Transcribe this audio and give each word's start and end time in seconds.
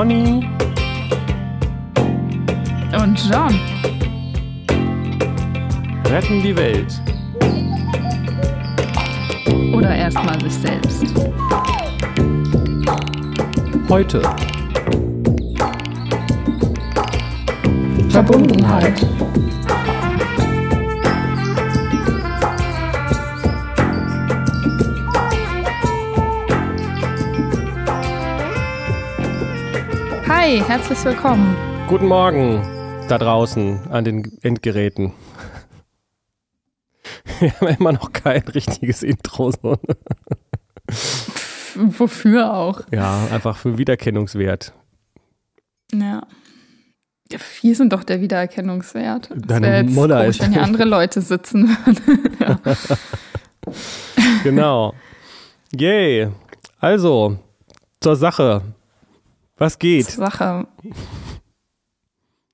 Conny 0.00 0.48
und 3.02 3.30
John 3.30 3.60
retten 6.06 6.42
die 6.42 6.56
Welt. 6.56 7.02
Oder 9.74 9.94
erstmal 9.94 10.40
sich 10.40 10.54
selbst. 10.54 11.04
Heute 13.90 14.22
Verbundenheit. 18.08 19.06
Hi, 30.42 30.58
herzlich 30.66 31.04
willkommen. 31.04 31.54
Guten 31.86 32.06
Morgen 32.06 32.62
da 33.10 33.18
draußen 33.18 33.88
an 33.90 34.04
den 34.04 34.38
Endgeräten. 34.40 35.12
Wir 37.40 37.52
haben 37.60 37.66
immer 37.68 37.92
noch 37.92 38.10
kein 38.14 38.40
richtiges 38.48 39.02
Intro. 39.02 39.50
So. 39.50 39.76
Wofür 41.74 42.54
auch? 42.54 42.80
Ja, 42.90 43.26
einfach 43.30 43.58
für 43.58 43.76
Wiedererkennungswert. 43.76 44.72
Ja. 45.92 46.22
Wir 47.60 47.74
sind 47.76 47.92
doch 47.92 48.02
der 48.02 48.22
Wiedererkennungswert. 48.22 49.30
Das 49.30 49.40
Deine 49.46 49.82
jetzt 49.82 49.94
Mutter 49.94 50.20
komisch, 50.20 50.36
ist- 50.38 50.42
wenn 50.42 50.52
hier 50.52 50.62
andere 50.62 50.84
Leute 50.84 51.20
sitzen 51.20 51.68
würden. 51.68 52.36
ja. 52.40 52.58
Genau. 54.42 54.94
Yay. 55.78 56.28
Also, 56.80 57.36
zur 58.00 58.16
Sache. 58.16 58.62
Was 59.60 59.78
geht? 59.78 60.06
Sache. 60.06 60.66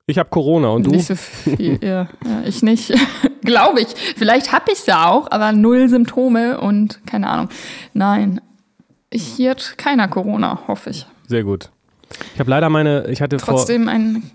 Ich 0.07 0.19
habe 0.19 0.29
Corona 0.29 0.71
und 0.71 0.87
du? 0.87 0.91
Nicht 0.91 1.07
so 1.07 1.15
viel. 1.15 1.79
ja. 1.81 2.09
ja, 2.25 2.43
ich 2.45 2.63
nicht. 2.63 2.93
Glaube 3.43 3.81
ich. 3.81 3.89
Vielleicht 4.17 4.53
habe 4.53 4.73
ich 4.73 4.81
es 4.81 4.87
ja 4.87 5.09
auch, 5.09 5.31
aber 5.31 5.53
null 5.53 5.89
Symptome 5.89 6.61
und 6.61 7.07
keine 7.07 7.29
Ahnung. 7.29 7.49
Nein. 7.95 8.41
Ich, 9.09 9.23
hier 9.23 9.53
hat 9.53 9.79
keiner 9.79 10.09
Corona, 10.09 10.67
hoffe 10.67 10.91
ich. 10.91 11.07
Sehr 11.29 11.45
gut. 11.45 11.71
Ich 12.35 12.41
habe 12.41 12.51
leider 12.51 12.69
meine, 12.71 13.07
ich 13.07 13.23
hatte 13.23 13.39
vor, 13.39 13.55
Trotzdem 13.55 13.89
ein. 13.89 14.29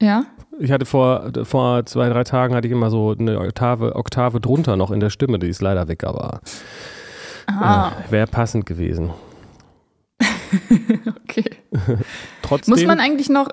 Ja? 0.00 0.24
ich 0.58 0.72
hatte 0.72 0.86
vor, 0.86 1.32
vor 1.42 1.84
zwei, 1.84 2.08
drei 2.08 2.24
Tagen 2.24 2.54
hatte 2.54 2.66
ich 2.66 2.72
immer 2.72 2.88
so 2.88 3.14
eine 3.18 3.38
Oktave, 3.40 3.94
Oktave 3.94 4.40
drunter 4.40 4.76
noch 4.76 4.90
in 4.90 5.00
der 5.00 5.10
Stimme, 5.10 5.38
die 5.38 5.48
ist 5.48 5.60
leider 5.60 5.86
weg, 5.86 6.04
aber 6.04 6.40
Ah, 7.46 7.92
äh, 8.08 8.10
wäre 8.10 8.26
passend 8.26 8.64
gewesen. 8.64 9.10
Trotzdem. 12.42 12.72
Muss 12.74 12.84
man 12.84 13.00
eigentlich 13.00 13.28
noch 13.28 13.48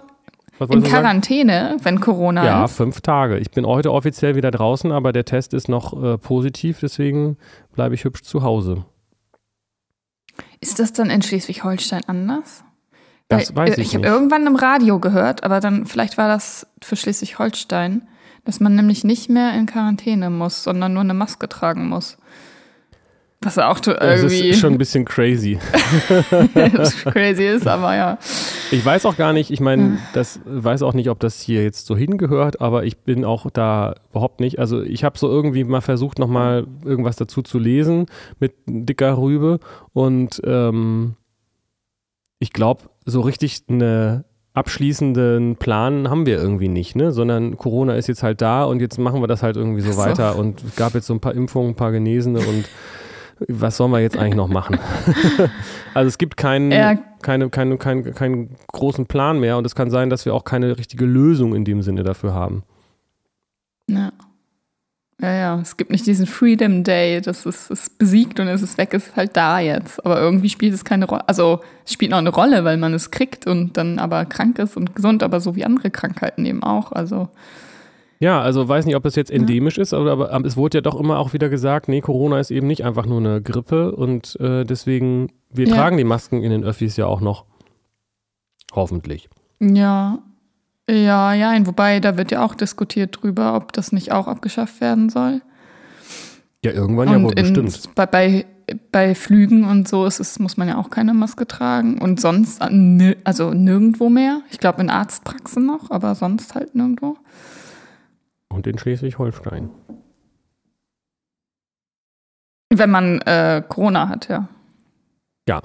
in? 0.70 0.84
Quarantäne, 0.84 1.78
wenn 1.82 2.00
Corona 2.00 2.46
Ja, 2.46 2.66
ist? 2.66 2.76
fünf 2.76 3.02
Tage. 3.02 3.38
Ich 3.40 3.52
bin 3.52 3.66
heute 3.66 3.92
offiziell 3.92 4.36
wieder 4.36 4.52
draußen, 4.52 4.92
aber 4.92 5.12
der 5.12 5.26
Test 5.26 5.54
ist 5.54 5.70
noch 5.70 6.02
äh, 6.02 6.18
positiv, 6.18 6.80
deswegen 6.80 7.38
bleibe 7.74 7.96
ich 7.96 8.04
hübsch 8.04 8.22
zu 8.22 8.44
Hause. 8.44 8.86
Ist 10.60 10.80
das 10.80 10.94
dann 10.94 11.10
in 11.10 11.22
Schleswig-Holstein 11.22 12.04
anders? 12.06 12.64
Das 13.28 13.56
Weil, 13.56 13.70
weiß 13.70 13.78
äh, 13.78 13.82
ich 13.82 13.88
Ich 13.88 13.96
habe 13.96 14.06
irgendwann 14.06 14.46
im 14.46 14.56
Radio 14.56 15.00
gehört, 15.00 15.44
aber 15.44 15.60
dann 15.60 15.86
vielleicht 15.86 16.18
war 16.18 16.28
das 16.28 16.68
für 16.82 16.96
Schleswig-Holstein, 16.96 18.08
dass 18.46 18.60
man 18.60 18.76
nämlich 18.76 19.04
nicht 19.04 19.30
mehr 19.30 19.54
in 19.56 19.66
Quarantäne 19.66 20.30
muss, 20.30 20.64
sondern 20.64 20.94
nur 20.94 21.02
eine 21.02 21.14
Maske 21.14 21.50
tragen 21.50 21.90
muss. 21.90 22.18
Was 23.44 23.58
auch 23.58 23.80
to- 23.80 23.94
Das 23.94 24.22
irgendwie 24.22 24.50
ist 24.50 24.60
schon 24.60 24.74
ein 24.74 24.78
bisschen 24.78 25.04
crazy. 25.04 25.58
crazy 27.06 27.46
ist, 27.46 27.68
aber 27.68 27.96
ja. 27.96 28.18
Ich 28.72 28.86
weiß 28.86 29.06
auch 29.08 29.18
gar 29.18 29.34
nicht, 29.34 29.50
ich 29.50 29.60
Hm. 29.60 29.66
meine, 29.66 29.98
das 30.14 30.40
weiß 30.46 30.84
auch 30.84 30.94
nicht, 30.94 31.10
ob 31.10 31.20
das 31.20 31.42
hier 31.42 31.64
jetzt 31.64 31.86
so 31.88 31.96
hingehört, 31.98 32.62
aber 32.62 32.84
ich 32.84 33.00
bin 33.00 33.26
auch 33.26 33.50
da 33.50 33.96
überhaupt 34.12 34.40
nicht. 34.42 34.60
Also 34.60 34.82
ich 34.84 35.04
habe 35.04 35.18
so 35.18 35.28
irgendwie 35.28 35.64
mal 35.64 35.82
versucht, 35.82 36.20
nochmal 36.20 36.68
irgendwas 36.86 37.16
dazu 37.16 37.42
zu 37.42 37.58
lesen 37.58 38.06
mit 38.40 38.54
dicker 38.68 39.18
Rübe 39.18 39.60
und 39.94 40.40
ähm, 40.46 41.16
ich 42.40 42.54
glaube, 42.54 42.84
so 43.06 43.22
richtig 43.22 43.64
eine 43.70 44.24
abschließenden 44.54 45.56
Plan 45.56 46.10
haben 46.10 46.26
wir 46.26 46.38
irgendwie 46.38 46.68
nicht, 46.68 46.96
ne? 46.96 47.12
Sondern 47.12 47.58
Corona 47.58 47.96
ist 47.96 48.08
jetzt 48.08 48.22
halt 48.22 48.42
da 48.42 48.66
und 48.66 48.82
jetzt 48.82 48.98
machen 49.00 49.22
wir 49.22 49.28
das 49.28 49.42
halt 49.44 49.56
irgendwie 49.58 49.82
so, 49.82 49.94
so. 49.94 49.98
weiter 49.98 50.36
und 50.36 50.62
es 50.64 50.76
gab 50.76 50.94
jetzt 50.94 51.08
so 51.08 51.14
ein 51.14 51.20
paar 51.22 51.34
Impfungen, 51.34 51.72
ein 51.72 51.76
paar 51.76 51.92
Genesene 51.92 52.40
und 52.40 52.66
was 53.48 53.78
sollen 53.78 53.92
wir 53.92 54.00
jetzt 54.00 54.18
eigentlich 54.18 54.36
noch 54.36 54.48
machen? 54.48 54.80
also 55.94 56.08
es 56.08 56.18
gibt 56.18 56.38
keinen, 56.38 56.72
Ja. 56.72 56.96
keine, 57.22 57.50
keine, 57.50 57.78
keinen, 57.78 58.14
keinen 58.16 58.56
großen 58.72 59.06
Plan 59.06 59.40
mehr 59.40 59.58
und 59.58 59.66
es 59.66 59.76
kann 59.76 59.90
sein, 59.90 60.10
dass 60.10 60.26
wir 60.26 60.34
auch 60.34 60.44
keine 60.44 60.78
richtige 60.78 61.06
Lösung 61.06 61.56
in 61.56 61.66
dem 61.66 61.82
Sinne 61.82 62.04
dafür 62.04 62.34
haben. 62.34 62.64
ja. 63.88 64.12
Ja, 65.24 65.34
ja, 65.36 65.60
es 65.62 65.78
gibt 65.78 65.92
nicht 65.92 66.08
diesen 66.08 66.26
Freedom 66.26 66.84
Day, 66.84 67.22
das 67.22 67.46
ist, 67.46 67.70
ist 67.70 68.00
besiegt 68.00 68.40
und 68.40 68.48
es 68.48 68.64
ist 68.64 68.80
weg, 68.80 68.92
es 68.96 69.06
ist 69.10 69.16
halt 69.16 69.38
da 69.38 69.60
jetzt. 69.60 70.04
Aber 70.04 70.20
irgendwie 70.20 70.50
spielt 70.50 70.74
es 70.74 70.84
keine 70.84 71.06
Rolle. 71.06 71.30
Also, 71.30 71.60
es 71.86 71.94
spielt 71.94 72.10
noch 72.10 72.18
eine 72.18 72.32
Rolle, 72.32 72.64
weil 72.64 72.78
man 72.78 72.92
es 72.96 73.12
kriegt 73.12 73.46
und 73.46 73.78
dann 73.78 74.00
aber 74.00 74.26
krank 74.26 74.58
ist 74.58 74.76
und 74.78 74.96
gesund, 74.96 75.22
aber 75.22 75.40
so 75.40 75.56
wie 75.56 75.64
andere 75.64 75.92
Krankheiten 75.92 76.44
eben 76.44 76.64
auch. 76.64 76.92
Also, 76.92 77.30
Ja, 78.22 78.40
also 78.40 78.68
weiß 78.68 78.86
nicht, 78.86 78.96
ob 78.96 79.04
es 79.06 79.16
jetzt 79.16 79.32
endemisch 79.32 79.80
ist, 79.80 79.94
aber, 79.96 80.32
aber 80.32 80.46
es 80.46 80.56
wurde 80.56 80.78
ja 80.78 80.82
doch 80.82 80.98
immer 80.98 81.18
auch 81.18 81.34
wieder 81.34 81.50
gesagt, 81.50 81.88
nee, 81.88 82.02
Corona 82.02 82.40
ist 82.40 82.52
eben 82.52 82.68
nicht 82.68 82.86
einfach 82.86 83.08
nur 83.08 83.18
eine 83.20 83.42
Grippe 83.42 83.96
und 83.96 84.40
äh, 84.40 84.64
deswegen, 84.64 85.32
wir 85.50 85.68
Ja. 85.68 85.76
tragen 85.76 85.98
die 85.98 86.04
Masken 86.04 86.44
in 86.44 86.52
den 86.52 86.64
Öffis 86.64 86.98
ja 86.98 87.08
auch 87.08 87.20
noch. 87.20 87.46
Hoffentlich. 88.74 89.28
Ja, 89.60 90.20
ja, 90.88 91.34
ja, 91.34 91.66
wobei 91.66 92.00
da 92.00 92.16
wird 92.16 92.32
ja 92.32 92.46
auch 92.46 92.54
diskutiert 92.54 93.18
drüber, 93.22 93.56
ob 93.56 93.74
das 93.74 93.92
nicht 93.92 94.12
auch 94.12 94.28
abgeschafft 94.28 94.82
werden 94.82 95.10
soll. 95.10 95.42
Ja, 96.64 96.74
irgendwann 96.74 97.10
ja 97.10 97.22
wohl 97.24 97.32
in, 97.32 97.36
bestimmt. 97.36 97.96
Bei, 97.96 98.06
bei, 98.06 98.46
bei 98.92 99.16
Flügen 99.16 99.64
und 99.64 99.88
so 99.88 100.06
ist 100.06 100.20
es, 100.20 100.38
muss 100.38 100.58
man 100.58 100.68
ja 100.68 100.78
auch 100.78 100.92
keine 100.92 101.16
Maske 101.16 101.48
tragen. 101.48 101.98
Und 102.00 102.22
sonst, 102.22 102.62
äh, 102.62 103.16
also 103.24 103.52
nirgendwo 103.52 104.10
mehr. 104.10 104.42
Ich 104.52 104.60
glaube 104.60 104.82
in 104.82 104.92
Arztpraxen 104.92 105.66
noch, 105.66 105.90
aber 105.90 106.14
sonst 106.14 106.54
halt 106.54 106.76
nirgendwo. 106.76 107.18
Und 108.52 108.68
in 108.68 108.78
Schleswig-Holstein. 108.78 109.70
Wenn 112.74 112.90
man 112.90 113.20
äh, 113.22 113.64
Corona 113.68 114.08
hat, 114.10 114.30
ja. 114.30 114.48
Ja. 115.48 115.62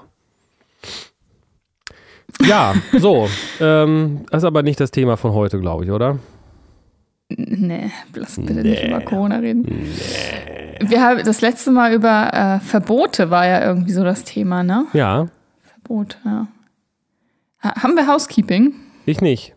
Ja, 2.43 2.75
so. 2.99 3.29
ähm, 3.61 4.25
das 4.31 4.43
ist 4.43 4.47
aber 4.47 4.63
nicht 4.63 4.81
das 4.81 4.91
Thema 4.91 5.17
von 5.17 5.33
heute, 5.33 5.61
glaube 5.61 5.85
ich, 5.85 5.91
oder? 5.91 6.19
Nee, 7.29 7.91
lass 8.15 8.37
bitte 8.37 8.55
nicht 8.63 8.83
Nee. 8.83 8.89
über 8.89 9.01
Corona 9.01 9.39
reden. 9.39 9.65
Wir 10.81 11.03
haben 11.03 11.25
das 11.25 11.41
letzte 11.41 11.73
Mal 11.73 11.93
über 11.93 12.33
äh, 12.33 12.61
Verbote 12.61 13.31
war 13.31 13.47
ja 13.47 13.65
irgendwie 13.65 13.91
so 13.93 14.05
das 14.05 14.23
Thema, 14.23 14.63
ne? 14.63 14.87
Ja, 14.93 15.27
Verbot, 15.65 16.19
ja. 16.25 16.47
Ha 17.65 17.83
haben 17.83 17.97
wir 17.97 18.07
Housekeeping? 18.07 18.75
ich 19.07 19.21
nicht. 19.21 19.56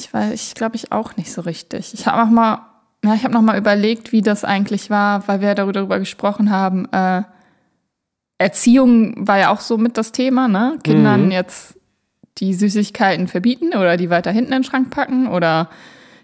Ich 0.00 0.12
weiß, 0.12 0.32
ich 0.32 0.54
glaube 0.54 0.76
ich 0.76 0.92
auch 0.92 1.16
nicht 1.16 1.32
so 1.32 1.40
richtig. 1.42 1.92
Ich 1.94 2.06
habe 2.06 2.22
noch 2.24 2.30
mal, 2.30 2.60
ja, 3.04 3.14
ich 3.14 3.24
habe 3.24 3.34
noch 3.34 3.42
mal 3.42 3.58
überlegt, 3.58 4.12
wie 4.12 4.22
das 4.22 4.44
eigentlich 4.44 4.90
war, 4.90 5.26
weil 5.28 5.40
wir 5.40 5.54
darüber 5.54 5.98
gesprochen 5.98 6.50
haben. 6.50 6.86
Äh, 6.92 7.22
Erziehung 8.38 9.26
war 9.26 9.38
ja 9.38 9.50
auch 9.50 9.60
so 9.60 9.78
mit 9.78 9.96
das 9.96 10.12
Thema, 10.12 10.46
ne? 10.48 10.78
Kindern 10.84 11.26
Mhm. 11.26 11.30
jetzt 11.32 11.74
die 12.38 12.54
Süßigkeiten 12.54 13.26
verbieten 13.26 13.70
oder 13.76 13.96
die 13.96 14.10
weiter 14.10 14.30
hinten 14.30 14.52
in 14.52 14.58
den 14.62 14.64
Schrank 14.64 14.90
packen 14.90 15.26
oder 15.26 15.68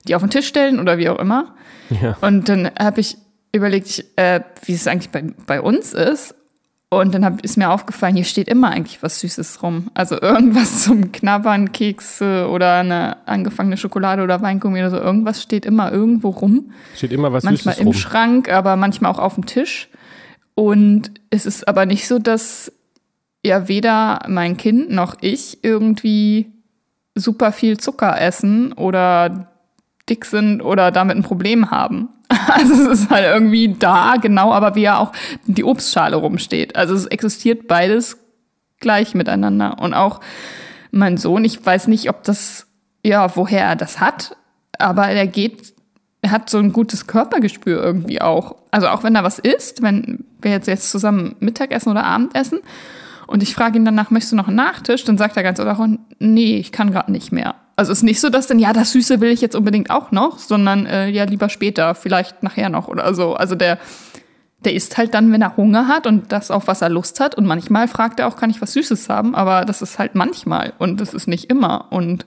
die 0.07 0.15
auf 0.15 0.23
den 0.23 0.31
Tisch 0.31 0.47
stellen 0.47 0.79
oder 0.79 0.97
wie 0.99 1.09
auch 1.09 1.19
immer. 1.19 1.55
Ja. 1.91 2.17
Und 2.21 2.49
dann 2.49 2.71
habe 2.79 3.01
ich 3.01 3.17
überlegt, 3.53 4.05
äh, 4.17 4.41
wie 4.65 4.75
es 4.75 4.87
eigentlich 4.87 5.11
bei, 5.11 5.23
bei 5.47 5.61
uns 5.61 5.93
ist. 5.93 6.37
Und 6.91 7.15
dann 7.15 7.25
hab, 7.25 7.41
ist 7.43 7.57
mir 7.57 7.71
aufgefallen, 7.71 8.15
hier 8.15 8.25
steht 8.25 8.49
immer 8.49 8.71
eigentlich 8.71 9.03
was 9.03 9.21
Süßes 9.21 9.63
rum. 9.63 9.91
Also 9.95 10.21
irgendwas 10.21 10.83
zum 10.85 11.11
Knabbern, 11.13 11.73
Kekse 11.73 12.49
oder 12.49 12.79
eine 12.79 13.27
angefangene 13.27 13.77
Schokolade 13.77 14.23
oder 14.23 14.41
Weingummi 14.43 14.79
oder 14.79 14.91
so. 14.91 14.99
Irgendwas 14.99 15.43
steht 15.43 15.67
immer 15.67 15.91
irgendwo 15.91 16.31
rum. 16.31 16.73
Steht 16.95 17.13
immer 17.13 17.33
was 17.33 17.43
manchmal 17.43 17.75
Süßes 17.75 17.81
im 17.81 17.87
rum. 17.89 17.95
Schrank, 17.95 18.53
aber 18.53 18.77
manchmal 18.77 19.11
auch 19.11 19.19
auf 19.19 19.35
dem 19.35 19.47
Tisch. 19.47 19.89
Und 20.55 21.11
es 21.31 21.47
ist 21.47 21.67
aber 21.67 21.85
nicht 21.85 22.07
so, 22.07 22.19
dass 22.19 22.73
ja 23.45 23.69
weder 23.69 24.21
mein 24.29 24.57
Kind 24.57 24.91
noch 24.91 25.17
ich 25.21 25.65
irgendwie 25.65 26.53
super 27.15 27.53
viel 27.53 27.79
Zucker 27.79 28.21
essen 28.21 28.73
oder 28.73 29.49
dick 30.09 30.25
sind 30.25 30.61
oder 30.61 30.91
damit 30.91 31.17
ein 31.17 31.23
Problem 31.23 31.71
haben. 31.71 32.09
Also 32.49 32.75
es 32.75 33.01
ist 33.01 33.11
halt 33.11 33.25
irgendwie 33.25 33.75
da, 33.79 34.15
genau, 34.21 34.53
aber 34.53 34.75
wie 34.75 34.83
ja 34.83 34.99
auch 34.99 35.13
die 35.47 35.65
Obstschale 35.65 36.17
rumsteht. 36.17 36.77
Also 36.77 36.95
es 36.95 37.07
existiert 37.07 37.67
beides 37.67 38.19
gleich 38.81 39.15
miteinander. 39.15 39.79
Und 39.81 39.95
auch 39.95 40.21
mein 40.91 41.17
Sohn, 41.17 41.45
ich 41.45 41.65
weiß 41.65 41.89
nicht, 41.89 42.09
ob 42.09 42.23
das, 42.25 42.67
ja, 43.05 43.35
woher 43.37 43.63
er 43.63 43.77
das 43.77 44.01
hat, 44.01 44.37
aber 44.79 45.09
er 45.09 45.27
geht, 45.27 45.75
er 46.23 46.31
hat 46.31 46.49
so 46.51 46.59
ein 46.59 46.73
gutes 46.73 47.07
Körpergespür 47.07 47.83
irgendwie 47.83 48.21
auch. 48.21 48.57
Also 48.71 48.89
auch 48.89 49.03
wenn 49.03 49.15
er 49.15 49.25
was 49.25 49.39
isst, 49.39 49.83
wenn 49.83 50.25
wir 50.41 50.53
jetzt, 50.53 50.69
jetzt 50.69 50.91
zusammen 50.91 51.37
Mittagessen 51.41 51.91
oder 51.91 52.05
Abendessen 52.05 52.61
und 53.27 53.43
ich 53.43 53.55
frage 53.55 53.79
ihn 53.79 53.85
danach, 53.85 54.11
möchtest 54.11 54.33
du 54.33 54.37
noch 54.37 54.49
einen 54.49 54.57
Nachtisch? 54.57 55.05
Dann 55.05 55.19
sagt 55.19 55.37
er 55.37 55.43
ganz 55.43 55.61
oder 55.61 55.77
nee, 56.19 56.57
ich 56.57 56.73
kann 56.73 56.91
gerade 56.91 57.13
nicht 57.13 57.33
mehr. 57.33 57.55
Also 57.77 57.93
ist 57.93 58.03
nicht 58.03 58.21
so, 58.21 58.29
dass 58.29 58.47
dann, 58.47 58.59
ja, 58.59 58.73
das 58.73 58.93
Süße 58.93 59.21
will 59.21 59.31
ich 59.31 59.41
jetzt 59.41 59.57
unbedingt 59.57 59.91
auch 59.91 60.13
noch, 60.13 60.39
sondern 60.39 60.87
äh, 60.87 61.09
ja, 61.09 61.25
lieber 61.25 61.49
später, 61.49 61.95
vielleicht 61.95 62.43
nachher 62.43 62.69
noch 62.69 62.89
oder 62.89 63.15
so. 63.15 63.35
Also 63.35 63.57
der, 63.57 63.79
der 64.65 64.75
isst 64.75 64.97
halt 64.97 65.15
dann, 65.15 65.33
wenn 65.33 65.43
er 65.43 65.57
Hunger 65.57 65.89
hat 65.89 66.07
und 66.07 66.31
das, 66.31 66.51
auf 66.51 66.69
was 66.69 66.83
er 66.83 66.89
Lust 66.89 67.19
hat. 67.19 67.35
Und 67.35 67.47
manchmal 67.47 67.89
fragt 67.89 68.21
er 68.21 68.29
auch, 68.29 68.37
kann 68.37 68.51
ich 68.51 68.63
was 68.63 68.73
Süßes 68.75 69.09
haben? 69.09 69.35
Aber 69.35 69.65
das 69.65 69.83
ist 69.83 69.99
halt 69.99 70.15
manchmal 70.15 70.73
und 70.79 71.01
das 71.01 71.15
ist 71.15 71.27
nicht 71.27 71.51
immer. 71.51 71.87
Und 71.91 72.27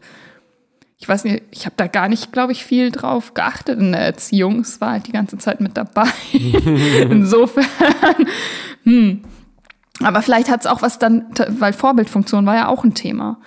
ich 0.99 1.07
weiß 1.07 1.23
nicht, 1.23 1.43
ich 1.51 1.65
habe 1.65 1.75
da 1.77 1.87
gar 1.87 2.09
nicht, 2.09 2.33
glaube 2.33 2.51
ich, 2.51 2.65
viel 2.65 2.91
drauf 2.91 3.33
geachtet 3.33 3.79
in 3.79 3.93
der 3.93 4.01
Erziehung. 4.01 4.61
Es 4.61 4.81
war 4.81 4.91
halt 4.91 5.07
die 5.07 5.11
ganze 5.11 5.37
Zeit 5.37 5.61
mit 5.61 5.77
dabei. 5.77 6.09
Insofern, 7.09 7.65
hm. 8.83 9.21
Aber 10.03 10.21
vielleicht 10.21 10.49
hat 10.49 10.61
es 10.61 10.67
auch 10.67 10.81
was 10.81 10.99
dann, 10.99 11.25
weil 11.47 11.73
Vorbildfunktion 11.73 12.45
war 12.45 12.55
ja 12.55 12.67
auch 12.67 12.83
ein 12.83 12.93
Thema. 12.93 13.39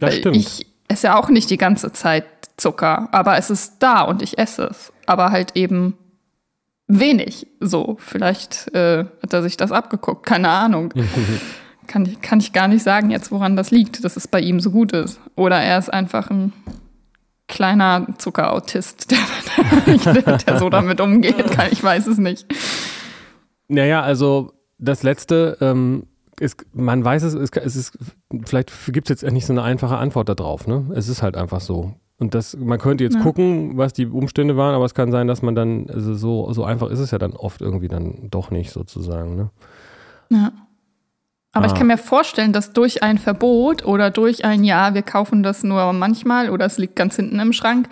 Das 0.00 0.16
stimmt. 0.16 0.36
Ich 0.36 0.66
esse 0.88 1.08
ja 1.08 1.18
auch 1.18 1.28
nicht 1.28 1.50
die 1.50 1.56
ganze 1.56 1.92
Zeit 1.92 2.24
Zucker, 2.56 3.08
aber 3.10 3.36
es 3.36 3.50
ist 3.50 3.76
da 3.80 4.02
und 4.02 4.22
ich 4.22 4.38
esse 4.38 4.64
es. 4.64 4.92
Aber 5.06 5.30
halt 5.30 5.56
eben 5.56 5.96
wenig. 6.86 7.46
So, 7.60 7.96
vielleicht 7.98 8.72
äh, 8.74 9.06
hat 9.22 9.32
er 9.32 9.42
sich 9.42 9.56
das 9.56 9.72
abgeguckt, 9.72 10.24
keine 10.24 10.50
Ahnung. 10.50 10.92
kann, 11.86 12.06
ich, 12.06 12.20
kann 12.20 12.40
ich 12.40 12.52
gar 12.52 12.68
nicht 12.68 12.82
sagen 12.82 13.10
jetzt, 13.10 13.32
woran 13.32 13.56
das 13.56 13.70
liegt, 13.70 14.04
dass 14.04 14.16
es 14.16 14.28
bei 14.28 14.40
ihm 14.40 14.60
so 14.60 14.70
gut 14.70 14.92
ist. 14.92 15.20
Oder 15.34 15.60
er 15.60 15.78
ist 15.78 15.92
einfach 15.92 16.30
ein 16.30 16.52
kleiner 17.48 18.06
Zuckerautist, 18.18 19.10
der, 20.04 20.12
der, 20.12 20.38
der 20.38 20.58
so 20.58 20.70
damit 20.70 21.00
umgeht. 21.00 21.50
Kann, 21.50 21.68
ich 21.72 21.82
weiß 21.82 22.06
es 22.06 22.18
nicht. 22.18 22.46
Naja, 23.68 24.02
also 24.02 24.52
das 24.78 25.02
letzte, 25.02 25.56
ähm, 25.60 26.06
ist, 26.40 26.64
man 26.72 27.04
weiß 27.04 27.22
es, 27.22 27.34
es 27.34 27.76
ist, 27.76 27.98
vielleicht 28.44 28.72
gibt 28.92 29.10
es 29.10 29.20
jetzt 29.20 29.32
nicht 29.32 29.46
so 29.46 29.52
eine 29.52 29.62
einfache 29.62 29.96
Antwort 29.96 30.28
darauf. 30.28 30.66
Ne? 30.66 30.90
Es 30.94 31.08
ist 31.08 31.22
halt 31.22 31.36
einfach 31.36 31.60
so. 31.60 31.94
Und 32.18 32.34
das, 32.34 32.56
man 32.56 32.78
könnte 32.78 33.02
jetzt 33.04 33.16
ja. 33.16 33.22
gucken, 33.22 33.76
was 33.76 33.92
die 33.92 34.06
Umstände 34.06 34.56
waren, 34.56 34.74
aber 34.74 34.84
es 34.84 34.94
kann 34.94 35.10
sein, 35.10 35.26
dass 35.26 35.42
man 35.42 35.54
dann, 35.54 35.90
also 35.90 36.14
so, 36.14 36.52
so 36.52 36.64
einfach 36.64 36.90
ist 36.90 37.00
es 37.00 37.10
ja 37.10 37.18
dann 37.18 37.32
oft 37.32 37.60
irgendwie 37.60 37.88
dann 37.88 38.28
doch 38.30 38.50
nicht 38.50 38.70
sozusagen. 38.70 39.36
Ne? 39.36 39.50
Ja. 40.30 40.52
Aber 41.54 41.66
ah. 41.66 41.68
ich 41.68 41.74
kann 41.74 41.86
mir 41.86 41.96
vorstellen, 41.96 42.52
dass 42.52 42.72
durch 42.72 43.02
ein 43.02 43.18
Verbot 43.18 43.84
oder 43.86 44.10
durch 44.10 44.44
ein 44.44 44.64
Ja, 44.64 44.92
wir 44.92 45.02
kaufen 45.02 45.42
das 45.42 45.62
nur 45.62 45.92
manchmal 45.92 46.50
oder 46.50 46.66
es 46.66 46.78
liegt 46.78 46.96
ganz 46.96 47.16
hinten 47.16 47.38
im 47.38 47.52
Schrank, 47.52 47.88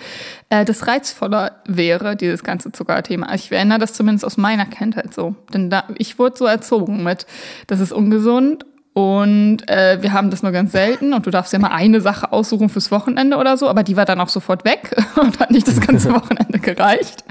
äh, 0.50 0.64
das 0.64 0.86
reizvoller 0.86 1.62
wäre, 1.66 2.16
dieses 2.16 2.44
ganze 2.44 2.72
Zuckerthema. 2.72 3.32
Ich 3.34 3.50
erinnere 3.50 3.78
das 3.78 3.94
zumindest 3.94 4.24
aus 4.24 4.36
meiner 4.36 4.66
Kindheit 4.66 5.14
so. 5.14 5.36
Denn 5.54 5.70
da, 5.70 5.84
ich 5.96 6.18
wurde 6.18 6.36
so 6.36 6.44
erzogen 6.44 7.02
mit, 7.02 7.26
das 7.68 7.80
ist 7.80 7.92
ungesund 7.92 8.66
und 8.94 9.66
äh, 9.70 10.02
wir 10.02 10.12
haben 10.12 10.30
das 10.30 10.42
nur 10.42 10.52
ganz 10.52 10.72
selten 10.72 11.14
und 11.14 11.24
du 11.24 11.30
darfst 11.30 11.52
ja 11.54 11.58
mal 11.58 11.70
eine 11.70 12.02
Sache 12.02 12.30
aussuchen 12.30 12.68
fürs 12.68 12.90
Wochenende 12.90 13.38
oder 13.38 13.56
so, 13.56 13.68
aber 13.68 13.84
die 13.84 13.96
war 13.96 14.04
dann 14.04 14.20
auch 14.20 14.28
sofort 14.28 14.66
weg 14.66 14.94
und 15.16 15.40
hat 15.40 15.50
nicht 15.50 15.66
das 15.66 15.80
ganze 15.80 16.12
Wochenende 16.14 16.58
gereicht. 16.58 17.24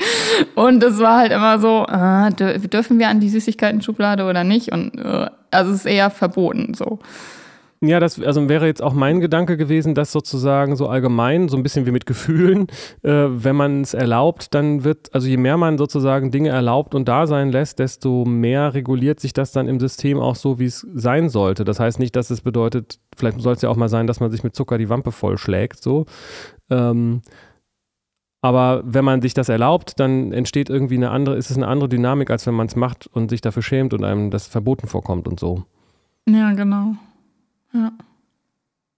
Und 0.56 0.82
es 0.82 0.98
war 0.98 1.20
halt 1.20 1.32
immer 1.32 1.60
so, 1.60 1.86
äh, 1.86 2.32
dürfen 2.68 2.98
wir 2.98 3.10
an 3.10 3.20
die 3.20 3.30
Süßigkeiten-Schublade 3.30 4.28
oder 4.28 4.44
nicht? 4.44 4.72
Und 4.72 4.98
äh, 4.98 5.28
also 5.52 5.72
es 5.72 5.78
ist 5.80 5.86
eher 5.86 6.10
verboten 6.10 6.74
so. 6.74 7.00
Ja, 7.84 8.00
das 8.00 8.22
also 8.22 8.48
wäre 8.48 8.68
jetzt 8.68 8.84
auch 8.84 8.94
mein 8.94 9.20
Gedanke 9.22 9.58
gewesen, 9.58 9.96
dass 9.96 10.12
sozusagen 10.12 10.76
so 10.76 10.88
allgemein, 10.88 11.50
so 11.50 11.58
ein 11.58 11.64
bisschen 11.64 11.88
wie 11.88 11.92
mit 11.92 12.06
Gefühlen, 12.06 12.68
äh, 13.02 13.10
wenn 13.12 13.56
man 13.56 13.82
es 13.82 13.96
erlaubt, 13.96 14.54
dann 14.54 14.84
wird, 14.84 15.10
also 15.16 15.28
je 15.28 15.38
mehr 15.38 15.58
man 15.58 15.80
sozusagen 15.80 16.30
Dinge 16.30 16.50
erlaubt 16.50 16.94
und 16.94 17.08
da 17.08 17.26
sein 17.26 17.52
lässt, 17.52 17.80
desto 17.80 18.24
mehr 18.24 18.76
reguliert 18.76 19.20
sich 19.20 19.34
das 19.34 19.52
dann 19.52 19.68
im 19.68 19.80
System 19.80 20.20
auch 20.20 20.36
so, 20.36 20.60
wie 20.60 20.66
es 20.66 20.86
sein 20.94 21.30
sollte. 21.30 21.64
Das 21.64 21.80
heißt 21.80 21.98
nicht, 21.98 22.16
dass 22.16 22.30
es 22.30 22.42
bedeutet, 22.42 23.00
vielleicht 23.18 23.42
soll 23.42 23.54
es 23.54 23.64
ja 23.64 23.70
auch 23.70 23.76
mal 23.76 23.90
sein, 23.90 24.06
dass 24.06 24.20
man 24.20 24.30
sich 24.30 24.44
mit 24.44 24.56
Zucker 24.56 24.78
die 24.78 24.90
Wampe 24.90 25.12
vollschlägt, 25.12 25.82
so. 25.82 26.06
Ähm, 26.70 27.22
aber 28.44 28.84
wenn 28.86 29.06
man 29.06 29.24
sich 29.24 29.34
das 29.34 29.50
erlaubt, 29.50 30.00
dann 30.00 30.34
entsteht 30.34 30.70
irgendwie 30.70 30.98
eine 30.98 31.10
andere, 31.10 31.36
ist 31.36 31.50
es 31.50 31.58
eine 31.58 31.68
andere 31.68 31.90
Dynamik, 31.90 32.30
als 32.30 32.46
wenn 32.46 32.56
man 32.56 32.68
es 32.68 32.76
macht 32.76 33.08
und 33.08 33.30
sich 33.30 33.42
dafür 33.42 33.64
schämt 33.64 33.94
und 33.96 34.04
einem 34.04 34.30
das 34.30 34.46
verboten 34.46 34.88
vorkommt 34.88 35.28
und 35.28 35.40
so. 35.40 35.64
Ja, 36.28 36.54
genau. 36.54 36.96
Ja. 37.74 37.92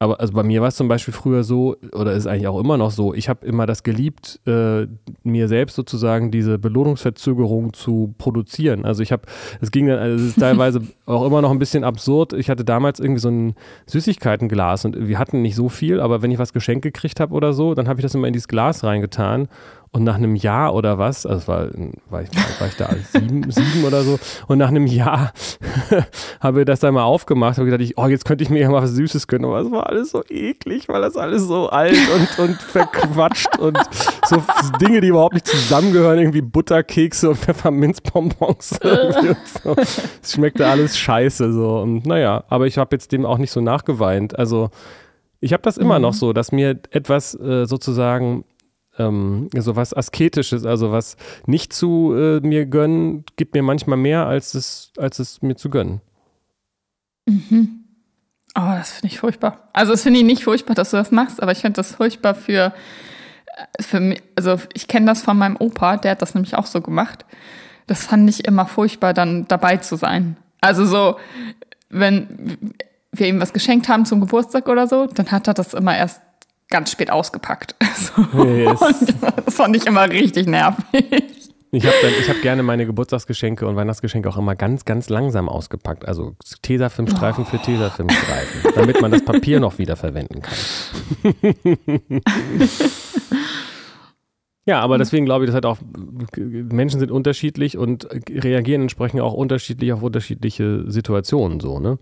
Aber 0.04 0.20
also 0.20 0.34
bei 0.34 0.44
mir 0.44 0.60
war 0.60 0.68
es 0.68 0.76
zum 0.76 0.90
Beispiel 0.90 1.14
früher 1.14 1.46
so, 1.46 1.78
oder 1.94 2.12
ist 2.12 2.28
eigentlich 2.28 2.48
auch 2.48 2.60
immer 2.60 2.76
noch 2.76 2.92
so, 2.92 3.14
ich 3.14 3.30
habe 3.30 3.46
immer 3.46 3.66
das 3.66 3.84
geliebt, 3.84 4.38
äh, 4.46 4.86
mir 5.24 5.48
selbst 5.48 5.76
sozusagen 5.76 6.30
diese 6.30 6.60
Belohnungsverzögerung 6.60 7.72
zu 7.72 8.14
produzieren. 8.18 8.84
Also 8.84 9.02
ich 9.02 9.14
habe, 9.14 9.24
es 9.62 9.72
ging 9.72 9.88
dann, 9.88 10.00
also 10.00 10.22
es 10.22 10.32
ist 10.32 10.40
teilweise 10.40 10.82
auch 11.06 11.26
immer 11.26 11.42
noch 11.42 11.52
ein 11.52 11.60
bisschen 11.60 11.86
absurd. 11.86 12.34
Ich 12.34 12.50
hatte 12.50 12.66
damals 12.66 13.00
irgendwie 13.00 13.22
so 13.22 13.30
ein 13.30 13.56
Süßigkeitenglas 13.86 14.84
und 14.84 15.08
wir 15.08 15.18
hatten 15.20 15.42
nicht 15.42 15.56
so 15.56 15.70
viel, 15.70 16.02
aber 16.02 16.22
wenn 16.22 16.32
ich 16.32 16.40
was 16.40 16.52
geschenkt 16.52 16.82
gekriegt 16.82 17.22
habe 17.22 17.34
oder 17.34 17.54
so, 17.54 17.74
dann 17.74 17.88
habe 17.88 18.02
ich 18.02 18.04
das 18.04 18.14
immer 18.14 18.28
in 18.28 18.34
dieses 18.34 18.50
Glas 18.50 18.84
reingetan 18.84 19.48
und 19.94 20.04
nach 20.04 20.16
einem 20.16 20.36
Jahr 20.36 20.74
oder 20.74 20.98
was, 20.98 21.26
also 21.26 21.48
war, 21.48 21.70
war, 22.10 22.24
ich, 22.24 22.30
war 22.60 22.68
ich 22.68 22.76
da 22.78 22.90
sieben, 23.12 23.50
sieben 23.52 23.86
oder 23.86 24.02
so, 24.02 24.20
und 24.48 24.58
nach 24.58 24.70
einem 24.70 24.88
Jahr 24.88 25.32
habe 26.40 26.62
ich 26.62 26.66
das 26.66 26.80
dann 26.80 26.96
mal 26.96 27.04
aufgemacht 27.04 27.60
und 27.60 27.66
gedacht, 27.66 27.82
ich, 27.82 27.98
oh, 27.98 28.08
jetzt 28.08 28.26
könnte 28.26 28.44
ich 28.44 28.50
mir 28.50 28.60
ja 28.60 28.70
mal 28.70 28.82
was 28.82 28.92
Süßes 28.92 29.28
gönnen, 29.28 29.46
aber 29.46 29.62
es 29.62 29.72
war 29.72 29.88
alles 29.88 30.10
so 30.10 30.24
eklig, 30.30 30.90
weil 30.90 31.00
das 31.02 31.16
alles 31.16 31.44
so 31.44 31.70
alt 31.70 31.96
und, 32.16 32.40
und 32.40 32.62
verquatscht 32.62 33.60
und 33.60 33.78
so 34.28 34.44
Dinge, 34.82 35.00
die 35.00 35.10
überhaupt 35.10 35.36
nicht 35.36 35.48
zusammengehören, 35.48 36.18
irgendwie 36.18 36.42
Butterkekse 36.42 37.30
und 37.30 37.38
Pfefferminzbonbons. 37.38 38.80
und 38.84 39.38
so. 39.64 39.76
Es 39.76 40.34
schmeckte 40.34 40.68
alles 40.68 40.98
scheiße 40.98 41.54
so. 41.54 41.80
Und 41.80 42.08
naja, 42.08 42.44
aber 42.50 42.66
ich 42.66 42.80
habe 42.80 42.96
jetzt 42.96 43.12
dem 43.12 43.28
auch 43.28 43.38
nicht 43.38 43.52
so 43.52 43.62
nachgeweint. 43.62 44.38
Also 44.40 44.72
ich 45.40 45.54
habe 45.54 45.62
das 45.62 45.78
immer 45.78 46.00
mhm. 46.00 46.04
noch 46.04 46.14
so, 46.14 46.34
dass 46.34 46.52
mir 46.52 46.80
etwas 46.92 47.36
äh, 47.36 47.66
sozusagen 47.66 48.46
ähm, 48.98 49.50
so 49.56 49.76
was 49.76 49.94
Asketisches, 49.94 50.66
also 50.66 50.92
was 50.92 51.18
nicht 51.46 51.74
zu 51.74 52.14
äh, 52.16 52.40
mir 52.42 52.66
gönnen, 52.66 53.26
gibt 53.36 53.54
mir 53.54 53.64
manchmal 53.64 53.98
mehr, 53.98 54.28
als 54.28 54.54
es, 54.54 54.92
als 54.98 55.20
es 55.20 55.42
mir 55.42 55.56
zu 55.56 55.70
gönnen. 55.70 56.02
Mhm. 57.26 57.84
Oh, 58.56 58.72
das 58.78 58.92
finde 58.92 59.08
ich 59.08 59.20
furchtbar. 59.20 59.70
Also, 59.74 59.94
das 59.94 60.04
finde 60.04 60.20
ich 60.20 60.26
nicht 60.26 60.44
furchtbar, 60.44 60.76
dass 60.76 60.92
du 60.92 60.98
das 60.98 61.12
machst, 61.12 61.42
aber 61.42 61.52
ich 61.52 61.60
finde 61.60 61.78
das 61.78 61.96
furchtbar 61.96 62.36
für, 62.36 62.74
äh, 63.48 63.84
für 63.84 64.00
mich. 64.00 64.22
Also, 64.36 64.58
ich 64.74 64.88
kenne 64.88 65.08
das 65.08 65.24
von 65.24 65.38
meinem 65.38 65.56
Opa, 65.58 65.98
der 65.98 66.12
hat 66.12 66.22
das 66.22 66.36
nämlich 66.36 66.56
auch 66.56 66.68
so 66.68 66.82
gemacht. 66.82 67.26
Das 67.88 68.06
fand 68.06 68.30
ich 68.30 68.46
immer 68.46 68.68
furchtbar, 68.68 69.14
dann 69.14 69.48
dabei 69.48 69.78
zu 69.78 69.96
sein. 69.96 70.38
Also, 70.62 70.86
so, 70.86 71.18
wenn 71.90 72.76
wir 73.12 73.28
ihm 73.28 73.42
was 73.42 73.54
geschenkt 73.54 73.90
haben 73.90 74.06
zum 74.06 74.22
Geburtstag 74.22 74.68
oder 74.70 74.88
so, 74.88 75.08
dann 75.08 75.32
hat 75.32 75.48
er 75.48 75.54
das 75.56 75.74
immer 75.74 75.98
erst 75.98 76.22
ganz 76.74 76.92
spät 76.92 77.10
ausgepackt. 77.10 77.76
So. 77.94 78.44
Yes. 78.44 78.80
das 79.46 79.54
fand 79.54 79.76
ich 79.78 79.86
immer 79.86 80.10
richtig 80.10 80.48
nervig. 80.48 81.06
Ich 81.72 81.86
habe 81.86 81.96
hab 82.28 82.42
gerne 82.42 82.64
meine 82.64 82.88
Geburtstagsgeschenke 82.88 83.68
und 83.68 83.76
Weihnachtsgeschenke 83.76 84.28
auch 84.30 84.38
immer 84.38 84.56
ganz, 84.56 84.84
ganz 84.84 85.10
langsam 85.10 85.48
ausgepackt. 85.48 86.08
Also 86.08 86.36
Tesafilmstreifen 86.64 87.44
oh. 87.44 87.48
für 87.48 87.60
Tesafilmstreifen, 87.60 88.72
damit 88.76 89.00
man 89.00 89.12
das 89.12 89.24
Papier 89.24 89.60
noch 89.60 89.78
wieder 89.78 89.96
verwenden 89.96 90.42
kann. 90.42 90.58
ja, 94.66 94.82
aber 94.82 94.98
deswegen 94.98 95.26
glaube 95.26 95.46
ich, 95.46 95.50
dass 95.50 95.56
halt 95.56 95.68
auch 95.68 95.78
Menschen 96.36 97.00
sind 97.00 97.12
unterschiedlich 97.12 97.78
und 97.78 98.08
reagieren 98.30 98.82
entsprechend 98.82 99.22
auch 99.22 99.34
unterschiedlich 99.34 99.94
auf 99.94 100.02
unterschiedliche 100.02 100.92
Situationen 100.92 101.60
so, 101.60 101.80
ne? 101.80 102.00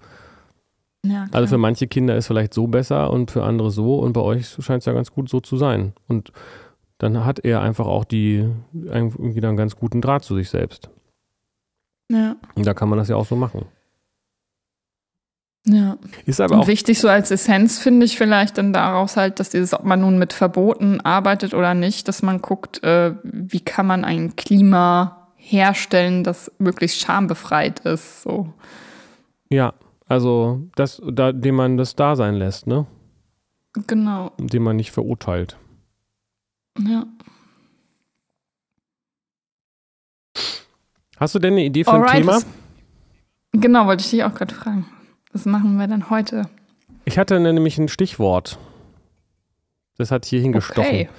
Ja, 1.03 1.27
also 1.31 1.47
für 1.47 1.57
manche 1.57 1.87
Kinder 1.87 2.15
ist 2.15 2.27
vielleicht 2.27 2.53
so 2.53 2.67
besser 2.67 3.11
und 3.11 3.31
für 3.31 3.43
andere 3.43 3.71
so 3.71 3.99
und 3.99 4.13
bei 4.13 4.21
euch 4.21 4.55
scheint 4.59 4.81
es 4.81 4.85
ja 4.85 4.93
ganz 4.93 5.11
gut 5.11 5.29
so 5.29 5.39
zu 5.39 5.57
sein. 5.57 5.93
Und 6.07 6.31
dann 6.99 7.25
hat 7.25 7.39
er 7.39 7.61
einfach 7.61 7.87
auch 7.87 8.05
die 8.05 8.47
irgendwie 8.71 9.43
einen 9.43 9.57
ganz 9.57 9.75
guten 9.75 10.01
Draht 10.01 10.23
zu 10.23 10.35
sich 10.35 10.49
selbst. 10.49 10.89
Ja. 12.09 12.35
Und 12.53 12.67
da 12.67 12.73
kann 12.75 12.89
man 12.89 12.99
das 12.99 13.07
ja 13.07 13.15
auch 13.15 13.25
so 13.25 13.35
machen. 13.35 13.65
Ja. 15.65 15.97
Ist 16.25 16.41
aber 16.41 16.59
auch 16.59 16.67
wichtig 16.67 16.99
so 16.99 17.07
als 17.07 17.29
Essenz 17.29 17.79
finde 17.79 18.05
ich 18.05 18.17
vielleicht 18.17 18.57
dann 18.57 18.73
daraus 18.73 19.15
halt, 19.15 19.39
dass 19.39 19.49
dieses, 19.49 19.73
ob 19.73 19.83
man 19.83 20.01
nun 20.01 20.17
mit 20.17 20.33
Verboten 20.33 21.01
arbeitet 21.01 21.53
oder 21.53 21.73
nicht, 21.73 22.07
dass 22.07 22.21
man 22.21 22.41
guckt, 22.41 22.83
äh, 22.83 23.13
wie 23.23 23.59
kann 23.59 23.85
man 23.85 24.03
ein 24.03 24.35
Klima 24.35 25.29
herstellen, 25.35 26.23
das 26.23 26.51
möglichst 26.57 26.99
schambefreit 26.99 27.79
ist. 27.81 28.23
So. 28.23 28.53
Ja, 29.49 29.73
also, 30.11 30.67
das, 30.75 31.01
da, 31.09 31.31
dem 31.31 31.55
man 31.55 31.77
das 31.77 31.95
da 31.95 32.17
sein 32.17 32.35
lässt, 32.35 32.67
ne? 32.67 32.85
Genau. 33.87 34.33
Dem 34.37 34.63
man 34.63 34.75
nicht 34.75 34.91
verurteilt. 34.91 35.55
Ja. 36.77 37.05
Hast 41.15 41.33
du 41.33 41.39
denn 41.39 41.53
eine 41.53 41.63
Idee 41.63 41.85
für 41.85 41.91
Alright, 41.91 42.09
ein 42.09 42.21
Thema? 42.23 42.33
Das, 42.33 42.45
genau, 43.53 43.85
wollte 43.85 44.03
ich 44.03 44.09
dich 44.09 44.25
auch 44.25 44.33
gerade 44.33 44.53
fragen. 44.53 44.85
Was 45.31 45.45
machen 45.45 45.77
wir 45.77 45.87
denn 45.87 46.09
heute? 46.09 46.49
Ich 47.05 47.17
hatte 47.17 47.39
nämlich 47.39 47.77
ein 47.77 47.87
Stichwort. 47.87 48.59
Das 49.97 50.11
hat 50.11 50.25
hier 50.25 50.41
hingestochen. 50.41 50.83
Okay. 50.83 51.09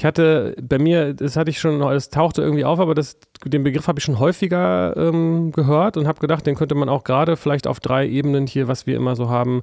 Ich 0.00 0.06
hatte 0.06 0.56
bei 0.62 0.78
mir, 0.78 1.12
das 1.12 1.36
hatte 1.36 1.50
ich 1.50 1.60
schon, 1.60 1.82
es 1.82 2.08
tauchte 2.08 2.40
irgendwie 2.40 2.64
auf, 2.64 2.80
aber 2.80 2.94
das 2.94 3.18
den 3.44 3.64
Begriff 3.64 3.86
habe 3.86 3.98
ich 3.98 4.04
schon 4.06 4.18
häufiger 4.18 4.96
ähm, 4.96 5.52
gehört 5.52 5.98
und 5.98 6.08
habe 6.08 6.20
gedacht, 6.20 6.46
den 6.46 6.54
könnte 6.54 6.74
man 6.74 6.88
auch 6.88 7.04
gerade 7.04 7.36
vielleicht 7.36 7.66
auf 7.66 7.80
drei 7.80 8.08
Ebenen 8.08 8.46
hier, 8.46 8.66
was 8.66 8.86
wir 8.86 8.96
immer 8.96 9.14
so 9.14 9.28
haben, 9.28 9.62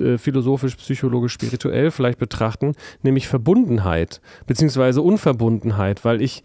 äh, 0.00 0.18
philosophisch, 0.18 0.74
psychologisch, 0.74 1.32
spirituell 1.32 1.92
vielleicht 1.92 2.18
betrachten, 2.18 2.74
nämlich 3.02 3.28
Verbundenheit 3.28 4.20
beziehungsweise 4.48 5.00
Unverbundenheit, 5.00 6.04
weil 6.04 6.22
ich 6.22 6.42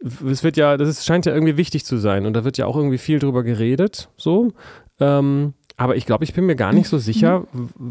es 0.00 0.42
wird 0.42 0.56
ja, 0.56 0.78
das 0.78 0.88
ist, 0.88 1.04
scheint 1.04 1.26
ja 1.26 1.34
irgendwie 1.34 1.58
wichtig 1.58 1.84
zu 1.84 1.98
sein 1.98 2.24
und 2.24 2.32
da 2.32 2.42
wird 2.42 2.56
ja 2.56 2.64
auch 2.64 2.76
irgendwie 2.76 2.96
viel 2.96 3.18
drüber 3.18 3.42
geredet, 3.42 4.08
so. 4.16 4.50
Ähm, 4.98 5.52
aber 5.76 5.96
ich 5.96 6.06
glaube, 6.06 6.24
ich 6.24 6.34
bin 6.34 6.46
mir 6.46 6.56
gar 6.56 6.72
nicht 6.72 6.88
so 6.88 6.98
sicher, 6.98 7.46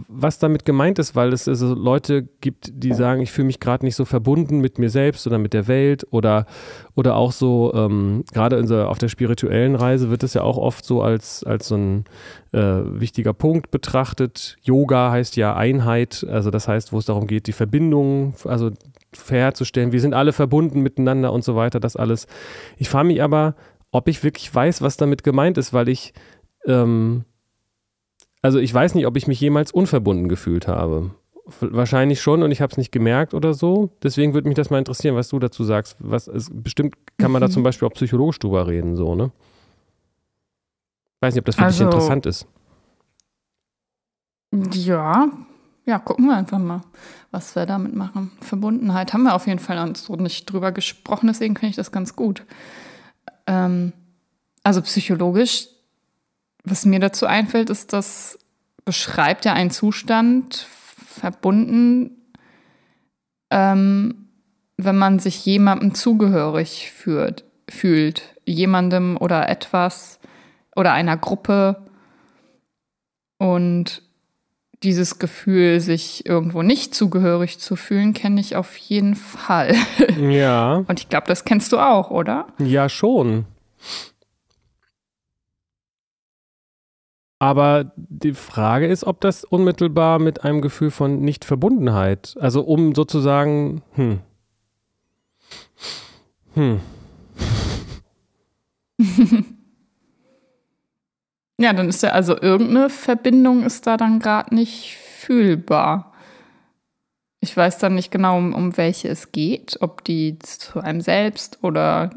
was 0.08 0.40
damit 0.40 0.66
gemeint 0.66 1.00
ist, 1.00 1.16
weil 1.16 1.34
es 1.34 1.48
also 1.48 1.74
Leute 1.74 2.28
gibt, 2.42 2.72
die 2.74 2.94
sagen, 2.94 3.22
ich 3.22 3.32
fühle 3.32 3.48
mich 3.48 3.60
gerade 3.60 3.86
nicht 3.86 3.96
so 3.96 4.06
verbunden 4.06 4.60
mit 4.60 4.78
mir 4.78 4.90
selbst 4.90 5.26
oder 5.26 5.38
mit 5.38 5.54
der 5.54 5.68
Welt 5.68 6.06
oder, 6.12 6.46
oder 6.96 7.16
auch 7.16 7.32
so, 7.32 7.72
ähm, 7.74 8.24
gerade 8.32 8.66
so 8.68 8.84
auf 8.84 8.98
der 8.98 9.10
spirituellen 9.10 9.76
Reise 9.76 10.10
wird 10.10 10.24
es 10.24 10.34
ja 10.34 10.44
auch 10.44 10.58
oft 10.58 10.86
so 10.86 11.02
als, 11.02 11.44
als 11.44 11.68
so 11.68 11.76
ein 11.76 12.06
äh, 12.52 12.60
wichtiger 12.60 13.34
Punkt 13.34 13.72
betrachtet. 13.72 14.58
Yoga 14.62 15.12
heißt 15.12 15.36
ja 15.36 15.56
Einheit, 15.56 16.26
also 16.30 16.52
das 16.52 16.68
heißt, 16.68 16.94
wo 16.94 17.00
es 17.00 17.06
darum 17.06 17.28
geht, 17.28 17.48
die 17.48 17.54
Verbindung, 17.54 18.36
also 18.46 18.72
herzustellen. 19.28 19.92
Wir 19.92 20.02
sind 20.02 20.14
alle 20.14 20.34
verbunden 20.34 20.82
miteinander 20.82 21.34
und 21.34 21.44
so 21.44 21.56
weiter, 21.56 21.80
das 21.80 21.96
alles. 21.96 22.28
Ich 22.78 22.90
frage 22.90 23.08
mich 23.08 23.22
aber, 23.24 23.56
ob 23.92 24.08
ich 24.08 24.24
wirklich 24.24 24.54
weiß, 24.54 24.82
was 24.82 24.98
damit 24.98 25.24
gemeint 25.24 25.58
ist, 25.58 25.74
weil 25.74 25.90
ich 25.90 26.14
ähm, 26.66 27.26
also 28.42 28.60
ich 28.60 28.74
weiß 28.74 28.96
nicht, 28.96 29.06
ob 29.06 29.18
ich 29.18 29.28
mich 29.28 29.40
jemals 29.40 29.72
unverbunden 29.72 30.28
gefühlt 30.28 30.68
habe. 30.68 31.12
Wahrscheinlich 31.60 32.22
schon 32.22 32.44
und 32.44 32.52
ich 32.52 32.62
habe 32.62 32.72
es 32.72 32.78
nicht 32.78 32.92
gemerkt 32.92 33.34
oder 33.34 33.54
so. 33.54 33.90
Deswegen 34.04 34.34
würde 34.34 34.48
mich 34.48 34.56
das 34.56 34.70
mal 34.70 34.78
interessieren, 34.78 35.16
was 35.16 35.30
du 35.30 35.40
dazu 35.40 35.64
sagst. 35.64 35.98
Was 36.00 36.28
ist, 36.28 36.50
bestimmt 36.64 36.96
kann 37.18 37.32
man 37.32 37.42
mhm. 37.42 37.48
da 37.48 37.52
zum 37.52 37.64
Beispiel 37.64 37.88
auch 37.88 37.94
psychologisch 37.94 38.40
drüber 38.40 38.68
reden, 38.68 38.96
so, 38.96 39.16
ne? 39.16 39.32
Weiß 41.20 41.36
nicht, 41.36 41.42
ob 41.42 41.46
das 41.46 41.56
für 41.56 41.64
also, 41.64 41.78
dich 41.78 41.86
interessant 41.86 42.26
ist. 42.26 42.48
Ja, 44.74 45.30
ja, 45.86 46.00
gucken 46.00 46.26
wir 46.26 46.36
einfach 46.36 46.60
mal, 46.60 46.82
was 47.32 47.56
wir 47.56 47.66
damit 47.66 47.96
machen. 47.96 48.32
Verbundenheit 48.42 49.14
haben 49.14 49.24
wir 49.24 49.36
auf 49.36 49.48
jeden 49.48 49.60
Fall 49.60 49.96
so 49.96 50.16
nicht 50.16 50.46
drüber 50.46 50.72
gesprochen, 50.72 51.28
deswegen 51.28 51.56
finde 51.56 51.72
ich 51.72 51.76
das 51.76 51.92
ganz 51.92 52.16
gut. 52.16 52.46
Ähm, 53.48 53.94
also 54.64 54.82
psychologisch 54.82 55.68
was 56.64 56.86
mir 56.86 57.00
dazu 57.00 57.26
einfällt, 57.26 57.70
ist, 57.70 57.94
das 57.94 58.40
beschreibt 58.86 59.46
ja 59.46 59.54
einen 59.54 59.72
Zustand 59.72 60.68
verbunden, 61.08 62.18
ähm, 63.50 64.30
wenn 64.78 64.98
man 64.98 65.20
sich 65.20 65.46
jemandem 65.46 65.94
zugehörig 65.94 66.92
führt, 66.92 67.44
fühlt, 67.70 68.36
jemandem 68.46 69.18
oder 69.18 69.50
etwas 69.50 70.20
oder 70.76 70.94
einer 70.94 71.18
Gruppe 71.18 71.86
und 73.38 74.02
dieses 74.84 75.20
Gefühl, 75.20 75.80
sich 75.80 76.26
irgendwo 76.26 76.64
nicht 76.64 76.96
zugehörig 76.96 77.60
zu 77.60 77.76
fühlen, 77.76 78.14
kenne 78.14 78.42
ich 78.42 78.56
auf 78.56 78.76
jeden 78.78 79.16
Fall. 79.16 79.76
Ja. 80.20 80.74
Und 80.88 81.00
ich 81.00 81.08
glaube, 81.08 81.28
das 81.28 81.46
kennst 81.46 81.72
du 81.72 81.78
auch, 81.78 82.10
oder? 82.10 82.48
Ja, 82.58 82.90
schon. 82.90 83.46
Aber 87.42 87.92
die 87.96 88.36
Frage 88.36 88.86
ist, 88.86 89.04
ob 89.04 89.20
das 89.20 89.44
unmittelbar 89.44 90.20
mit 90.20 90.44
einem 90.44 90.62
Gefühl 90.62 90.92
von 90.92 91.22
Nichtverbundenheit, 91.22 92.36
also 92.40 92.62
um 92.62 92.94
sozusagen, 92.94 93.82
hm, 93.94 94.20
hm. 96.54 96.82
ja, 101.58 101.74
dann 101.74 101.90
ist 101.90 102.04
ja 102.04 102.12
also 102.12 102.40
irgendeine 102.40 102.92
Verbindung 102.92 103.64
ist 103.64 103.88
da 103.88 103.98
dann 103.98 104.20
gerade 104.20 104.54
nicht 104.54 104.96
fühlbar. 104.98 106.14
Ich 107.40 107.58
weiß 107.58 107.80
dann 107.80 107.96
nicht 107.96 108.12
genau, 108.12 108.38
um, 108.38 108.54
um 108.54 108.78
welche 108.78 109.08
es 109.08 109.32
geht, 109.32 109.78
ob 109.82 110.04
die 110.04 110.38
zu 110.38 110.80
einem 110.80 111.02
selbst 111.02 111.58
oder 111.64 112.12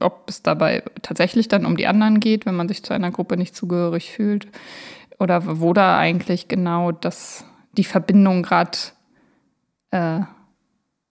ob 0.00 0.24
es 0.28 0.42
dabei 0.42 0.82
tatsächlich 1.02 1.48
dann 1.48 1.66
um 1.66 1.76
die 1.76 1.86
anderen 1.86 2.20
geht, 2.20 2.46
wenn 2.46 2.54
man 2.54 2.68
sich 2.68 2.82
zu 2.82 2.92
einer 2.92 3.10
Gruppe 3.10 3.36
nicht 3.36 3.54
zugehörig 3.54 4.10
fühlt, 4.10 4.48
oder 5.18 5.60
wo 5.60 5.72
da 5.72 5.98
eigentlich 5.98 6.48
genau 6.48 6.92
das, 6.92 7.44
die 7.72 7.84
Verbindung 7.84 8.42
gerade 8.42 8.78
äh, 9.90 10.20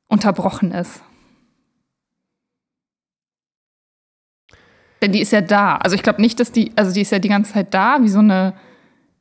unterbrochen 0.08 0.72
ist. 0.72 1.02
Denn 5.02 5.12
die 5.12 5.22
ist 5.22 5.32
ja 5.32 5.42
da. 5.42 5.78
Also 5.78 5.96
ich 5.96 6.04
glaube 6.04 6.22
nicht, 6.22 6.40
dass 6.40 6.52
die, 6.52 6.72
also 6.76 6.94
die 6.94 7.02
ist 7.02 7.12
ja 7.12 7.20
die 7.20 7.30
ganze 7.30 7.54
Zeit 7.54 7.74
da, 7.74 8.00
wie 8.02 8.10
so 8.10 8.20
eine, 8.20 8.54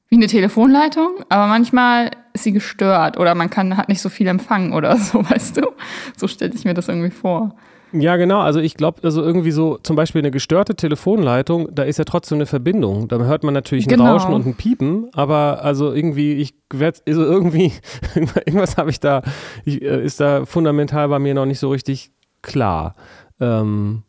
wie 0.09 0.17
eine 0.17 0.27
Telefonleitung, 0.27 1.25
aber 1.29 1.47
manchmal 1.49 2.13
ist 2.33 2.45
sie 2.45 2.53
gestört 2.53 3.19
oder 3.19 3.35
man 3.35 3.51
kann, 3.51 3.77
hat 3.77 3.89
nicht 3.89 4.01
so 4.01 4.09
viel 4.09 4.27
empfangen 4.29 4.73
oder 4.73 4.97
so, 4.97 5.29
weißt 5.29 5.59
du? 5.59 5.73
So 6.17 6.29
stelle 6.29 6.55
ich 6.55 6.65
mir 6.65 6.75
das 6.75 6.89
irgendwie 6.89 7.11
vor. 7.11 7.57
Ja, 8.01 8.17
genau. 8.17 8.41
Also 8.41 8.61
ich 8.61 8.75
glaube, 8.75 9.03
also 9.03 9.23
irgendwie 9.23 9.51
so 9.51 9.79
zum 9.79 9.97
Beispiel 9.97 10.21
eine 10.21 10.31
gestörte 10.31 10.75
Telefonleitung, 10.75 11.69
da 11.75 11.83
ist 11.85 11.99
ja 11.99 12.05
trotzdem 12.05 12.37
eine 12.37 12.47
Verbindung. 12.47 13.09
Da 13.09 13.19
hört 13.19 13.45
man 13.45 13.55
natürlich 13.55 13.87
ein 13.87 13.91
genau. 13.91 14.13
Rauschen 14.13 14.33
und 14.33 14.47
ein 14.47 14.55
Piepen, 14.55 15.11
aber 15.15 15.63
also 15.63 15.93
irgendwie, 15.93 16.35
ich 16.35 16.55
werde, 16.73 17.01
also 17.07 17.23
irgendwie, 17.23 17.73
irgendwas 18.15 18.77
habe 18.77 18.91
ich 18.91 19.01
da, 19.01 19.23
ich, 19.65 19.83
äh, 19.83 20.05
ist 20.05 20.21
da 20.21 20.45
fundamental 20.47 21.09
bei 21.09 21.19
mir 21.19 21.35
noch 21.35 21.47
nicht 21.47 21.59
so 21.59 21.71
richtig 21.71 22.11
klar. 22.43 22.95
Ähm, 23.41 24.03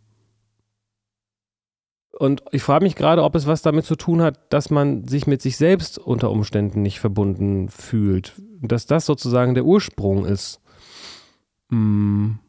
und 2.20 2.44
ich 2.51 2.63
frage 2.63 2.84
mich 2.84 2.96
gerade, 2.96 3.24
ob 3.24 3.36
es 3.36 3.46
was 3.46 3.62
damit 3.62 3.86
zu 3.86 3.96
tun 3.96 4.24
hat, 4.24 4.51
dass 4.51 4.72
man 4.72 5.08
sich 5.08 5.27
mit 5.27 5.41
sich 5.41 5.56
selbst 5.56 6.00
unter 6.00 6.32
Umständen 6.32 6.82
nicht 6.82 7.00
verbunden 7.00 7.70
fühlt. 7.70 8.34
Dass 8.62 8.88
das 8.88 9.06
sozusagen 9.06 9.53
der 9.53 9.65
Ursprung 9.65 10.25
ist. 10.25 10.60
Hm. 11.70 12.39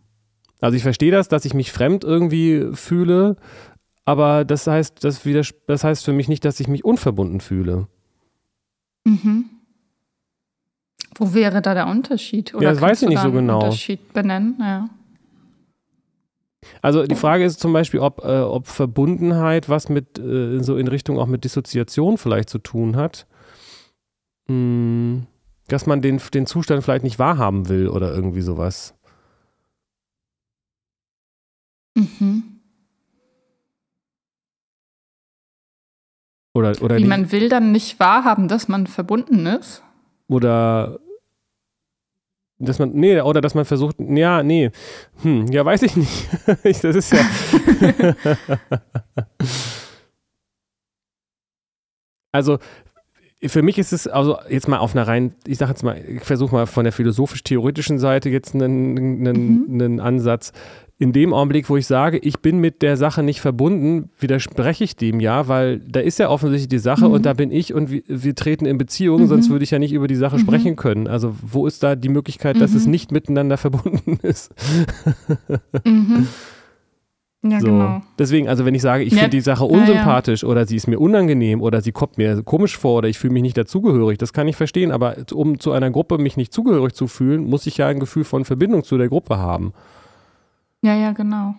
Also 0.61 0.77
ich 0.77 0.83
verstehe 0.83 1.13
das, 1.13 1.29
dass 1.29 1.45
ich 1.45 1.55
mich 1.55 1.73
fremd 1.73 2.05
irgendwie 2.05 2.69
fühle, 2.73 3.37
aber 4.05 4.45
das 4.45 4.67
heißt, 4.67 5.05
das, 5.05 5.23
das 5.67 5.85
heißt 5.85 6.05
für 6.05 6.13
mich 6.13 6.29
nicht, 6.29 6.45
dass 6.45 6.61
ich 6.61 6.69
mich 6.69 6.85
unverbunden 6.85 7.41
fühle. 7.41 7.87
Mhm. 9.05 9.45
Wo 11.17 11.35
wäre 11.35 11.63
da 11.63 11.75
der 11.75 11.87
Unterschied? 11.87 12.55
Oder 12.55 12.65
ja, 12.65 12.71
das 12.71 12.81
weiß 12.81 13.03
ich 13.03 13.09
nicht 13.09 13.23
so 13.23 13.33
genau. 13.33 13.61
Unterschied 13.61 14.13
benennen, 14.13 14.57
ja. 14.61 14.89
Also 16.83 17.07
die 17.07 17.15
Frage 17.15 17.45
ist 17.45 17.61
zum 17.61 17.73
Beispiel, 17.73 18.01
ob, 18.01 18.25
äh, 18.25 18.41
ob 18.41 18.67
Verbundenheit 18.67 19.69
was 19.69 19.89
mit 19.89 20.19
äh, 20.19 20.61
so 20.61 20.77
in 20.77 20.89
Richtung 20.89 21.19
auch 21.19 21.27
mit 21.27 21.45
Dissoziation 21.45 22.19
vielleicht 22.19 22.51
zu 22.51 22.59
tun 22.59 22.97
hat. 22.97 23.27
Hm, 24.49 25.27
dass 25.69 25.87
man 25.87 26.01
den, 26.01 26.21
den 26.33 26.47
Zustand 26.47 26.83
vielleicht 26.83 27.05
nicht 27.05 27.19
wahrhaben 27.19 27.69
will 27.69 27.89
oder 27.89 28.13
irgendwie 28.15 28.41
sowas. 28.41 28.95
Mhm. 31.99 32.43
Oder, 36.55 36.73
oder 36.81 36.97
Wie 36.97 37.03
die, 37.03 37.09
man 37.09 37.31
will 37.33 37.49
dann 37.49 37.73
nicht 37.73 38.01
wahrhaben, 38.01 38.49
dass 38.49 38.69
man 38.69 38.87
verbunden 38.87 39.47
ist? 39.47 39.83
Oder 40.29 40.99
dass 42.59 42.81
man, 42.81 42.91
nee, 42.93 43.21
oder 43.21 43.41
dass 43.41 43.55
man 43.55 43.65
versucht, 43.65 43.97
ja, 44.01 44.43
nee, 44.43 44.71
hm, 45.23 45.47
ja, 45.47 45.65
weiß 45.65 45.83
ich 45.83 45.97
nicht. 45.97 46.29
das 46.65 46.83
ist 46.85 47.13
ja. 47.13 47.21
also, 52.33 52.59
für 53.47 53.63
mich 53.63 53.79
ist 53.79 53.93
es, 53.93 54.09
also 54.09 54.39
jetzt 54.49 54.67
mal 54.67 54.79
auf 54.79 54.97
einer 54.97 55.07
rein, 55.07 55.37
ich 55.47 55.59
sage 55.59 55.71
jetzt 55.71 55.85
mal, 55.85 55.97
ich 56.05 56.25
versuche 56.25 56.53
mal 56.53 56.67
von 56.67 56.83
der 56.83 56.93
philosophisch-theoretischen 56.93 58.01
Seite 58.01 58.31
jetzt 58.31 58.57
einen, 58.57 58.99
einen, 58.99 59.67
mhm. 59.69 59.81
einen 59.81 60.01
Ansatz 60.01 60.53
in 61.01 61.13
dem 61.13 61.33
Augenblick, 61.33 61.71
wo 61.71 61.77
ich 61.77 61.87
sage, 61.87 62.19
ich 62.19 62.41
bin 62.41 62.59
mit 62.59 62.83
der 62.83 62.97
Sache 62.97 63.23
nicht 63.23 63.41
verbunden, 63.41 64.11
widerspreche 64.19 64.83
ich 64.83 64.97
dem 64.97 65.21
ja, 65.21 65.47
weil 65.47 65.79
da 65.79 66.01
ist 66.01 66.19
ja 66.19 66.29
offensichtlich 66.29 66.69
die 66.69 66.79
Sache 66.79 67.07
mhm. 67.07 67.13
und 67.13 67.27
da 67.27 67.35
bin 67.35 67.53
ich 67.53 67.73
und 67.73 67.91
wir, 67.91 68.03
wir 68.09 68.35
treten 68.35 68.67
in 68.67 68.79
Beziehung, 68.79 69.23
mhm. 69.23 69.27
sonst 69.29 69.49
würde 69.49 69.63
ich 69.63 69.71
ja 69.71 69.79
nicht 69.79 69.93
über 69.93 70.09
die 70.09 70.17
Sache 70.17 70.37
mhm. 70.37 70.41
sprechen 70.41 70.77
können. 70.77 71.07
Also 71.07 71.37
wo 71.41 71.69
ist 71.69 71.85
da 71.85 71.95
die 71.95 72.09
Möglichkeit, 72.09 72.61
dass 72.61 72.75
es 72.75 72.87
mhm. 72.87 72.91
nicht 72.91 73.13
miteinander 73.13 73.57
verbunden 73.57 74.19
ist? 74.23 74.53
Mhm. 75.85 76.27
Ja, 77.45 77.61
so. 77.61 77.67
genau. 77.67 78.03
Deswegen, 78.19 78.49
also 78.49 78.65
wenn 78.65 78.75
ich 78.75 78.83
sage, 78.83 79.05
ich 79.05 79.13
ja. 79.13 79.21
finde 79.21 79.37
die 79.37 79.41
Sache 79.41 79.65
unsympathisch 79.65 80.43
ja, 80.43 80.49
ja. 80.49 80.53
oder 80.53 80.67
sie 80.67 80.75
ist 80.75 80.89
mir 80.89 80.99
unangenehm 80.99 81.63
oder 81.63 81.81
sie 81.81 81.93
kommt 81.93 82.19
mir 82.19 82.43
komisch 82.43 82.77
vor 82.77 82.99
oder 82.99 83.09
ich 83.09 83.21
fühle 83.21 83.33
mich 83.33 83.43
nicht 83.43 83.57
dazugehörig, 83.57 84.19
das 84.19 84.33
kann 84.33 84.49
ich 84.49 84.57
verstehen. 84.57 84.91
Aber 84.91 85.15
um 85.33 85.61
zu 85.61 85.71
einer 85.71 85.93
Gruppe 85.93 86.19
mich 86.19 86.37
nicht 86.37 86.53
zugehörig 86.53 86.95
zu 86.95 87.07
fühlen, 87.07 87.45
muss 87.45 87.69
ich 87.69 87.77
ja 87.77 87.87
ein 87.87 88.01
Gefühl 88.01 88.25
von 88.25 88.45
Verbindung 88.45 88.83
zu 88.83 88.99
der 88.99 89.09
Gruppe 89.09 89.39
haben. 89.39 89.73
Ja, 90.83 90.95
ja, 90.95 91.13
genau. 91.13 91.55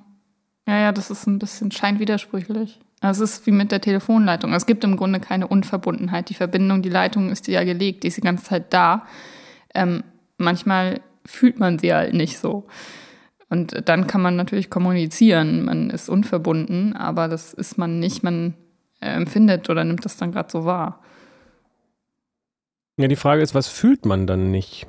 Ja, 0.68 0.80
ja, 0.80 0.92
das 0.92 1.10
ist 1.10 1.28
ein 1.28 1.40
bisschen 1.40 1.72
scheinwidersprüchlich. 1.72 2.80
Also 3.02 3.24
es 3.24 3.40
ist 3.40 3.48
wie 3.48 3.52
mit 3.52 3.72
der 3.72 3.82
Telefonleitung. 3.82 4.54
Es 4.54 4.66
gibt 4.66 4.84
im 4.84 4.98
Grunde 4.98 5.20
keine 5.20 5.48
Unverbundenheit. 5.48 6.30
Die 6.30 6.34
Verbindung, 6.34 6.82
die 6.82 6.90
Leitung 6.90 7.30
ist 7.30 7.48
ja 7.48 7.64
gelegt, 7.64 8.04
die 8.04 8.08
ist 8.08 8.18
die 8.18 8.22
ganze 8.22 8.44
Zeit 8.44 8.74
da. 8.74 9.06
Ähm, 9.74 10.04
manchmal 10.38 11.02
fühlt 11.26 11.60
man 11.60 11.80
sie 11.80 11.94
halt 11.94 12.14
nicht 12.14 12.40
so. 12.40 12.68
Und 13.50 13.88
dann 13.88 14.06
kann 14.06 14.22
man 14.22 14.36
natürlich 14.36 14.70
kommunizieren, 14.70 15.66
man 15.66 15.90
ist 15.90 16.08
unverbunden, 16.08 16.96
aber 16.96 17.28
das 17.28 17.54
ist 17.54 17.78
man 17.78 18.00
nicht, 18.00 18.22
man 18.22 18.54
äh, 19.00 19.10
empfindet 19.10 19.70
oder 19.70 19.84
nimmt 19.84 20.06
das 20.06 20.18
dann 20.18 20.32
gerade 20.32 20.52
so 20.52 20.66
wahr. 20.66 21.02
Ja, 22.98 23.08
die 23.08 23.16
Frage 23.16 23.42
ist, 23.42 23.56
was 23.56 23.68
fühlt 23.68 24.06
man 24.06 24.28
dann 24.28 24.52
nicht? 24.52 24.86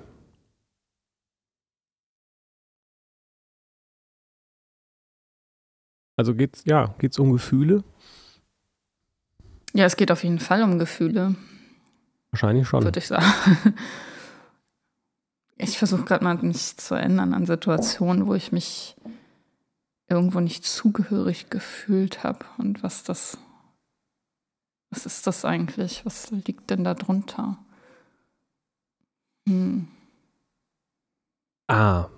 Also 6.21 6.35
geht's, 6.35 6.65
ja, 6.67 6.95
geht's 6.99 7.19
um 7.19 7.33
Gefühle? 7.33 7.83
Ja, 9.73 9.87
es 9.87 9.97
geht 9.97 10.13
auf 10.13 10.23
jeden 10.23 10.39
Fall 10.39 10.63
um 10.63 10.79
Gefühle. 10.79 11.35
Wahrscheinlich 12.31 12.69
schon. 12.69 12.85
Würde 12.85 12.99
ich 12.99 13.07
sagen. 13.07 13.25
Ich 15.63 15.77
versuche 15.77 16.05
gerade 16.05 16.25
mal 16.25 16.37
mich 16.37 16.79
zu 16.79 16.95
erinnern 16.95 17.35
an 17.35 17.45
Situationen, 17.45 18.27
wo 18.27 18.33
ich 18.33 18.51
mich 18.51 18.97
irgendwo 20.09 20.41
nicht 20.41 20.65
zugehörig 20.65 21.51
gefühlt 21.51 22.25
habe 22.25 22.47
und 22.57 22.83
was 22.83 23.05
das, 23.05 23.37
was 24.89 25.05
ist 25.05 25.27
das 25.27 25.45
eigentlich? 25.45 26.07
Was 26.07 26.31
liegt 26.31 26.71
denn 26.71 26.83
da 26.83 26.95
drunter? 26.95 27.59
Hm. 29.47 29.89
Ah, 31.69 32.09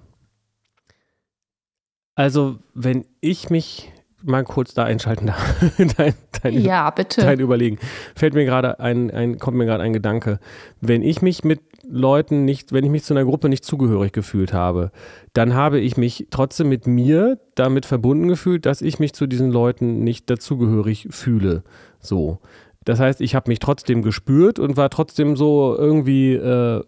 also, 2.14 2.58
wenn 2.74 3.04
ich 3.20 3.50
mich 3.50 3.92
mal 4.24 4.44
kurz 4.44 4.74
da 4.74 4.84
einschalten 4.84 5.26
darf, 5.26 5.54
dein, 5.96 6.14
dein, 6.42 6.60
ja, 6.60 6.90
bitte. 6.90 7.22
dein 7.22 7.40
Überlegen, 7.40 7.78
fällt 8.14 8.34
mir 8.34 8.44
gerade 8.44 8.80
ein, 8.80 9.10
ein, 9.10 9.38
kommt 9.38 9.56
mir 9.56 9.66
gerade 9.66 9.82
ein 9.82 9.92
Gedanke. 9.92 10.38
Wenn 10.80 11.02
ich 11.02 11.22
mich 11.22 11.44
mit 11.44 11.60
Leuten 11.84 12.44
nicht, 12.44 12.72
wenn 12.72 12.84
ich 12.84 12.90
mich 12.90 13.04
zu 13.04 13.14
einer 13.14 13.24
Gruppe 13.24 13.48
nicht 13.48 13.64
zugehörig 13.64 14.12
gefühlt 14.12 14.52
habe, 14.52 14.92
dann 15.32 15.54
habe 15.54 15.80
ich 15.80 15.96
mich 15.96 16.28
trotzdem 16.30 16.68
mit 16.68 16.86
mir 16.86 17.38
damit 17.54 17.86
verbunden 17.86 18.28
gefühlt, 18.28 18.66
dass 18.66 18.82
ich 18.82 18.98
mich 18.98 19.12
zu 19.14 19.26
diesen 19.26 19.50
Leuten 19.50 20.04
nicht 20.04 20.30
dazugehörig 20.30 21.08
fühle. 21.10 21.64
So. 21.98 22.38
Das 22.84 23.00
heißt, 23.00 23.20
ich 23.20 23.34
habe 23.34 23.50
mich 23.50 23.58
trotzdem 23.58 24.02
gespürt 24.02 24.58
und 24.58 24.76
war 24.76 24.90
trotzdem 24.90 25.36
so 25.36 25.76
irgendwie, 25.76 26.34
äh, 26.34 26.82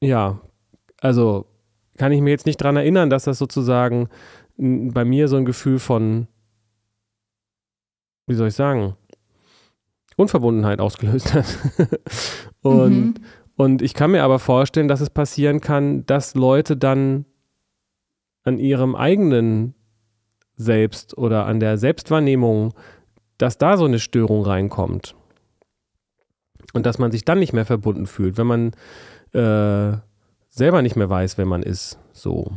ja, 0.00 0.40
also 1.00 1.46
kann 1.96 2.12
ich 2.12 2.20
mir 2.20 2.30
jetzt 2.30 2.46
nicht 2.46 2.60
daran 2.60 2.76
erinnern, 2.76 3.10
dass 3.10 3.24
das 3.24 3.38
sozusagen 3.38 4.08
bei 4.56 5.04
mir 5.04 5.28
so 5.28 5.36
ein 5.36 5.44
Gefühl 5.44 5.78
von, 5.78 6.28
wie 8.26 8.34
soll 8.34 8.48
ich 8.48 8.54
sagen, 8.54 8.96
Unverbundenheit 10.16 10.80
ausgelöst 10.80 11.34
hat. 11.34 11.46
und, 12.62 12.90
mhm. 12.90 13.14
und 13.56 13.82
ich 13.82 13.94
kann 13.94 14.12
mir 14.12 14.22
aber 14.22 14.38
vorstellen, 14.38 14.88
dass 14.88 15.00
es 15.00 15.10
passieren 15.10 15.60
kann, 15.60 16.06
dass 16.06 16.34
Leute 16.34 16.76
dann 16.76 17.24
an 18.44 18.58
ihrem 18.58 18.94
eigenen 18.94 19.74
Selbst 20.56 21.18
oder 21.18 21.46
an 21.46 21.58
der 21.58 21.78
Selbstwahrnehmung, 21.78 22.74
dass 23.38 23.58
da 23.58 23.76
so 23.76 23.86
eine 23.86 23.98
Störung 23.98 24.44
reinkommt. 24.44 25.16
Und 26.72 26.86
dass 26.86 26.98
man 26.98 27.10
sich 27.10 27.24
dann 27.24 27.38
nicht 27.38 27.52
mehr 27.52 27.66
verbunden 27.66 28.06
fühlt, 28.06 28.36
wenn 28.36 28.46
man 28.46 28.72
äh, 29.32 29.98
selber 30.54 30.82
nicht 30.82 30.96
mehr 30.96 31.10
weiß, 31.10 31.36
wer 31.36 31.46
man 31.46 31.62
ist. 31.62 31.98
So. 32.12 32.52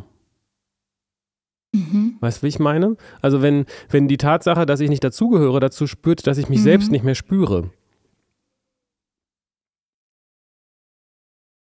Mhm. 1.74 2.16
Weißt 2.20 2.40
du, 2.40 2.44
wie 2.44 2.50
ich 2.50 2.60
meine? 2.60 2.96
Also 3.22 3.42
wenn, 3.42 3.66
wenn 3.90 4.08
die 4.08 4.18
Tatsache, 4.18 4.66
dass 4.66 4.80
ich 4.80 4.90
nicht 4.90 5.04
dazugehöre, 5.04 5.60
dazu 5.60 5.88
spürt, 5.88 6.28
dass 6.28 6.38
ich 6.38 6.48
mich 6.48 6.60
mhm. 6.60 6.64
selbst 6.64 6.92
nicht 6.92 7.04
mehr 7.04 7.16
spüre, 7.16 7.72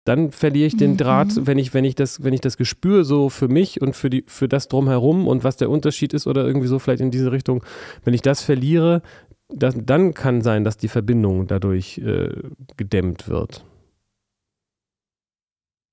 dann 0.03 0.31
verliere 0.31 0.67
ich 0.67 0.77
den 0.77 0.91
mhm. 0.91 0.97
Draht, 0.97 1.47
wenn 1.47 1.57
ich, 1.57 1.73
wenn 1.73 1.85
ich 1.85 1.95
das, 1.95 2.23
wenn 2.23 2.33
ich 2.33 2.41
das 2.41 2.57
Gespür 2.57 3.03
so 3.03 3.29
für 3.29 3.47
mich 3.47 3.81
und 3.81 3.95
für 3.95 4.09
die, 4.09 4.23
für 4.27 4.47
das 4.47 4.67
drumherum 4.67 5.27
und 5.27 5.43
was 5.43 5.57
der 5.57 5.69
Unterschied 5.69 6.13
ist 6.13 6.27
oder 6.27 6.45
irgendwie 6.45 6.67
so 6.67 6.79
vielleicht 6.79 7.01
in 7.01 7.11
diese 7.11 7.31
Richtung, 7.31 7.63
wenn 8.03 8.13
ich 8.13 8.21
das 8.21 8.41
verliere, 8.41 9.01
das, 9.49 9.75
dann 9.81 10.13
kann 10.13 10.41
sein, 10.41 10.65
dass 10.65 10.77
die 10.77 10.89
Verbindung 10.89 11.47
dadurch 11.47 11.99
äh, 11.99 12.31
gedämmt 12.75 13.29
wird. 13.29 13.65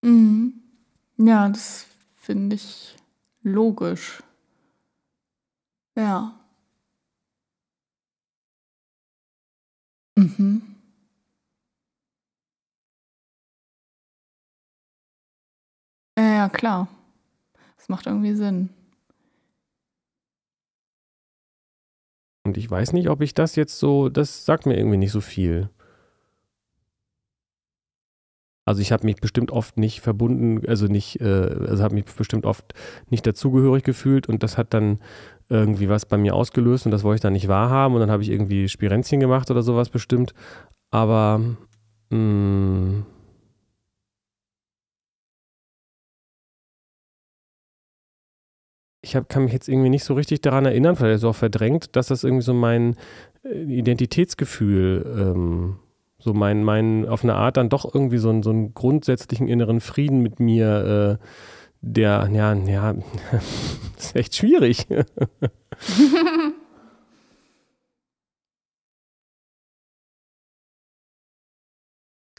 Mhm. 0.04 0.52
Ja, 1.16 1.48
das 1.48 1.86
finde 2.16 2.56
ich 2.56 2.94
logisch. 3.42 4.22
Ja. 5.96 6.34
Mhm. 10.16 10.62
Ja, 16.18 16.24
ja, 16.24 16.48
klar. 16.48 16.88
Das 17.76 17.88
macht 17.88 18.06
irgendwie 18.06 18.34
Sinn. 18.34 18.70
Und 22.46 22.58
ich 22.58 22.70
weiß 22.70 22.92
nicht, 22.92 23.08
ob 23.08 23.22
ich 23.22 23.32
das 23.34 23.56
jetzt 23.56 23.78
so, 23.78 24.08
das 24.10 24.44
sagt 24.44 24.66
mir 24.66 24.76
irgendwie 24.76 24.98
nicht 24.98 25.12
so 25.12 25.20
viel. 25.20 25.70
Also 28.66 28.80
ich 28.80 28.92
habe 28.92 29.04
mich 29.04 29.16
bestimmt 29.16 29.50
oft 29.50 29.76
nicht 29.76 30.00
verbunden, 30.00 30.66
also 30.66 30.86
nicht, 30.86 31.20
äh, 31.20 31.24
also 31.68 31.82
habe 31.82 31.94
mich 31.94 32.04
bestimmt 32.06 32.46
oft 32.46 32.72
nicht 33.10 33.26
dazugehörig 33.26 33.84
gefühlt 33.84 34.28
und 34.28 34.42
das 34.42 34.56
hat 34.56 34.72
dann 34.72 35.00
irgendwie 35.50 35.88
was 35.90 36.06
bei 36.06 36.16
mir 36.16 36.34
ausgelöst 36.34 36.86
und 36.86 36.92
das 36.92 37.04
wollte 37.04 37.16
ich 37.16 37.20
dann 37.20 37.34
nicht 37.34 37.48
wahrhaben 37.48 37.94
und 37.94 38.00
dann 38.00 38.10
habe 38.10 38.22
ich 38.22 38.30
irgendwie 38.30 38.68
Spirenzchen 38.68 39.20
gemacht 39.20 39.50
oder 39.50 39.62
sowas 39.62 39.90
bestimmt. 39.90 40.34
Aber 40.90 41.40
mh, 42.10 42.16
mm, 42.16 43.06
ich 49.02 49.14
hab, 49.16 49.28
kann 49.28 49.44
mich 49.44 49.52
jetzt 49.52 49.68
irgendwie 49.68 49.90
nicht 49.90 50.04
so 50.04 50.14
richtig 50.14 50.40
daran 50.40 50.64
erinnern, 50.64 50.96
vielleicht 50.96 51.16
ist 51.16 51.22
es 51.22 51.28
auch 51.28 51.36
verdrängt, 51.36 51.94
dass 51.96 52.08
das 52.08 52.24
irgendwie 52.24 52.42
so 52.42 52.54
mein 52.54 52.96
äh, 53.44 53.62
Identitätsgefühl 53.62 55.04
ähm, 55.18 55.76
so 56.24 56.32
mein, 56.32 56.64
mein, 56.64 57.06
auf 57.06 57.22
eine 57.22 57.34
Art 57.34 57.58
dann 57.58 57.68
doch 57.68 57.94
irgendwie 57.94 58.16
so, 58.16 58.30
einen, 58.30 58.42
so 58.42 58.48
einen 58.48 58.72
grundsätzlichen 58.72 59.46
inneren 59.46 59.80
Frieden 59.80 60.20
mit 60.20 60.40
mir, 60.40 61.18
äh, 61.20 61.24
der, 61.82 62.30
ja, 62.32 62.54
ja, 62.54 62.94
ist 63.98 64.16
echt 64.16 64.34
schwierig. 64.34 64.86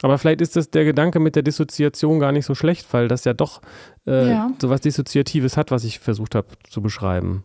Aber 0.01 0.17
vielleicht 0.17 0.41
ist 0.41 0.55
das 0.55 0.71
der 0.71 0.83
Gedanke 0.83 1.19
mit 1.19 1.35
der 1.35 1.43
Dissoziation 1.43 2.19
gar 2.19 2.31
nicht 2.31 2.45
so 2.45 2.55
schlecht, 2.55 2.91
weil 2.91 3.07
das 3.07 3.23
ja 3.23 3.33
doch 3.33 3.61
äh, 4.07 4.31
ja. 4.31 4.51
so 4.59 4.69
was 4.71 4.81
Dissoziatives 4.81 5.57
hat, 5.57 5.69
was 5.69 5.83
ich 5.83 5.99
versucht 5.99 6.33
habe 6.33 6.47
zu 6.69 6.81
beschreiben. 6.81 7.43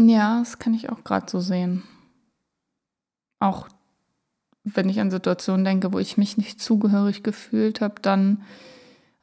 Ja, 0.00 0.38
das 0.38 0.60
kann 0.60 0.72
ich 0.72 0.88
auch 0.88 1.02
gerade 1.04 1.28
so 1.28 1.40
sehen. 1.40 1.82
Auch 3.40 3.68
wenn 4.64 4.88
ich 4.88 5.00
an 5.00 5.10
Situationen 5.10 5.64
denke, 5.64 5.92
wo 5.92 5.98
ich 5.98 6.16
mich 6.16 6.36
nicht 6.36 6.60
zugehörig 6.60 7.22
gefühlt 7.22 7.80
habe, 7.80 7.94
dann 8.02 8.42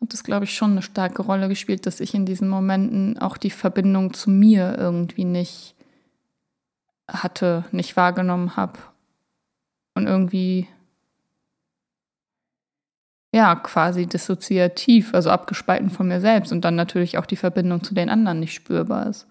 hat 0.01 0.13
das, 0.13 0.23
glaube 0.23 0.45
ich, 0.45 0.53
schon 0.53 0.71
eine 0.71 0.81
starke 0.81 1.21
Rolle 1.21 1.47
gespielt, 1.47 1.85
dass 1.85 1.99
ich 1.99 2.13
in 2.13 2.25
diesen 2.25 2.49
Momenten 2.49 3.17
auch 3.17 3.37
die 3.37 3.49
Verbindung 3.49 4.13
zu 4.13 4.29
mir 4.29 4.75
irgendwie 4.77 5.25
nicht 5.25 5.75
hatte, 7.07 7.65
nicht 7.71 7.95
wahrgenommen 7.95 8.55
habe. 8.55 8.79
Und 9.95 10.05
irgendwie, 10.05 10.67
ja, 13.33 13.55
quasi 13.55 14.05
dissoziativ, 14.05 15.13
also 15.13 15.31
abgespalten 15.31 15.89
von 15.89 16.07
mir 16.07 16.21
selbst 16.21 16.51
und 16.51 16.61
dann 16.61 16.75
natürlich 16.75 17.17
auch 17.17 17.25
die 17.25 17.35
Verbindung 17.35 17.83
zu 17.83 17.95
den 17.95 18.09
anderen 18.09 18.39
nicht 18.39 18.53
spürbar 18.53 19.07
ist. 19.07 19.27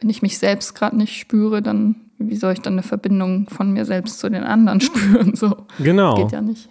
Wenn 0.00 0.10
ich 0.10 0.22
mich 0.22 0.38
selbst 0.38 0.74
gerade 0.74 0.96
nicht 0.96 1.18
spüre, 1.18 1.62
dann 1.62 1.96
wie 2.20 2.36
soll 2.36 2.52
ich 2.52 2.60
dann 2.60 2.74
eine 2.74 2.82
Verbindung 2.82 3.48
von 3.48 3.72
mir 3.72 3.84
selbst 3.84 4.18
zu 4.18 4.28
den 4.28 4.44
anderen 4.44 4.80
spüren? 4.80 5.34
So. 5.34 5.66
Genau. 5.78 6.16
Geht 6.16 6.32
ja 6.32 6.40
nicht. 6.40 6.68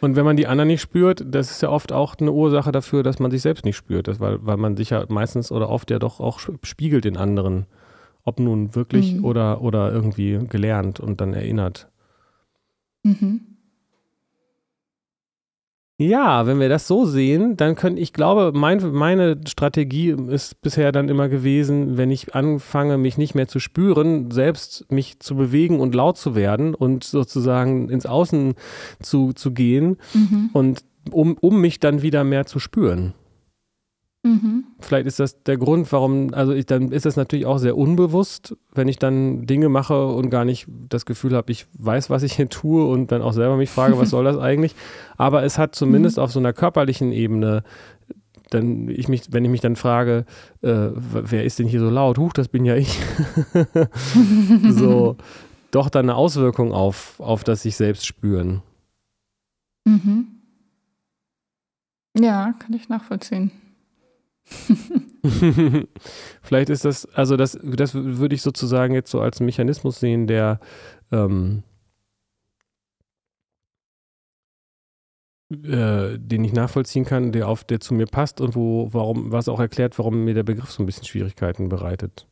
Und 0.00 0.16
wenn 0.16 0.24
man 0.24 0.36
die 0.36 0.46
anderen 0.46 0.68
nicht 0.68 0.82
spürt, 0.82 1.24
das 1.26 1.50
ist 1.50 1.62
ja 1.62 1.68
oft 1.68 1.92
auch 1.92 2.16
eine 2.18 2.32
Ursache 2.32 2.72
dafür, 2.72 3.02
dass 3.02 3.18
man 3.18 3.30
sich 3.30 3.40
selbst 3.40 3.64
nicht 3.64 3.76
spürt. 3.76 4.08
Das, 4.08 4.20
weil, 4.20 4.44
weil 4.44 4.56
man 4.56 4.76
sich 4.76 4.90
ja 4.90 5.04
meistens 5.08 5.52
oder 5.52 5.70
oft 5.70 5.90
ja 5.90 5.98
doch 5.98 6.20
auch 6.20 6.40
spiegelt 6.62 7.06
in 7.06 7.16
anderen. 7.16 7.66
Ob 8.24 8.38
nun 8.38 8.74
wirklich 8.74 9.14
mhm. 9.14 9.24
oder, 9.24 9.62
oder 9.62 9.92
irgendwie 9.92 10.40
gelernt 10.48 11.00
und 11.00 11.20
dann 11.20 11.34
erinnert. 11.34 11.88
Mhm. 13.02 13.51
Ja, 16.08 16.46
wenn 16.46 16.58
wir 16.58 16.68
das 16.68 16.88
so 16.88 17.04
sehen, 17.06 17.56
dann 17.56 17.76
könnte 17.76 18.00
ich 18.00 18.12
glaube, 18.12 18.52
mein, 18.54 18.92
meine 18.92 19.40
Strategie 19.46 20.10
ist 20.10 20.60
bisher 20.60 20.90
dann 20.90 21.08
immer 21.08 21.28
gewesen, 21.28 21.96
wenn 21.96 22.10
ich 22.10 22.34
anfange, 22.34 22.98
mich 22.98 23.18
nicht 23.18 23.34
mehr 23.34 23.46
zu 23.46 23.60
spüren, 23.60 24.30
selbst 24.30 24.90
mich 24.90 25.20
zu 25.20 25.36
bewegen 25.36 25.78
und 25.78 25.94
laut 25.94 26.18
zu 26.18 26.34
werden 26.34 26.74
und 26.74 27.04
sozusagen 27.04 27.88
ins 27.88 28.06
Außen 28.06 28.54
zu, 29.00 29.32
zu 29.32 29.52
gehen 29.52 29.98
mhm. 30.12 30.50
und 30.52 30.84
um, 31.10 31.36
um 31.40 31.60
mich 31.60 31.78
dann 31.78 32.02
wieder 32.02 32.24
mehr 32.24 32.46
zu 32.46 32.58
spüren. 32.58 33.14
Mhm. 34.24 34.64
Vielleicht 34.78 35.06
ist 35.06 35.18
das 35.18 35.42
der 35.42 35.56
Grund, 35.56 35.90
warum, 35.90 36.32
also 36.32 36.52
ich, 36.52 36.66
dann 36.66 36.92
ist 36.92 37.06
das 37.06 37.16
natürlich 37.16 37.44
auch 37.44 37.58
sehr 37.58 37.76
unbewusst, 37.76 38.56
wenn 38.72 38.86
ich 38.86 38.98
dann 38.98 39.46
Dinge 39.46 39.68
mache 39.68 40.06
und 40.06 40.30
gar 40.30 40.44
nicht 40.44 40.68
das 40.88 41.06
Gefühl 41.06 41.34
habe, 41.34 41.50
ich 41.50 41.66
weiß, 41.74 42.08
was 42.08 42.22
ich 42.22 42.34
hier 42.34 42.48
tue 42.48 42.86
und 42.86 43.10
dann 43.10 43.20
auch 43.20 43.32
selber 43.32 43.56
mich 43.56 43.70
frage, 43.70 43.98
was 43.98 44.10
soll 44.10 44.24
das 44.24 44.38
eigentlich. 44.38 44.76
Aber 45.16 45.42
es 45.42 45.58
hat 45.58 45.74
zumindest 45.74 46.18
mhm. 46.18 46.22
auf 46.22 46.32
so 46.32 46.38
einer 46.38 46.52
körperlichen 46.52 47.10
Ebene 47.10 47.64
dann 48.50 48.88
ich 48.88 49.08
mich, 49.08 49.32
wenn 49.32 49.44
ich 49.44 49.50
mich 49.50 49.62
dann 49.62 49.76
frage, 49.76 50.26
äh, 50.60 50.90
wer 50.92 51.44
ist 51.44 51.58
denn 51.58 51.66
hier 51.66 51.80
so 51.80 51.88
laut? 51.88 52.18
Huch, 52.18 52.34
das 52.34 52.48
bin 52.48 52.66
ja 52.66 52.76
ich. 52.76 52.98
so, 54.68 55.16
doch 55.70 55.88
dann 55.88 56.04
eine 56.04 56.16
Auswirkung 56.16 56.72
auf, 56.72 57.18
auf 57.18 57.44
das 57.44 57.62
sich 57.62 57.76
selbst 57.76 58.06
spüren. 58.06 58.62
Mhm. 59.84 60.26
Ja, 62.18 62.54
kann 62.58 62.74
ich 62.74 62.90
nachvollziehen. 62.90 63.52
Vielleicht 66.42 66.68
ist 66.70 66.84
das, 66.84 67.06
also 67.14 67.36
das, 67.36 67.58
das 67.62 67.94
würde 67.94 68.34
ich 68.34 68.42
sozusagen 68.42 68.94
jetzt 68.94 69.10
so 69.10 69.20
als 69.20 69.40
Mechanismus 69.40 70.00
sehen, 70.00 70.26
der 70.26 70.60
ähm, 71.12 71.62
äh, 75.52 76.18
den 76.18 76.44
ich 76.44 76.52
nachvollziehen 76.52 77.04
kann, 77.04 77.30
der 77.32 77.48
auf, 77.48 77.64
der 77.64 77.80
zu 77.80 77.94
mir 77.94 78.06
passt 78.06 78.40
und 78.40 78.54
wo, 78.54 78.88
warum, 78.92 79.32
was 79.32 79.48
auch 79.48 79.60
erklärt, 79.60 79.98
warum 79.98 80.24
mir 80.24 80.34
der 80.34 80.42
Begriff 80.44 80.70
so 80.70 80.82
ein 80.82 80.86
bisschen 80.86 81.04
Schwierigkeiten 81.04 81.68
bereitet. 81.68 82.26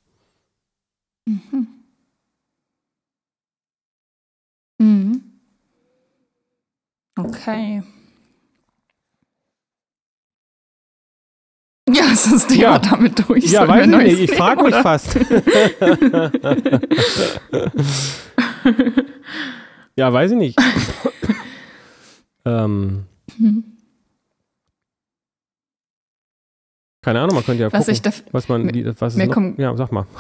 Mhm. 1.27 1.67
Mhm. 4.79 5.23
Okay. 7.19 7.83
Ja, 11.89 12.10
ist 12.27 12.33
das 12.33 12.47
Thema 12.47 12.63
ja. 12.63 12.79
damit 12.79 13.29
durch? 13.29 13.45
Ja, 13.47 13.67
weiß 13.67 13.87
ich 13.87 13.97
nicht. 13.97 14.21
Ich 14.31 14.37
frage 14.37 14.63
mich 14.65 14.75
fast. 14.77 15.15
ja, 19.97 20.13
weiß 20.13 20.31
ich 20.33 20.37
nicht. 20.37 20.59
ähm, 22.45 23.05
keine 27.03 27.21
Ahnung, 27.21 27.37
man 27.37 27.45
könnte 27.45 27.63
ja 27.63 27.73
was 27.73 27.87
gucken, 27.87 28.03
da, 28.03 28.11
was 28.33 28.49
man, 28.49 28.67
mir, 28.67 28.95
was 28.99 29.17
ist 29.17 29.33
kommt, 29.33 29.59
ja, 29.59 29.77
sag 29.77 29.93
mal. 29.93 30.07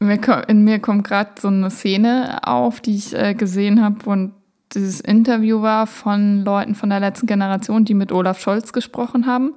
Mir, 0.00 0.18
in 0.48 0.64
mir 0.64 0.80
kommt 0.80 1.06
gerade 1.06 1.30
so 1.38 1.46
eine 1.46 1.70
Szene 1.70 2.40
auf, 2.42 2.80
die 2.80 2.96
ich 2.96 3.14
äh, 3.14 3.34
gesehen 3.34 3.80
habe 3.84 4.04
und 4.10 4.34
dieses 4.74 5.00
Interview 5.00 5.62
war 5.62 5.86
von 5.86 6.44
Leuten 6.44 6.74
von 6.74 6.90
der 6.90 6.98
letzten 6.98 7.26
Generation, 7.26 7.84
die 7.84 7.94
mit 7.94 8.10
Olaf 8.10 8.40
Scholz 8.40 8.72
gesprochen 8.72 9.26
haben. 9.26 9.54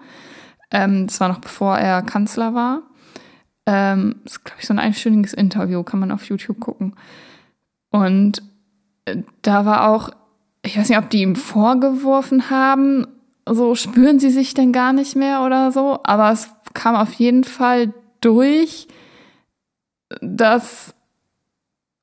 Ähm, 0.76 1.08
das 1.08 1.22
war 1.22 1.30
noch 1.30 1.40
bevor 1.40 1.78
er 1.78 2.02
Kanzler 2.02 2.54
war. 2.54 2.82
Ähm, 3.66 4.18
das 4.26 4.34
ist, 4.34 4.44
glaube 4.44 4.60
ich, 4.60 4.68
so 4.68 4.74
ein 4.74 4.80
einstündiges 4.80 5.34
Interview, 5.34 5.84
kann 5.84 6.02
man 6.02 6.12
auf 6.12 6.28
YouTube 6.28 6.60
gucken. 6.60 6.96
Und 7.92 8.44
äh, 9.06 9.24
da 9.42 9.66
war 9.66 9.88
auch, 9.88 10.10
ich 10.64 10.78
weiß 10.78 10.90
nicht, 10.90 10.98
ob 10.98 11.10
die 11.10 11.22
ihm 11.22 11.38
vorgeworfen 11.38 12.50
haben, 12.50 13.08
so 13.48 13.74
spüren 13.76 14.20
sie 14.20 14.32
sich 14.32 14.54
denn 14.54 14.74
gar 14.74 14.92
nicht 14.92 15.16
mehr 15.16 15.44
oder 15.44 15.72
so, 15.72 16.02
aber 16.04 16.32
es 16.32 16.50
kam 16.74 16.96
auf 16.96 17.14
jeden 17.14 17.46
Fall 17.46 17.94
durch, 18.20 18.90
dass 20.20 20.94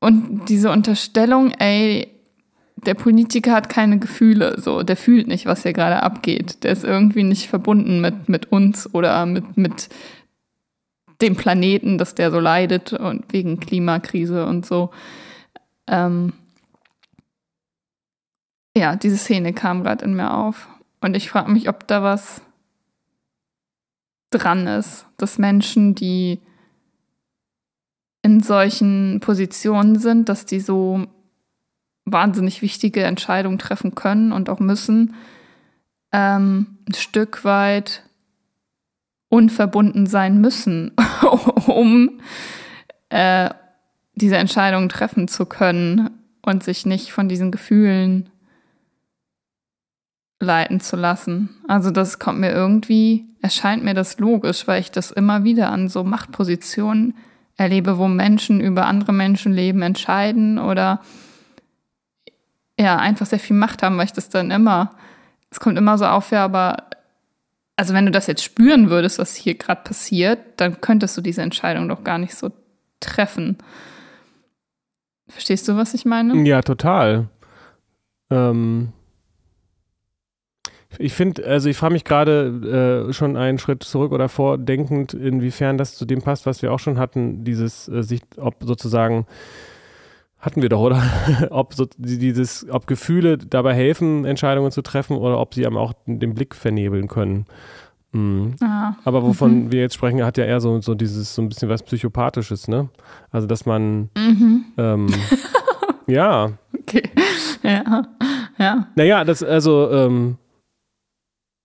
und 0.00 0.48
diese 0.48 0.70
Unterstellung, 0.70 1.50
ey, 1.58 2.11
der 2.84 2.94
Politiker 2.94 3.52
hat 3.52 3.68
keine 3.68 3.98
Gefühle, 3.98 4.60
so, 4.60 4.82
der 4.82 4.96
fühlt 4.96 5.28
nicht, 5.28 5.46
was 5.46 5.62
hier 5.62 5.72
gerade 5.72 6.02
abgeht. 6.02 6.64
Der 6.64 6.72
ist 6.72 6.84
irgendwie 6.84 7.22
nicht 7.22 7.48
verbunden 7.48 8.00
mit, 8.00 8.28
mit 8.28 8.50
uns 8.50 8.92
oder 8.92 9.24
mit, 9.26 9.56
mit 9.56 9.88
dem 11.20 11.36
Planeten, 11.36 11.96
dass 11.98 12.14
der 12.14 12.30
so 12.30 12.40
leidet 12.40 12.92
und 12.92 13.32
wegen 13.32 13.60
Klimakrise 13.60 14.46
und 14.46 14.66
so. 14.66 14.90
Ähm 15.86 16.32
ja, 18.76 18.96
diese 18.96 19.16
Szene 19.16 19.52
kam 19.52 19.84
gerade 19.84 20.04
in 20.04 20.14
mir 20.14 20.34
auf. 20.34 20.68
Und 21.00 21.14
ich 21.14 21.30
frage 21.30 21.52
mich, 21.52 21.68
ob 21.68 21.86
da 21.86 22.02
was 22.02 22.42
dran 24.30 24.66
ist, 24.66 25.06
dass 25.18 25.38
Menschen, 25.38 25.94
die 25.94 26.40
in 28.22 28.40
solchen 28.40 29.20
Positionen 29.20 29.98
sind, 29.98 30.28
dass 30.28 30.46
die 30.46 30.60
so 30.60 31.06
wahnsinnig 32.04 32.62
wichtige 32.62 33.04
Entscheidungen 33.04 33.58
treffen 33.58 33.94
können 33.94 34.32
und 34.32 34.50
auch 34.50 34.60
müssen, 34.60 35.14
ähm, 36.12 36.78
ein 36.88 36.94
Stück 36.94 37.44
weit 37.44 38.02
unverbunden 39.28 40.06
sein 40.06 40.40
müssen, 40.40 40.92
um 41.66 42.20
äh, 43.08 43.50
diese 44.14 44.36
Entscheidungen 44.36 44.88
treffen 44.88 45.28
zu 45.28 45.46
können 45.46 46.10
und 46.42 46.62
sich 46.62 46.84
nicht 46.84 47.12
von 47.12 47.28
diesen 47.28 47.50
Gefühlen 47.50 48.28
leiten 50.38 50.80
zu 50.80 50.96
lassen. 50.96 51.50
Also 51.68 51.90
das 51.90 52.18
kommt 52.18 52.40
mir 52.40 52.50
irgendwie, 52.50 53.24
erscheint 53.40 53.84
mir 53.84 53.94
das 53.94 54.18
logisch, 54.18 54.66
weil 54.66 54.80
ich 54.80 54.90
das 54.90 55.12
immer 55.12 55.44
wieder 55.44 55.70
an 55.70 55.88
so 55.88 56.04
Machtpositionen 56.04 57.14
erlebe, 57.56 57.96
wo 57.96 58.08
Menschen 58.08 58.60
über 58.60 58.86
andere 58.86 59.12
Menschenleben 59.12 59.82
entscheiden 59.82 60.58
oder 60.58 61.00
ja, 62.82 62.96
einfach 62.96 63.26
sehr 63.26 63.38
viel 63.38 63.56
Macht 63.56 63.82
haben, 63.82 63.96
weil 63.96 64.06
ich 64.06 64.12
das 64.12 64.28
dann 64.28 64.50
immer, 64.50 64.90
es 65.50 65.60
kommt 65.60 65.78
immer 65.78 65.96
so 65.98 66.06
auf, 66.06 66.30
ja, 66.30 66.44
aber 66.44 66.84
also 67.76 67.94
wenn 67.94 68.06
du 68.06 68.12
das 68.12 68.26
jetzt 68.26 68.42
spüren 68.42 68.90
würdest, 68.90 69.18
was 69.18 69.34
hier 69.34 69.54
gerade 69.54 69.82
passiert, 69.82 70.38
dann 70.56 70.80
könntest 70.80 71.16
du 71.16 71.20
diese 71.20 71.42
Entscheidung 71.42 71.88
doch 71.88 72.04
gar 72.04 72.18
nicht 72.18 72.34
so 72.34 72.50
treffen. 73.00 73.58
Verstehst 75.28 75.66
du, 75.68 75.76
was 75.76 75.94
ich 75.94 76.04
meine? 76.04 76.36
Ja, 76.46 76.60
total. 76.60 77.28
Ähm, 78.30 78.92
ich 80.98 81.14
finde, 81.14 81.46
also 81.46 81.68
ich 81.68 81.76
frage 81.76 81.94
mich 81.94 82.04
gerade 82.04 83.06
äh, 83.08 83.12
schon 83.12 83.36
einen 83.36 83.58
Schritt 83.58 83.82
zurück 83.82 84.12
oder 84.12 84.28
vordenkend, 84.28 85.14
inwiefern 85.14 85.78
das 85.78 85.96
zu 85.96 86.04
dem 86.04 86.20
passt, 86.20 86.44
was 86.44 86.60
wir 86.60 86.72
auch 86.72 86.78
schon 86.78 86.98
hatten, 86.98 87.44
dieses 87.44 87.88
äh, 87.88 88.02
sich, 88.02 88.20
ob 88.36 88.56
sozusagen 88.60 89.26
hatten 90.42 90.60
wir 90.60 90.68
doch, 90.68 90.80
oder? 90.80 91.00
ob 91.50 91.72
so 91.72 91.86
dieses, 91.96 92.66
ob 92.68 92.86
Gefühle 92.86 93.38
dabei 93.38 93.74
helfen, 93.74 94.24
Entscheidungen 94.24 94.72
zu 94.72 94.82
treffen 94.82 95.16
oder 95.16 95.38
ob 95.38 95.54
sie 95.54 95.64
einem 95.64 95.78
auch 95.78 95.94
den 96.06 96.34
Blick 96.34 96.54
vernebeln 96.54 97.08
können. 97.08 97.46
Mhm. 98.10 98.56
Ah. 98.60 98.96
Aber 99.04 99.22
wovon 99.22 99.64
mhm. 99.64 99.72
wir 99.72 99.80
jetzt 99.80 99.94
sprechen, 99.94 100.22
hat 100.22 100.36
ja 100.36 100.44
eher 100.44 100.60
so, 100.60 100.80
so 100.80 100.94
dieses, 100.94 101.34
so 101.34 101.40
ein 101.42 101.48
bisschen 101.48 101.68
was 101.68 101.82
Psychopathisches, 101.84 102.68
ne? 102.68 102.90
Also, 103.30 103.46
dass 103.46 103.64
man, 103.64 104.10
mhm. 104.16 104.64
ähm, 104.76 105.06
ja. 106.08 106.50
Okay. 106.78 107.08
Ja. 107.62 108.02
Ja. 108.58 108.88
Naja, 108.96 109.24
das, 109.24 109.42
also, 109.42 109.90
ähm, 109.90 110.36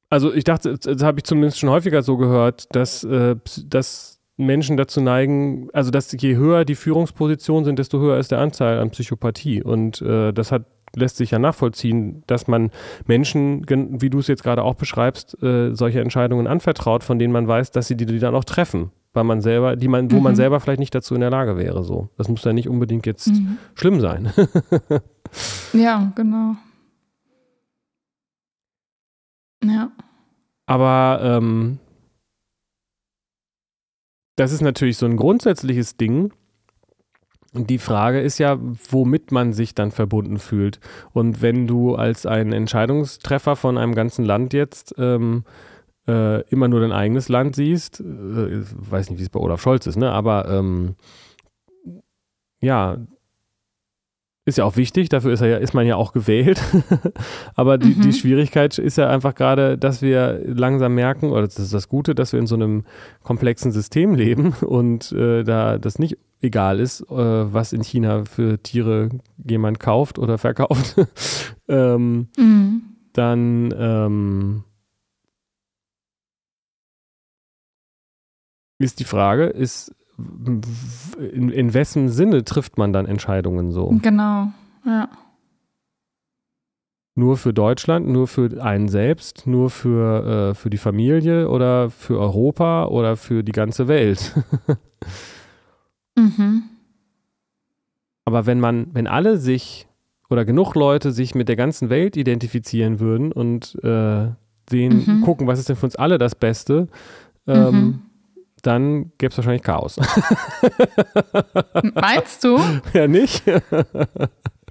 also 0.09 0.31
ich 0.31 0.43
dachte, 0.43 0.77
das 0.77 1.03
habe 1.03 1.19
ich 1.19 1.25
zumindest 1.25 1.59
schon 1.59 1.69
häufiger 1.69 2.01
so 2.01 2.15
gehört, 2.15 2.73
dass, 2.73 3.03
äh, 3.03 3.35
dass 3.65 4.16
Menschen 4.37 4.77
dazu 4.77 5.01
neigen, 5.01 5.69
also 5.73 5.89
dass 5.91 6.11
je 6.11 6.35
höher 6.35 6.63
die 6.63 6.75
Führungspositionen 6.75 7.65
sind, 7.65 7.79
desto 7.79 7.99
höher 7.99 8.17
ist 8.17 8.31
der 8.31 8.39
Anteil 8.39 8.79
an 8.79 8.91
Psychopathie. 8.91 9.63
Und 9.63 10.01
äh, 10.01 10.31
das 10.31 10.51
hat, 10.51 10.65
lässt 10.95 11.17
sich 11.17 11.31
ja 11.31 11.39
nachvollziehen, 11.39 12.23
dass 12.27 12.47
man 12.47 12.69
Menschen, 13.07 13.65
wie 13.67 14.09
du 14.09 14.19
es 14.19 14.27
jetzt 14.27 14.43
gerade 14.43 14.63
auch 14.63 14.75
beschreibst, 14.75 15.41
äh, 15.41 15.73
solche 15.73 16.01
Entscheidungen 16.01 16.45
anvertraut, 16.45 17.03
von 17.03 17.17
denen 17.17 17.33
man 17.33 17.47
weiß, 17.47 17.71
dass 17.71 17.87
sie 17.87 17.97
die, 17.97 18.05
die 18.05 18.19
dann 18.19 18.35
auch 18.35 18.45
treffen. 18.45 18.91
Weil 19.13 19.23
man 19.23 19.41
selber, 19.41 19.75
die 19.75 19.87
man, 19.87 20.11
wo 20.11 20.17
mhm. 20.17 20.23
man 20.23 20.35
selber 20.35 20.59
vielleicht 20.59 20.79
nicht 20.79 20.93
dazu 20.93 21.15
in 21.15 21.21
der 21.21 21.31
Lage 21.31 21.57
wäre. 21.57 21.83
So. 21.83 22.09
Das 22.17 22.29
muss 22.29 22.43
ja 22.43 22.53
nicht 22.53 22.69
unbedingt 22.69 23.07
jetzt 23.07 23.27
mhm. 23.29 23.57
schlimm 23.73 23.99
sein. 23.99 24.31
ja, 25.73 26.11
genau. 26.15 26.55
Ja. 29.63 29.91
Aber 30.67 31.19
ähm, 31.23 31.79
das 34.37 34.51
ist 34.53 34.61
natürlich 34.61 34.97
so 34.97 35.05
ein 35.05 35.17
grundsätzliches 35.17 35.97
Ding. 35.97 36.31
Die 37.53 37.79
Frage 37.79 38.21
ist 38.21 38.37
ja, 38.37 38.57
womit 38.89 39.31
man 39.31 39.51
sich 39.51 39.73
dann 39.73 39.91
verbunden 39.91 40.37
fühlt. 40.37 40.79
Und 41.11 41.41
wenn 41.41 41.65
du 41.65 41.95
als 41.95 42.25
ein 42.25 42.53
Entscheidungstreffer 42.53 43.55
von 43.55 43.77
einem 43.77 43.95
ganzen 43.95 44.23
Land 44.23 44.53
jetzt 44.53 44.93
ähm, 44.99 45.43
äh, 46.07 46.41
immer 46.49 46.67
nur 46.67 46.81
dein 46.81 46.91
eigenes 46.91 47.29
Land 47.29 47.55
siehst, 47.55 47.99
äh, 47.99 48.03
weiß 48.03 49.09
nicht, 49.09 49.19
wie 49.19 49.23
es 49.23 49.29
bei 49.29 49.39
Olaf 49.39 49.61
Scholz 49.61 49.87
ist, 49.87 49.97
ne? 49.97 50.11
aber 50.11 50.47
ähm, 50.49 50.95
ja, 52.61 52.97
ist 54.47 54.57
ja 54.57 54.63
auch 54.63 54.77
wichtig, 54.77 55.09
dafür 55.09 55.33
ist, 55.33 55.41
er 55.41 55.49
ja, 55.49 55.57
ist 55.57 55.73
man 55.73 55.85
ja 55.85 55.97
auch 55.97 56.13
gewählt. 56.13 56.61
Aber 57.55 57.77
die, 57.77 57.95
mhm. 57.95 58.01
die, 58.01 58.13
Schwierigkeit 58.13 58.77
ist 58.77 58.97
ja 58.97 59.09
einfach 59.09 59.35
gerade, 59.35 59.77
dass 59.77 60.01
wir 60.01 60.41
langsam 60.45 60.95
merken, 60.95 61.31
oder 61.31 61.41
das 61.41 61.59
ist 61.59 61.73
das 61.73 61.89
Gute, 61.89 62.15
dass 62.15 62.31
wir 62.31 62.39
in 62.39 62.47
so 62.47 62.55
einem 62.55 62.85
komplexen 63.23 63.73
System 63.73 64.15
leben 64.15 64.53
und 64.61 65.11
äh, 65.11 65.43
da 65.43 65.77
das 65.77 65.99
nicht 65.99 66.17
egal 66.39 66.79
ist, 66.79 67.01
äh, 67.01 67.13
was 67.53 67.73
in 67.73 67.83
China 67.83 68.23
für 68.23 68.63
Tiere 68.63 69.09
jemand 69.45 69.81
kauft 69.81 70.17
oder 70.17 70.37
verkauft, 70.37 70.95
ähm, 71.67 72.29
mhm. 72.37 72.83
dann 73.11 73.73
ähm, 73.77 74.63
ist 78.79 79.01
die 79.01 79.05
Frage, 79.05 79.47
ist 79.47 79.93
in, 80.17 81.49
in 81.49 81.73
wessen 81.73 82.09
Sinne 82.09 82.43
trifft 82.43 82.77
man 82.77 82.93
dann 82.93 83.05
Entscheidungen 83.05 83.71
so? 83.71 83.89
Genau, 84.01 84.51
ja. 84.85 85.09
nur 87.15 87.37
für 87.37 87.53
Deutschland, 87.53 88.07
nur 88.07 88.27
für 88.27 88.63
einen 88.63 88.89
selbst, 88.89 89.47
nur 89.47 89.69
für, 89.69 90.51
äh, 90.51 90.55
für 90.55 90.69
die 90.69 90.77
Familie 90.77 91.49
oder 91.49 91.89
für 91.89 92.19
Europa 92.19 92.85
oder 92.85 93.17
für 93.17 93.43
die 93.43 93.51
ganze 93.51 93.87
Welt. 93.87 94.35
mhm. 96.15 96.63
Aber 98.25 98.45
wenn 98.45 98.59
man, 98.59 98.87
wenn 98.93 99.07
alle 99.07 99.37
sich 99.37 99.87
oder 100.29 100.45
genug 100.45 100.75
Leute 100.75 101.11
sich 101.11 101.33
mit 101.33 101.47
der 101.47 101.55
ganzen 101.55 101.89
Welt 101.89 102.17
identifizieren 102.17 102.99
würden 102.99 103.31
und 103.31 103.75
äh, 103.83 104.27
sehen, 104.69 105.03
mhm. 105.05 105.21
gucken, 105.21 105.47
was 105.47 105.59
ist 105.59 105.69
denn 105.69 105.75
für 105.75 105.85
uns 105.85 105.95
alle 105.95 106.17
das 106.17 106.35
Beste, 106.35 106.87
ähm, 107.47 107.75
mhm. 107.75 107.99
Dann 108.67 109.13
gäbe 109.17 109.31
es 109.31 109.37
wahrscheinlich 109.37 109.63
Chaos. 109.63 109.97
Meinst 111.93 112.43
du? 112.43 112.59
Ja, 112.93 113.07
nicht? 113.07 113.43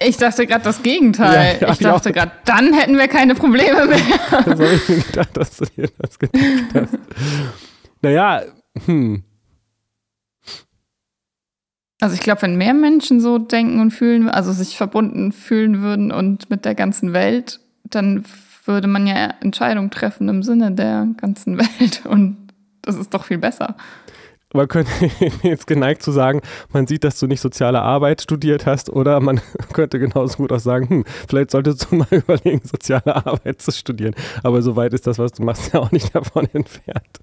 Ich 0.01 0.19
dachte 0.19 0.47
gerade 0.47 0.65
das 0.65 0.83
Gegenteil. 0.83 1.57
Ja, 1.59 1.73
ich 1.73 1.79
dachte 1.79 2.13
gerade, 2.13 2.33
dann 2.45 2.75
hätten 2.75 2.99
wir 2.99 3.09
keine 3.09 3.35
Probleme 3.35 3.87
mehr. 3.87 3.99
Das 4.31 4.61
habe 4.61 4.75
ich 4.75 4.89
mir 4.89 5.01
gedacht, 5.01 5.37
dass 5.37 5.57
du 5.57 5.65
dir 5.65 5.89
das 5.99 6.19
gedacht 6.19 6.45
hast. 6.75 6.99
Naja, 8.03 8.43
hm. 8.85 9.25
Also 11.99 12.15
ich 12.15 12.21
glaube, 12.21 12.43
wenn 12.43 12.57
mehr 12.57 12.75
Menschen 12.75 13.21
so 13.21 13.39
denken 13.39 13.81
und 13.81 13.91
fühlen, 13.91 14.29
also 14.29 14.53
sich 14.53 14.77
verbunden 14.77 15.33
fühlen 15.33 15.81
würden 15.81 16.13
und 16.13 16.51
mit 16.51 16.67
der 16.67 16.75
ganzen 16.75 17.15
Welt, 17.15 17.61
dann 17.85 18.25
würde 18.67 18.89
man 18.89 19.07
ja 19.07 19.33
Entscheidungen 19.41 19.91
treffen 19.91 20.29
im 20.29 20.43
Sinne 20.43 20.73
der 20.73 21.09
ganzen 21.17 21.57
Welt 21.59 22.05
und 22.05 22.46
das 22.87 22.97
ist 22.97 23.13
doch 23.13 23.25
viel 23.25 23.39
besser 23.39 23.77
man 24.57 24.69
könnte 24.69 24.91
jetzt 25.43 25.67
geneigt 25.67 26.03
zu 26.03 26.11
sagen, 26.11 26.41
man 26.73 26.87
sieht, 26.87 27.05
dass 27.05 27.19
du 27.19 27.27
nicht 27.27 27.41
soziale 27.41 27.83
Arbeit 27.83 28.23
studiert 28.23 28.67
hast 28.67 28.91
oder 28.91 29.21
man 29.21 29.41
könnte 29.73 29.99
genauso 29.99 30.39
gut 30.39 30.53
auch 30.53 30.59
sagen, 30.59 30.89
hm, 30.89 31.05
vielleicht 31.29 31.53
solltest 31.53 31.91
du 31.91 31.97
mal 31.97 32.09
überlegen, 32.11 32.63
soziale 32.65 33.15
Arbeit 33.15 33.63
zu 33.63 33.71
studieren. 33.71 34.15
Aber 34.43 34.63
so 34.63 34.77
weit 34.77 34.93
ist 34.93 35.07
das, 35.07 35.19
was 35.19 35.33
du 35.33 35.45
machst, 35.45 35.73
ja 35.73 35.81
auch 35.81 35.93
nicht 35.93 36.15
davon 36.15 36.49
entfernt. 36.53 37.21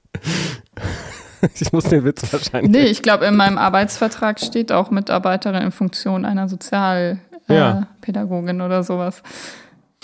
Ich 1.59 1.73
muss 1.73 1.85
den 1.85 2.05
Witz 2.05 2.31
wahrscheinlich. 2.31 2.71
Nee, 2.71 2.85
ich 2.85 3.01
glaube, 3.01 3.25
in 3.25 3.35
meinem 3.35 3.57
Arbeitsvertrag 3.57 4.39
steht 4.39 4.71
auch 4.71 4.91
Mitarbeiterin 4.91 5.61
in 5.61 5.71
Funktion 5.71 6.23
einer 6.23 6.47
Sozialpädagogin 6.47 8.55
äh, 8.55 8.59
ja. 8.59 8.65
oder 8.65 8.83
sowas. 8.83 9.21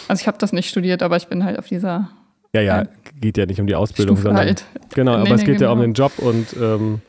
Also 0.09 0.21
ich 0.21 0.27
habe 0.27 0.37
das 0.37 0.51
nicht 0.51 0.67
studiert, 0.67 1.01
aber 1.01 1.15
ich 1.15 1.27
bin 1.27 1.45
halt 1.45 1.57
auf 1.57 1.67
dieser 1.67 2.09
ja, 2.53 2.61
ja, 2.61 2.83
geht 3.19 3.37
ja 3.37 3.45
nicht 3.45 3.59
um 3.59 3.67
die 3.67 3.75
Ausbildung, 3.75 4.17
Stufe 4.17 4.29
sondern 4.29 4.45
halt. 4.45 4.65
genau, 4.93 5.17
nee, 5.17 5.25
aber 5.25 5.35
es 5.35 5.43
geht 5.43 5.57
genau. 5.57 5.69
ja 5.69 5.71
um 5.71 5.81
den 5.81 5.93
Job 5.93 6.13
und 6.17 6.55
ähm, 6.59 7.01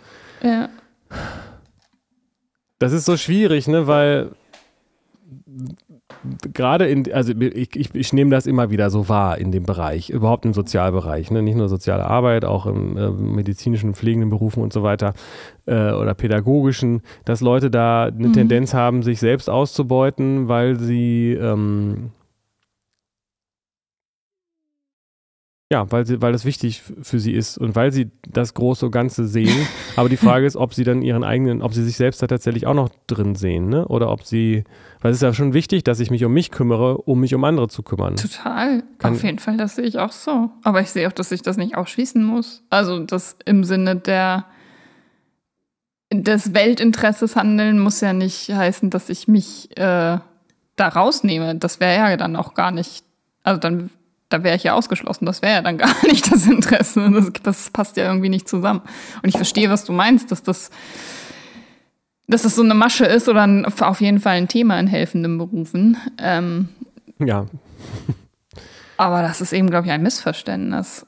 ja. 0.42 0.68
Das 2.79 2.92
ist 2.92 3.05
so 3.05 3.16
schwierig, 3.16 3.68
ne, 3.68 3.87
weil 3.87 4.31
gerade 6.53 6.87
in, 6.87 7.12
also 7.12 7.33
ich, 7.33 7.77
ich, 7.77 7.94
ich 7.94 8.12
nehme 8.12 8.31
das 8.31 8.46
immer 8.46 8.70
wieder 8.70 8.90
so 8.90 9.09
wahr 9.09 9.38
in 9.38 9.53
dem 9.53 9.64
Bereich, 9.64 10.11
überhaupt 10.11 10.44
im 10.44 10.53
Sozialbereich, 10.53 11.31
ne? 11.31 11.42
nicht 11.42 11.57
nur 11.57 11.68
soziale 11.68 12.05
Arbeit, 12.05 12.44
auch 12.44 12.66
im 12.66 12.96
äh, 12.96 13.11
medizinischen, 13.11 13.94
pflegenden 13.94 14.31
Berufen 14.31 14.62
und 14.62 14.73
so 14.73 14.83
weiter 14.83 15.14
äh, 15.66 15.92
oder 15.92 16.14
pädagogischen, 16.14 17.03
dass 17.25 17.40
Leute 17.40 17.70
da 17.70 18.05
eine 18.05 18.29
mhm. 18.29 18.33
Tendenz 18.33 18.75
haben, 18.75 19.03
sich 19.03 19.20
selbst 19.20 19.49
auszubeuten, 19.49 20.49
weil 20.49 20.79
sie 20.79 21.33
ähm, 21.33 22.11
Ja, 25.72 25.88
weil, 25.92 26.04
sie, 26.04 26.20
weil 26.20 26.33
das 26.33 26.44
wichtig 26.44 26.83
für 26.83 27.20
sie 27.20 27.33
ist 27.33 27.56
und 27.56 27.76
weil 27.76 27.92
sie 27.92 28.11
das 28.28 28.54
große 28.54 28.90
Ganze 28.90 29.28
sehen. 29.28 29.68
Aber 29.96 30.09
die 30.09 30.16
Frage 30.16 30.44
ist, 30.44 30.56
ob 30.56 30.74
sie 30.74 30.83
dann 30.83 31.00
ihren 31.00 31.22
eigenen, 31.22 31.62
ob 31.62 31.74
sie 31.74 31.85
sich 31.85 31.96
selbst 31.96 32.20
da 32.20 32.26
tatsächlich 32.26 32.66
auch 32.66 32.74
noch 32.74 32.90
drin 33.06 33.37
sehen, 33.37 33.68
ne? 33.68 33.87
Oder 33.87 34.11
ob 34.11 34.24
sie, 34.24 34.64
weil 35.00 35.12
es 35.12 35.18
ist 35.18 35.22
ja 35.22 35.33
schon 35.33 35.54
wichtig, 35.54 35.85
dass 35.85 36.00
ich 36.00 36.11
mich 36.11 36.24
um 36.24 36.33
mich 36.33 36.50
kümmere, 36.50 36.98
um 36.98 37.20
mich 37.20 37.37
um 37.37 37.44
andere 37.44 37.68
zu 37.68 37.85
kümmern. 37.85 38.16
Total. 38.16 38.83
Kann, 38.98 39.14
Auf 39.14 39.22
jeden 39.22 39.38
Fall, 39.38 39.56
das 39.59 39.76
sehe 39.76 39.85
ich 39.85 40.00
auch 40.00 40.11
so. 40.11 40.50
Aber 40.64 40.80
ich 40.80 40.90
sehe 40.90 41.06
auch, 41.06 41.12
dass 41.12 41.30
ich 41.30 41.42
das 41.42 41.56
nicht 41.56 41.76
ausschließen 41.76 42.24
muss. 42.24 42.64
Also 42.68 42.98
das 42.98 43.37
im 43.44 43.62
Sinne 43.62 43.94
der 43.94 44.46
des 46.12 46.52
Weltinteresses 46.52 47.37
handeln 47.37 47.78
muss 47.78 48.00
ja 48.00 48.12
nicht 48.12 48.48
heißen, 48.48 48.90
dass 48.90 49.09
ich 49.09 49.28
mich 49.28 49.70
äh, 49.76 50.18
da 50.74 50.88
rausnehme. 50.88 51.54
Das 51.54 51.78
wäre 51.78 52.11
ja 52.11 52.16
dann 52.16 52.35
auch 52.35 52.54
gar 52.54 52.72
nicht. 52.72 53.04
Also 53.44 53.61
dann 53.61 53.90
da 54.31 54.43
wäre 54.43 54.57
ich 54.57 54.62
ja 54.62 54.75
ausgeschlossen. 54.75 55.27
Das 55.27 55.43
wäre 55.43 55.55
ja 55.55 55.62
dann 55.62 55.77
gar 55.79 55.95
nicht 56.07 56.33
das 56.33 56.47
Interesse. 56.47 57.11
Das, 57.11 57.31
das, 57.43 57.71
passt 57.71 57.97
ja 57.97 58.05
irgendwie 58.05 58.31
nicht 58.31 58.49
zusammen. 58.49 58.81
Und 59.23 59.29
ich 59.29 59.37
verstehe, 59.37 59.69
was 59.69 59.85
du 59.85 59.93
meinst, 59.93 60.33
dass 60.33 60.43
das, 60.43 60.71
dass 62.27 62.43
das 62.43 62.55
so 62.55 62.62
eine 62.62 62.75
Masche 62.75 63.05
ist 63.05 63.29
oder 63.29 63.43
ein, 63.43 63.66
auf 63.66 64.01
jeden 64.01 64.21
Fall 64.21 64.37
ein 64.37 64.49
Thema 64.49 64.81
in 64.81 64.87
helfenden 64.87 65.37
Berufen. 65.37 65.99
Ähm, 66.19 66.69
ja. 67.19 67.47
aber 68.97 69.23
das 69.23 69.40
ist 69.40 69.53
eben, 69.53 69.69
glaube 69.69 69.87
ich, 69.87 69.93
ein 69.93 70.03
Missverständnis. 70.03 71.07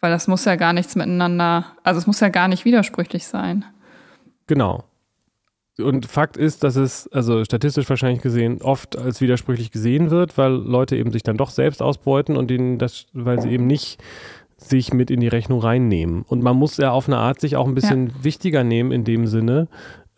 Weil 0.00 0.10
das 0.10 0.28
muss 0.28 0.44
ja 0.44 0.54
gar 0.56 0.72
nichts 0.72 0.94
miteinander, 0.94 1.66
also 1.82 1.98
es 1.98 2.06
muss 2.06 2.20
ja 2.20 2.28
gar 2.28 2.46
nicht 2.46 2.64
widersprüchlich 2.64 3.26
sein. 3.26 3.64
Genau. 4.46 4.84
Und 5.80 6.06
Fakt 6.06 6.36
ist, 6.36 6.64
dass 6.64 6.74
es, 6.76 7.06
also 7.12 7.44
statistisch 7.44 7.88
wahrscheinlich 7.88 8.20
gesehen, 8.20 8.60
oft 8.62 8.98
als 8.98 9.20
widersprüchlich 9.20 9.70
gesehen 9.70 10.10
wird, 10.10 10.36
weil 10.36 10.50
Leute 10.52 10.96
eben 10.96 11.12
sich 11.12 11.22
dann 11.22 11.36
doch 11.36 11.50
selbst 11.50 11.82
ausbeuten 11.82 12.36
und 12.36 12.48
denen 12.48 12.78
das, 12.78 13.06
weil 13.12 13.40
sie 13.40 13.50
eben 13.50 13.66
nicht 13.66 14.02
sich 14.56 14.92
mit 14.92 15.10
in 15.10 15.20
die 15.20 15.28
Rechnung 15.28 15.60
reinnehmen. 15.60 16.22
Und 16.22 16.42
man 16.42 16.56
muss 16.56 16.76
ja 16.78 16.90
auf 16.90 17.06
eine 17.06 17.18
Art 17.18 17.40
sich 17.40 17.54
auch 17.54 17.66
ein 17.66 17.76
bisschen 17.76 18.08
ja. 18.08 18.24
wichtiger 18.24 18.64
nehmen 18.64 18.90
in 18.90 19.04
dem 19.04 19.28
Sinne, 19.28 19.68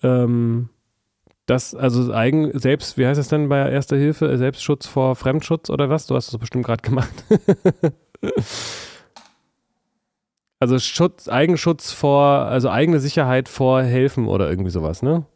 ähm, 0.03 0.71
dass 1.45 1.75
also 1.75 2.11
eigen, 2.13 2.59
selbst, 2.59 2.97
wie 2.97 3.07
heißt 3.07 3.21
es 3.21 3.29
denn 3.29 3.51
bei 3.51 3.71
Erster 3.71 3.97
Hilfe, 3.97 4.39
Selbstschutz 4.39 4.87
vor 4.87 5.15
Fremdschutz 5.15 5.69
oder 5.69 5.91
was? 5.91 6.07
Du 6.07 6.15
hast 6.15 6.33
das 6.33 6.41
bestimmt 6.41 6.65
gerade 6.65 6.83
gemacht. 6.83 7.13
also 10.59 10.79
Schutz, 10.79 11.29
Eigenschutz 11.29 11.93
vor, 11.93 12.23
also 12.25 12.71
eigene 12.71 12.99
Sicherheit 12.99 13.49
vor 13.49 13.83
Helfen 13.83 14.27
oder 14.27 14.49
irgendwie 14.49 14.71
sowas, 14.71 15.03
ne? 15.03 15.27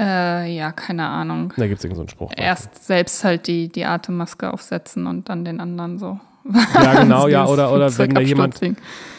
Äh, 0.00 0.54
ja, 0.56 0.72
keine 0.72 1.06
Ahnung. 1.06 1.52
Da 1.56 1.66
gibt 1.66 1.78
es 1.78 1.84
irgendeinen 1.84 2.08
so 2.08 2.12
Spruch. 2.12 2.32
Erst 2.36 2.84
selbst 2.84 3.24
halt 3.24 3.46
die, 3.46 3.68
die 3.68 3.84
Atemmaske 3.84 4.52
aufsetzen 4.52 5.06
und 5.06 5.28
dann 5.28 5.44
den 5.44 5.60
anderen 5.60 5.98
so. 5.98 6.18
Ja, 6.74 6.94
genau, 7.02 7.28
ja, 7.28 7.46
oder, 7.46 7.72
oder 7.72 7.96
wenn 7.98 8.14
da 8.14 8.20
jemand 8.20 8.58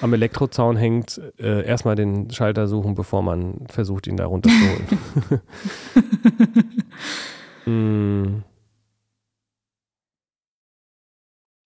am 0.02 0.14
Elektrozaun 0.14 0.76
hängt, 0.76 1.22
äh, 1.40 1.66
erstmal 1.66 1.96
den 1.96 2.30
Schalter 2.32 2.68
suchen, 2.68 2.96
bevor 2.96 3.22
man 3.22 3.66
versucht, 3.68 4.08
ihn 4.08 4.18
da 4.18 4.26
runterzuholen. 4.26 5.42
mm. 7.66 8.44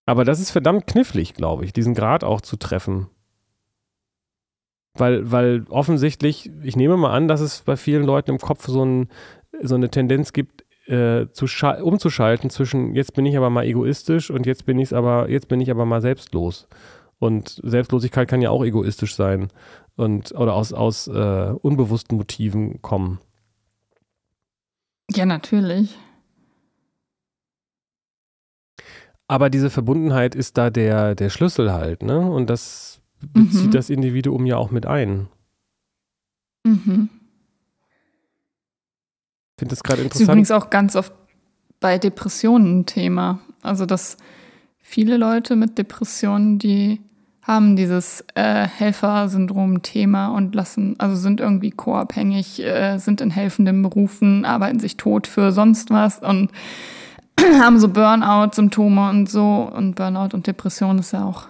Aber 0.06 0.24
das 0.24 0.39
ist 0.39 0.52
verdammt 0.52 0.88
knifflig, 0.88 1.34
glaube 1.34 1.65
ich, 1.65 1.74
diesen 1.74 1.93
Grad 1.93 2.24
auch 2.24 2.41
zu 2.41 2.56
treffen. 2.56 3.08
Weil, 4.97 5.31
weil 5.31 5.65
offensichtlich, 5.69 6.51
ich 6.63 6.75
nehme 6.75 6.97
mal 6.97 7.12
an, 7.12 7.27
dass 7.27 7.41
es 7.41 7.62
bei 7.62 7.75
vielen 7.77 8.03
Leuten 8.03 8.31
im 8.31 8.39
Kopf 8.39 8.67
so, 8.67 8.83
ein, 8.83 9.10
so 9.62 9.75
eine 9.75 9.89
Tendenz 9.89 10.33
gibt, 10.33 10.65
äh, 10.88 11.27
zu 11.31 11.45
umzuschalten 11.81 12.49
zwischen 12.49 12.95
jetzt 12.95 13.13
bin 13.13 13.25
ich 13.25 13.36
aber 13.36 13.49
mal 13.49 13.65
egoistisch 13.65 14.31
und 14.31 14.45
jetzt 14.45 14.65
bin 14.65 14.79
ich 14.79 14.95
aber, 14.95 15.29
jetzt 15.29 15.47
bin 15.49 15.60
ich 15.60 15.69
aber 15.69 15.86
mal 15.86 16.01
selbstlos. 16.01 16.67
Und 17.19 17.60
Selbstlosigkeit 17.63 18.27
kann 18.27 18.41
ja 18.41 18.51
auch 18.51 18.63
egoistisch 18.63 19.15
sein 19.15 19.49
und 19.95 20.31
oder 20.33 20.53
aus, 20.53 20.71
aus 20.71 21.07
äh, 21.07 21.53
unbewussten 21.62 22.17
Motiven 22.17 22.81
kommen. 22.81 23.19
Ja, 25.12 25.25
natürlich. 25.25 25.97
Aber 29.27 29.49
diese 29.49 29.69
Verbundenheit 29.69 30.36
ist 30.36 30.57
da 30.57 30.69
der, 30.69 31.15
der 31.15 31.29
Schlüssel 31.29 31.73
halt, 31.73 32.01
ne? 32.01 32.19
Und 32.19 32.49
das 32.49 33.01
bezieht 33.34 33.67
mhm. 33.67 33.71
das 33.71 33.89
Individuum 33.89 34.45
ja 34.45 34.58
auch 34.58 34.71
mit 34.71 34.86
ein. 34.86 35.27
Mhm. 36.63 37.10
Ich 39.56 39.60
finde 39.60 39.73
das 39.73 39.84
gerade 39.84 40.01
interessant. 40.03 40.12
Das 40.12 40.21
ist 40.21 40.27
übrigens 40.27 40.51
auch 40.51 40.69
ganz 40.69 40.95
oft 40.95 41.13
bei 41.80 41.97
Depressionen 41.97 42.80
ein 42.80 42.86
Thema. 42.86 43.39
Also, 43.62 43.86
dass 43.86 44.17
viele 44.77 45.17
Leute 45.17 45.56
mit 45.56 45.77
Depressionen, 45.77 46.60
die 46.60 47.01
haben 47.41 47.75
dieses 47.75 48.25
äh, 48.36 48.67
Helfersyndrom-Thema 48.67 50.27
und 50.27 50.53
lassen, 50.53 50.95
also 50.99 51.15
sind 51.15 51.39
irgendwie 51.39 51.71
co-abhängig, 51.71 52.62
äh, 52.62 52.97
sind 52.97 53.21
in 53.21 53.32
helfenden 53.32 53.82
Berufen, 53.82 54.43
arbeiten 54.43 54.80
sich 54.80 54.97
tot 54.97 55.27
für 55.27 55.53
sonst 55.53 55.89
was 55.89 56.19
und 56.19 56.51
haben 57.60 57.80
so 57.80 57.88
Burnout-Symptome 57.88 59.10
und 59.10 59.30
so. 59.30 59.71
Und 59.73 59.95
Burnout 59.95 60.36
und 60.36 60.45
Depression 60.45 60.99
ist 60.99 61.13
ja 61.13 61.23
auch 61.23 61.47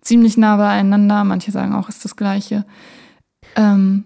ziemlich 0.00 0.36
nah 0.36 0.56
beieinander. 0.56 1.24
Manche 1.24 1.50
sagen 1.50 1.74
auch, 1.74 1.88
ist 1.88 2.04
das 2.04 2.16
Gleiche. 2.16 2.64
Ähm, 3.56 4.04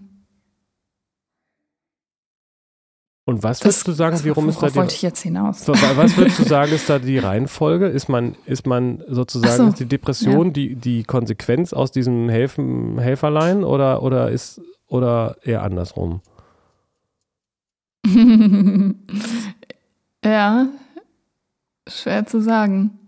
und 3.27 3.41
was 3.41 3.63
würdest 3.63 3.79
das, 3.79 3.85
du 3.85 3.91
sagen, 3.93 4.19
warum 4.23 4.49
ist 4.49 4.61
da 4.61 4.67
die, 4.67 4.75
wollte 4.75 4.93
ich 4.93 5.01
jetzt 5.01 5.23
hinaus? 5.23 5.67
Was 5.67 6.15
würdest 6.15 6.37
du 6.37 6.43
sagen, 6.47 6.71
ist 6.71 6.87
da 6.87 6.99
die 6.99 7.17
Reihenfolge? 7.17 7.87
Ist 7.87 8.07
man, 8.07 8.35
ist 8.45 8.67
man 8.67 9.03
sozusagen, 9.07 9.55
so, 9.55 9.67
ist 9.69 9.79
die 9.79 9.87
Depression 9.87 10.47
ja. 10.47 10.53
die, 10.53 10.75
die 10.75 11.03
Konsequenz 11.03 11.73
aus 11.73 11.91
diesem 11.91 12.29
Helfen, 12.29 12.99
Helferlein 12.99 13.63
oder, 13.63 14.03
oder 14.03 14.29
ist 14.29 14.61
oder 14.87 15.37
eher 15.41 15.63
andersrum? 15.63 16.21
ja, 20.23 20.67
schwer 21.87 22.27
zu 22.27 22.41
sagen. 22.41 22.99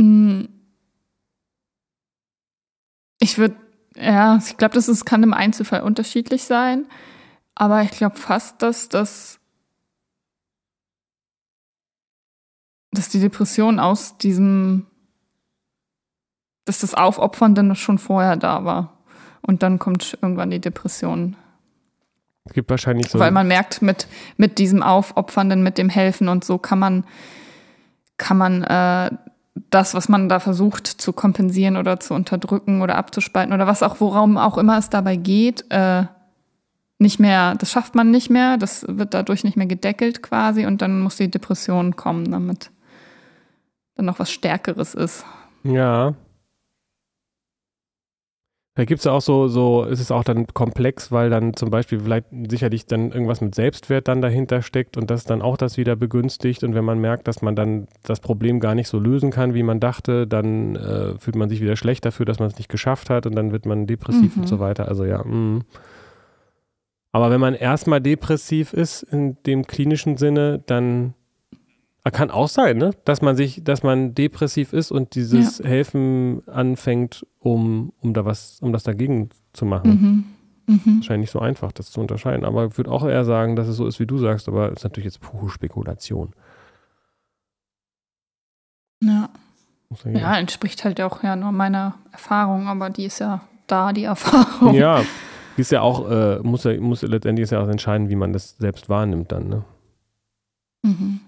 Hm. 0.00 0.48
Ich 3.22 3.38
würde, 3.38 3.54
ja, 3.94 4.36
ich 4.36 4.56
glaube, 4.56 4.74
das 4.74 4.88
ist, 4.88 5.04
kann 5.04 5.22
im 5.22 5.32
Einzelfall 5.32 5.82
unterschiedlich 5.82 6.42
sein, 6.42 6.86
aber 7.54 7.82
ich 7.82 7.92
glaube 7.92 8.16
fast, 8.16 8.60
dass 8.62 8.88
das 8.88 9.38
dass 12.90 13.08
die 13.08 13.20
Depression 13.20 13.78
aus 13.78 14.18
diesem, 14.18 14.86
dass 16.64 16.80
das 16.80 16.94
Aufopfern 16.94 17.54
dann 17.54 17.76
schon 17.76 17.98
vorher 17.98 18.36
da 18.36 18.64
war. 18.64 18.98
Und 19.40 19.62
dann 19.62 19.78
kommt 19.78 20.18
irgendwann 20.20 20.50
die 20.50 20.60
Depression. 20.60 21.36
Es 22.44 22.54
gibt 22.54 22.70
wahrscheinlich 22.70 23.08
so. 23.08 23.20
Weil 23.20 23.30
man 23.30 23.46
merkt, 23.46 23.82
mit, 23.82 24.08
mit 24.36 24.58
diesem 24.58 24.82
Aufopfernden, 24.82 25.62
mit 25.62 25.78
dem 25.78 25.88
Helfen 25.88 26.28
und 26.28 26.44
so 26.44 26.58
kann 26.58 26.80
man, 26.80 27.04
kann 28.18 28.36
man 28.36 28.64
äh, 28.64 29.10
das, 29.54 29.94
was 29.94 30.08
man 30.08 30.28
da 30.28 30.40
versucht 30.40 30.86
zu 30.86 31.12
kompensieren 31.12 31.76
oder 31.76 32.00
zu 32.00 32.14
unterdrücken 32.14 32.82
oder 32.82 32.96
abzuspalten 32.96 33.52
oder 33.52 33.66
was 33.66 33.82
auch, 33.82 34.00
worum 34.00 34.38
auch 34.38 34.56
immer 34.58 34.78
es 34.78 34.90
dabei 34.90 35.16
geht, 35.16 35.64
äh, 35.70 36.04
nicht 36.98 37.18
mehr, 37.18 37.54
das 37.56 37.70
schafft 37.70 37.94
man 37.94 38.10
nicht 38.10 38.30
mehr, 38.30 38.56
das 38.56 38.86
wird 38.88 39.12
dadurch 39.12 39.44
nicht 39.44 39.56
mehr 39.56 39.66
gedeckelt 39.66 40.22
quasi 40.22 40.66
und 40.66 40.80
dann 40.80 41.00
muss 41.00 41.16
die 41.16 41.30
Depression 41.30 41.96
kommen, 41.96 42.30
damit 42.30 42.70
dann 43.96 44.06
noch 44.06 44.18
was 44.18 44.30
Stärkeres 44.30 44.94
ist. 44.94 45.24
Ja. 45.64 46.14
Da 48.74 48.86
gibt 48.86 49.00
es 49.00 49.04
ja 49.04 49.12
auch 49.12 49.20
so, 49.20 49.48
so 49.48 49.84
ist 49.84 50.00
es 50.00 50.10
auch 50.10 50.24
dann 50.24 50.46
komplex, 50.46 51.12
weil 51.12 51.28
dann 51.28 51.54
zum 51.54 51.68
Beispiel 51.68 52.00
vielleicht 52.00 52.26
sicherlich 52.48 52.86
dann 52.86 53.12
irgendwas 53.12 53.42
mit 53.42 53.54
Selbstwert 53.54 54.08
dann 54.08 54.22
dahinter 54.22 54.62
steckt 54.62 54.96
und 54.96 55.10
das 55.10 55.24
dann 55.24 55.42
auch 55.42 55.58
das 55.58 55.76
wieder 55.76 55.94
begünstigt. 55.94 56.64
Und 56.64 56.74
wenn 56.74 56.84
man 56.84 56.98
merkt, 56.98 57.28
dass 57.28 57.42
man 57.42 57.54
dann 57.54 57.86
das 58.02 58.20
Problem 58.20 58.60
gar 58.60 58.74
nicht 58.74 58.88
so 58.88 58.98
lösen 58.98 59.30
kann, 59.30 59.52
wie 59.52 59.62
man 59.62 59.78
dachte, 59.78 60.26
dann 60.26 60.76
äh, 60.76 61.18
fühlt 61.18 61.36
man 61.36 61.50
sich 61.50 61.60
wieder 61.60 61.76
schlecht 61.76 62.06
dafür, 62.06 62.24
dass 62.24 62.38
man 62.38 62.48
es 62.48 62.56
nicht 62.56 62.70
geschafft 62.70 63.10
hat 63.10 63.26
und 63.26 63.34
dann 63.34 63.52
wird 63.52 63.66
man 63.66 63.86
depressiv 63.86 64.36
mhm. 64.36 64.42
und 64.42 64.48
so 64.48 64.58
weiter. 64.58 64.88
Also 64.88 65.04
ja. 65.04 65.22
Mh. 65.22 65.60
Aber 67.12 67.30
wenn 67.30 67.40
man 67.40 67.52
erstmal 67.52 68.00
depressiv 68.00 68.72
ist 68.72 69.02
in 69.02 69.36
dem 69.44 69.66
klinischen 69.66 70.16
Sinne, 70.16 70.62
dann 70.64 71.12
kann 72.10 72.30
auch 72.30 72.48
sein, 72.48 72.78
ne? 72.78 72.90
Dass 73.04 73.22
man 73.22 73.36
sich, 73.36 73.62
dass 73.62 73.82
man 73.82 74.14
depressiv 74.14 74.72
ist 74.72 74.90
und 74.90 75.14
dieses 75.14 75.58
ja. 75.58 75.66
Helfen 75.66 76.46
anfängt, 76.48 77.24
um, 77.38 77.92
um 78.00 78.12
da 78.12 78.24
was, 78.24 78.58
um 78.60 78.72
das 78.72 78.82
dagegen 78.82 79.30
zu 79.52 79.64
machen. 79.64 79.90
Mhm. 80.66 80.74
Mhm. 80.74 80.96
Wahrscheinlich 80.96 81.28
nicht 81.28 81.30
so 81.30 81.38
einfach, 81.38 81.70
das 81.72 81.90
zu 81.90 82.00
unterscheiden. 82.00 82.44
Aber 82.44 82.66
ich 82.66 82.76
würde 82.76 82.90
auch 82.90 83.04
eher 83.04 83.24
sagen, 83.24 83.56
dass 83.56 83.68
es 83.68 83.76
so 83.76 83.86
ist, 83.86 84.00
wie 84.00 84.06
du 84.06 84.18
sagst, 84.18 84.48
aber 84.48 84.68
es 84.68 84.78
ist 84.78 84.84
natürlich 84.84 85.06
jetzt 85.06 85.20
pure 85.20 85.50
Spekulation. 85.50 86.34
Ja. 89.02 89.28
Ja, 90.04 90.38
entspricht 90.38 90.84
halt 90.84 91.00
auch 91.02 91.22
ja 91.22 91.36
nur 91.36 91.52
meiner 91.52 91.94
Erfahrung, 92.12 92.66
aber 92.66 92.88
die 92.88 93.04
ist 93.04 93.18
ja 93.18 93.42
da, 93.66 93.92
die 93.92 94.04
Erfahrung. 94.04 94.74
Ja, 94.74 95.02
die 95.56 95.60
ist 95.60 95.70
ja 95.70 95.82
auch, 95.82 96.10
äh, 96.10 96.38
muss 96.38 96.64
ja, 96.64 96.80
muss 96.80 97.02
letztendlich 97.02 97.44
ist 97.44 97.50
ja 97.50 97.62
auch 97.62 97.68
entscheiden, 97.68 98.08
wie 98.08 98.16
man 98.16 98.32
das 98.32 98.56
selbst 98.56 98.88
wahrnimmt 98.88 99.30
dann, 99.32 99.48
ne? 99.48 99.64
Mhm. 100.82 101.20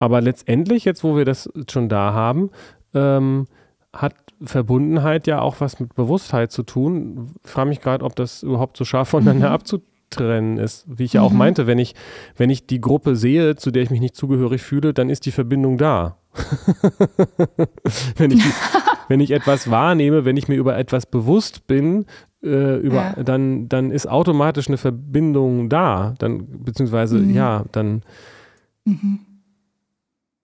Aber 0.00 0.20
letztendlich, 0.22 0.84
jetzt 0.84 1.04
wo 1.04 1.16
wir 1.16 1.24
das 1.24 1.48
schon 1.70 1.88
da 1.88 2.12
haben, 2.12 2.50
ähm, 2.94 3.46
hat 3.92 4.14
Verbundenheit 4.42 5.26
ja 5.26 5.40
auch 5.40 5.60
was 5.60 5.78
mit 5.78 5.94
Bewusstheit 5.94 6.50
zu 6.50 6.62
tun. 6.62 7.34
Ich 7.44 7.50
frage 7.50 7.68
mich 7.68 7.80
gerade, 7.80 8.04
ob 8.04 8.16
das 8.16 8.42
überhaupt 8.42 8.76
so 8.76 8.84
scharf 8.84 9.10
voneinander 9.10 9.48
mhm. 9.48 9.54
abzutrennen 9.54 10.56
ist. 10.56 10.86
Wie 10.88 11.04
ich 11.04 11.12
ja 11.12 11.22
auch 11.22 11.32
mhm. 11.32 11.38
meinte, 11.38 11.66
wenn 11.66 11.78
ich, 11.78 11.94
wenn 12.36 12.48
ich 12.48 12.66
die 12.66 12.80
Gruppe 12.80 13.14
sehe, 13.14 13.56
zu 13.56 13.70
der 13.70 13.82
ich 13.82 13.90
mich 13.90 14.00
nicht 14.00 14.16
zugehörig 14.16 14.62
fühle, 14.62 14.94
dann 14.94 15.10
ist 15.10 15.26
die 15.26 15.32
Verbindung 15.32 15.76
da. 15.76 16.16
wenn, 18.16 18.30
ich, 18.30 18.44
wenn 19.08 19.20
ich 19.20 19.32
etwas 19.32 19.70
wahrnehme, 19.70 20.24
wenn 20.24 20.38
ich 20.38 20.48
mir 20.48 20.56
über 20.56 20.78
etwas 20.78 21.04
bewusst 21.04 21.66
bin, 21.66 22.06
äh, 22.42 22.76
über, 22.76 23.14
ja. 23.16 23.22
dann, 23.22 23.68
dann 23.68 23.90
ist 23.90 24.08
automatisch 24.08 24.68
eine 24.68 24.78
Verbindung 24.78 25.68
da. 25.68 26.14
Dann, 26.18 26.64
beziehungsweise, 26.64 27.18
mhm. 27.18 27.34
ja, 27.34 27.64
dann. 27.72 28.02
Mhm 28.86 29.26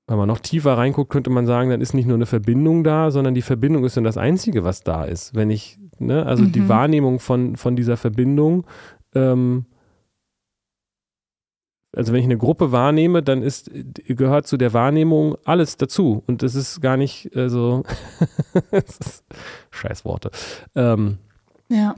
wenn 0.06 0.18
man 0.18 0.28
noch 0.28 0.38
tiefer 0.38 0.78
reinguckt, 0.78 1.10
könnte 1.10 1.30
man 1.30 1.46
sagen, 1.46 1.70
dann 1.70 1.80
ist 1.80 1.94
nicht 1.94 2.06
nur 2.06 2.14
eine 2.14 2.26
Verbindung 2.26 2.84
da, 2.84 3.10
sondern 3.10 3.34
die 3.34 3.42
Verbindung 3.42 3.84
ist 3.84 3.96
dann 3.96 4.04
das 4.04 4.16
Einzige, 4.16 4.62
was 4.62 4.82
da 4.82 5.04
ist. 5.04 5.34
Wenn 5.34 5.50
ich, 5.50 5.78
ne, 5.98 6.24
also 6.24 6.44
mhm. 6.44 6.52
die 6.52 6.68
Wahrnehmung 6.68 7.18
von, 7.18 7.56
von 7.56 7.74
dieser 7.74 7.96
Verbindung, 7.96 8.64
ähm, 9.14 9.66
also 11.96 12.12
wenn 12.12 12.20
ich 12.20 12.26
eine 12.26 12.36
Gruppe 12.36 12.72
wahrnehme, 12.72 13.22
dann 13.22 13.42
ist, 13.42 13.70
gehört 14.04 14.46
zu 14.46 14.58
der 14.58 14.74
Wahrnehmung 14.74 15.36
alles 15.44 15.78
dazu. 15.78 16.22
Und 16.26 16.42
das 16.42 16.54
ist 16.54 16.80
gar 16.82 16.96
nicht 16.96 17.34
äh, 17.36 17.48
so, 17.48 17.82
Scheißworte. 19.70 20.30
Ähm, 20.74 21.18
ja. 21.68 21.96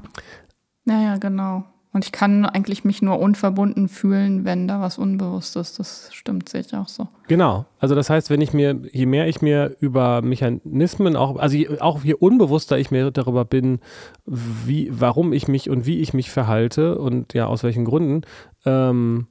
Naja, 0.84 1.16
genau. 1.18 1.64
Und 1.98 2.04
ich 2.04 2.12
kann 2.12 2.46
eigentlich 2.46 2.84
mich 2.84 3.02
nur 3.02 3.18
unverbunden 3.18 3.88
fühlen, 3.88 4.44
wenn 4.44 4.68
da 4.68 4.80
was 4.80 4.98
Unbewusstes. 4.98 5.74
Das 5.74 6.10
stimmt 6.12 6.48
sich 6.48 6.72
auch 6.72 6.86
so. 6.86 7.08
Genau. 7.26 7.64
Also 7.80 7.96
das 7.96 8.08
heißt, 8.08 8.30
wenn 8.30 8.40
ich 8.40 8.52
mir, 8.52 8.80
je 8.92 9.04
mehr 9.04 9.26
ich 9.26 9.42
mir 9.42 9.74
über 9.80 10.22
Mechanismen 10.22 11.16
auch, 11.16 11.36
also 11.38 11.56
je, 11.56 11.80
auch 11.80 12.04
je 12.04 12.14
unbewusster 12.14 12.78
ich 12.78 12.92
mir 12.92 13.10
darüber 13.10 13.44
bin, 13.44 13.80
wie, 14.26 14.88
warum 14.92 15.32
ich 15.32 15.48
mich 15.48 15.70
und 15.70 15.86
wie 15.86 15.98
ich 15.98 16.14
mich 16.14 16.30
verhalte 16.30 16.98
und 16.98 17.34
ja, 17.34 17.46
aus 17.46 17.64
welchen 17.64 17.84
Gründen, 17.84 18.20
ähm, 18.64 19.26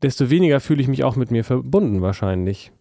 desto 0.00 0.30
weniger 0.30 0.60
fühle 0.60 0.80
ich 0.80 0.88
mich 0.88 1.04
auch 1.04 1.16
mit 1.16 1.30
mir 1.30 1.44
verbunden 1.44 2.00
wahrscheinlich. 2.00 2.72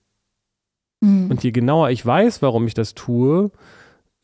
Mhm. 1.01 1.29
Und 1.29 1.43
je 1.43 1.51
genauer 1.51 1.89
ich 1.89 2.05
weiß, 2.05 2.41
warum 2.41 2.65
ich 2.67 2.73
das 2.73 2.93
tue, 2.93 3.51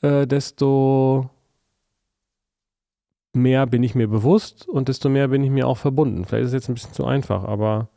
äh, 0.01 0.25
desto 0.25 1.29
mehr 3.33 3.65
bin 3.65 3.83
ich 3.83 3.95
mir 3.95 4.07
bewusst 4.07 4.67
und 4.67 4.87
desto 4.87 5.09
mehr 5.09 5.27
bin 5.27 5.43
ich 5.43 5.49
mir 5.49 5.67
auch 5.67 5.77
verbunden. 5.77 6.25
Vielleicht 6.25 6.45
ist 6.45 6.49
es 6.49 6.53
jetzt 6.53 6.69
ein 6.69 6.75
bisschen 6.75 6.93
zu 6.93 7.05
einfach, 7.05 7.43
aber 7.43 7.89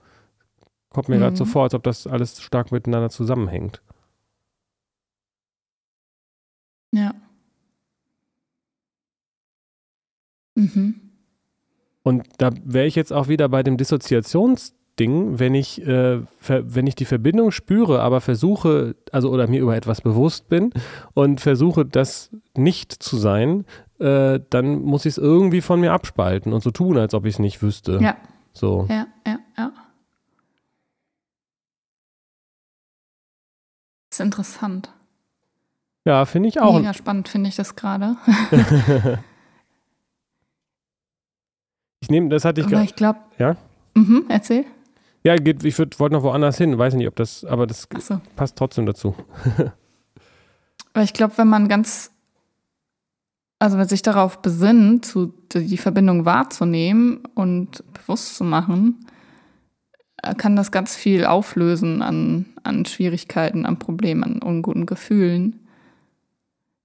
kommt 0.91 1.09
mir 1.09 1.17
mhm. 1.17 1.21
gerade 1.21 1.37
so 1.37 1.45
vor, 1.45 1.65
als 1.65 1.75
ob 1.75 1.83
das 1.83 2.07
alles 2.07 2.41
stark 2.41 2.73
miteinander 2.73 3.11
zusammenhängt. 3.11 3.83
Ja. 6.93 7.15
Mhm. 10.55 11.01
Und 12.03 12.27
da 12.39 12.51
wäre 12.65 12.87
ich 12.87 12.95
jetzt 12.95 13.13
auch 13.13 13.29
wieder 13.29 13.49
bei 13.49 13.63
dem 13.63 13.77
Dissoziationsding, 14.97 15.39
wenn 15.39 15.55
ich, 15.55 15.87
äh, 15.87 16.21
wenn 16.49 16.87
ich 16.87 16.95
die 16.95 17.05
Verbindung 17.05 17.51
spüre, 17.51 18.01
aber 18.01 18.21
versuche, 18.21 18.97
also 19.13 19.31
oder 19.31 19.47
mir 19.49 19.61
über 19.61 19.77
etwas 19.77 20.01
bewusst 20.01 20.49
bin 20.49 20.73
und 21.15 21.41
versuche, 21.41 21.85
das 21.85 22.31
nicht 22.57 22.93
zu 22.93 23.17
sein, 23.17 23.65
äh, 23.99 24.41
dann 24.51 24.83
muss 24.83 25.07
ich 25.07 25.13
es 25.13 25.19
irgendwie 25.19 25.61
von 25.61 25.81
mir 25.81 25.93
abspalten 25.93 26.53
und 26.53 26.63
so 26.63 26.71
tun, 26.71 26.99
als 26.99 27.15
ob 27.15 27.27
ich 27.27 27.35
es 27.35 27.39
nicht 27.39 27.63
wüsste. 27.63 27.99
Ja. 28.01 28.17
So. 28.53 28.87
Ja, 28.89 29.07
ja, 29.27 29.39
ja. 29.57 29.73
Das 34.11 34.21
ist 34.21 34.25
interessant. 34.25 34.93
Ja, 36.05 36.25
finde 36.25 36.49
ich 36.49 36.61
auch. 36.61 36.79
Mega 36.79 36.95
spannend 36.95 37.29
finde 37.29 37.49
ich 37.49 37.57
das 37.57 37.75
gerade. 37.75 38.17
ich 42.01 42.09
nehme, 42.09 42.29
das 42.29 42.45
hatte 42.45 42.61
ich 42.61 42.69
gerade. 42.69 42.85
ich 42.85 42.95
glaube. 42.95 43.19
Ja? 43.39 43.57
Mhm, 43.95 44.27
erzähl. 44.29 44.65
Ja, 45.27 45.35
geht, 45.35 45.65
ich 45.65 45.77
wollte 45.77 46.15
noch 46.15 46.23
woanders 46.23 46.57
hin, 46.57 46.79
weiß 46.79 46.95
nicht, 46.95 47.09
ob 47.09 47.17
das, 47.17 47.45
aber 47.45 47.67
das 47.67 47.89
so. 47.99 48.21
passt 48.37 48.57
trotzdem 48.57 48.87
dazu. 48.87 49.17
Aber 50.93 51.03
ich 51.05 51.13
glaube, 51.13 51.37
wenn 51.37 51.49
man 51.49 51.69
ganz 51.69 52.11
also 53.59 53.79
wenn 53.79 53.89
sich 53.89 54.03
darauf 54.03 54.43
besinnt, 54.43 55.05
zu, 55.05 55.33
die 55.53 55.79
Verbindung 55.79 56.25
wahrzunehmen 56.25 57.21
und 57.35 57.83
bewusst 57.93 58.37
zu 58.37 58.45
machen, 58.45 59.07
äh, 60.23 60.35
kann 60.35 60.57
das 60.57 60.71
ganz 60.71 60.95
viel 60.95 61.25
auflösen 61.25 62.03
an, 62.03 62.47
an 62.63 62.85
Schwierigkeiten, 62.85 63.67
an 63.67 63.79
Problemen, 63.79 64.23
an 64.23 64.43
unguten 64.43 64.87
Gefühlen. 64.87 65.61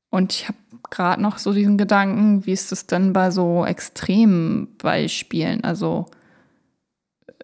Und 0.10 0.34
ich 0.34 0.48
habe 0.48 0.58
gerade 0.89 1.22
noch 1.22 1.38
so 1.38 1.54
diesen 1.54 1.78
Gedanken, 1.78 2.46
wie 2.46 2.52
ist 2.52 2.72
es 2.72 2.88
denn 2.88 3.14
bei 3.14 3.32
so 3.32 3.66
extremen 3.66 4.76
Beispielen? 4.78 5.64
Also 5.64 6.06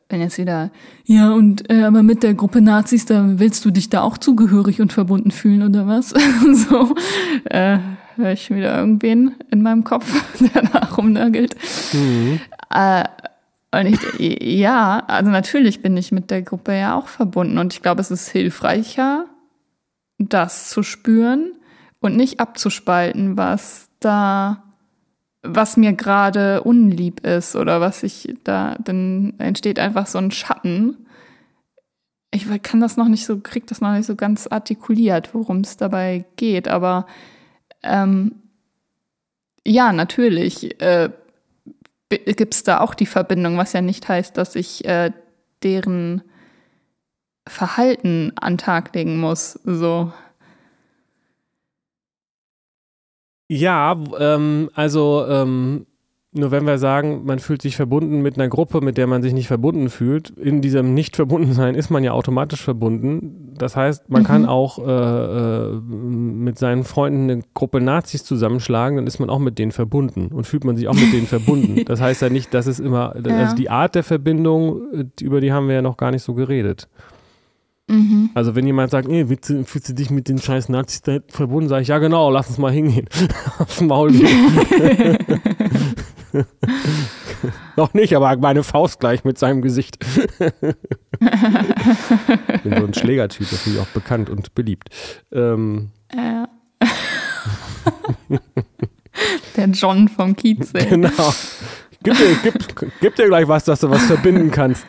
wenn 0.09 0.21
jetzt 0.21 0.37
wieder, 0.37 0.71
ja, 1.05 1.31
und 1.31 1.69
äh, 1.69 1.83
aber 1.83 2.01
mit 2.01 2.23
der 2.23 2.33
Gruppe 2.33 2.61
Nazis, 2.61 3.05
da 3.05 3.39
willst 3.39 3.65
du 3.65 3.71
dich 3.71 3.89
da 3.89 4.01
auch 4.01 4.17
zugehörig 4.17 4.79
und 4.79 4.93
verbunden 4.93 5.31
fühlen 5.31 5.63
oder 5.63 5.87
was? 5.87 6.09
so, 6.69 6.95
äh, 7.45 7.79
höre 8.15 8.31
ich 8.31 8.49
wieder 8.49 8.77
irgendwen 8.77 9.35
in 9.51 9.61
meinem 9.61 9.83
Kopf, 9.83 10.09
der 10.53 10.63
da 10.63 10.79
rumnörgelt. 10.95 11.55
Mhm. 11.93 12.39
Äh, 12.73 13.03
und 13.71 13.85
ich, 13.85 14.41
ja, 14.41 15.03
also 15.07 15.29
natürlich 15.29 15.81
bin 15.81 15.97
ich 15.97 16.11
mit 16.11 16.31
der 16.31 16.41
Gruppe 16.41 16.73
ja 16.73 16.95
auch 16.95 17.07
verbunden 17.07 17.57
und 17.57 17.73
ich 17.73 17.81
glaube, 17.81 17.99
es 17.99 18.11
ist 18.11 18.29
hilfreicher, 18.29 19.25
das 20.17 20.69
zu 20.69 20.83
spüren 20.83 21.51
und 21.99 22.15
nicht 22.15 22.39
abzuspalten, 22.39 23.37
was 23.37 23.89
da 23.99 24.63
was 25.43 25.77
mir 25.77 25.93
gerade 25.93 26.63
unlieb 26.63 27.25
ist 27.25 27.55
oder 27.55 27.79
was 27.81 28.03
ich 28.03 28.35
da, 28.43 28.75
dann 28.83 29.33
entsteht 29.37 29.79
einfach 29.79 30.07
so 30.07 30.17
ein 30.17 30.31
Schatten. 30.31 31.05
Ich 32.31 32.45
kann 32.63 32.81
das 32.81 32.97
noch 32.97 33.07
nicht 33.07 33.25
so, 33.25 33.39
krieg 33.39 33.67
das 33.67 33.81
noch 33.81 33.93
nicht 33.93 34.05
so 34.05 34.15
ganz 34.15 34.47
artikuliert, 34.47 35.33
worum 35.33 35.61
es 35.61 35.77
dabei 35.77 36.25
geht, 36.35 36.67
aber 36.67 37.07
ähm, 37.83 38.35
ja, 39.65 39.91
natürlich 39.93 40.81
äh, 40.81 41.09
gibt 42.09 42.53
es 42.53 42.63
da 42.63 42.79
auch 42.79 42.93
die 42.93 43.05
Verbindung, 43.05 43.57
was 43.57 43.73
ja 43.73 43.81
nicht 43.81 44.07
heißt, 44.07 44.37
dass 44.37 44.55
ich 44.55 44.85
äh, 44.85 45.11
deren 45.63 46.21
Verhalten 47.47 48.33
an 48.39 48.57
Tag 48.57 48.93
legen 48.95 49.19
muss. 49.19 49.59
So. 49.63 50.11
Ja, 53.47 53.97
ähm, 54.19 54.69
also 54.73 55.25
ähm, 55.27 55.85
nur 56.33 56.51
wenn 56.51 56.65
wir 56.65 56.77
sagen, 56.77 57.25
man 57.25 57.39
fühlt 57.39 57.61
sich 57.61 57.75
verbunden 57.75 58.21
mit 58.21 58.35
einer 58.35 58.49
Gruppe, 58.49 58.81
mit 58.81 58.97
der 58.97 59.07
man 59.07 59.21
sich 59.21 59.33
nicht 59.33 59.47
verbunden 59.47 59.89
fühlt, 59.89 60.29
in 60.31 60.61
diesem 60.61 60.93
Nicht-Verbundensein 60.93 61.73
ist 61.73 61.89
man 61.89 62.03
ja 62.03 62.11
automatisch 62.11 62.61
verbunden. 62.61 63.53
Das 63.57 63.75
heißt, 63.75 64.09
man 64.09 64.23
mhm. 64.23 64.25
kann 64.25 64.45
auch 64.45 64.77
äh, 64.77 64.91
äh, 64.91 65.81
mit 65.81 66.59
seinen 66.59 66.83
Freunden 66.83 67.29
eine 67.29 67.43
Gruppe 67.53 67.81
Nazis 67.81 68.23
zusammenschlagen, 68.23 68.97
dann 68.97 69.07
ist 69.07 69.19
man 69.19 69.29
auch 69.29 69.39
mit 69.39 69.57
denen 69.57 69.71
verbunden 69.71 70.27
und 70.27 70.45
fühlt 70.45 70.65
man 70.65 70.75
sich 70.75 70.87
auch 70.87 70.93
mit 70.93 71.13
denen 71.13 71.27
verbunden. 71.27 71.75
Das 71.87 72.01
heißt 72.01 72.21
ja 72.21 72.29
nicht, 72.29 72.53
dass 72.53 72.67
es 72.67 72.79
immer, 72.79 73.15
ja. 73.23 73.37
also 73.37 73.55
die 73.55 73.69
Art 73.69 73.95
der 73.95 74.03
Verbindung, 74.03 74.93
äh, 74.93 75.23
über 75.23 75.41
die 75.41 75.53
haben 75.53 75.67
wir 75.67 75.75
ja 75.75 75.81
noch 75.81 75.95
gar 75.95 76.11
nicht 76.11 76.23
so 76.23 76.33
geredet. 76.33 76.89
Mhm. 77.89 78.31
Also 78.33 78.53
wenn 78.55 78.65
jemand 78.65 78.91
sagt, 78.91 79.07
nee, 79.07 79.25
fühlst 79.25 79.49
du, 79.49 79.63
fühlst 79.63 79.89
du 79.89 79.93
dich 79.93 80.09
mit 80.09 80.27
den 80.27 80.39
scheiß 80.39 80.67
Nazis 80.69 81.01
verbunden, 81.29 81.69
sage 81.69 81.83
ich, 81.83 81.87
ja 81.87 81.99
genau, 81.99 82.29
lass 82.29 82.49
uns 82.49 82.57
mal 82.57 82.71
hingehen. 82.71 83.07
Aufs 83.59 83.79
Maul 83.81 84.11
gehen. 84.11 85.17
Noch 87.77 87.93
nicht, 87.93 88.13
aber 88.15 88.35
meine 88.37 88.63
Faust 88.63 88.99
gleich 88.99 89.23
mit 89.23 89.37
seinem 89.37 89.61
Gesicht. 89.61 89.97
ich 90.03 90.21
bin 92.63 92.77
so 92.77 92.85
ein 92.85 92.93
Schlägertyp, 92.93 93.49
das 93.49 93.61
finde 93.61 93.79
ich 93.79 93.83
auch 93.83 93.89
bekannt 93.91 94.29
und 94.29 94.53
beliebt. 94.53 94.89
Ähm. 95.31 95.91
Ja. 96.13 96.49
Der 99.55 99.67
John 99.69 100.09
vom 100.09 100.35
Kiez. 100.35 100.73
Genau. 100.73 101.33
Gib 102.03 102.17
dir, 102.17 102.35
gib, 102.43 102.53
gib 102.99 103.15
dir 103.15 103.27
gleich 103.27 103.47
was, 103.47 103.63
dass 103.63 103.79
du 103.79 103.89
was 103.89 104.03
verbinden 104.03 104.51
kannst. 104.51 104.85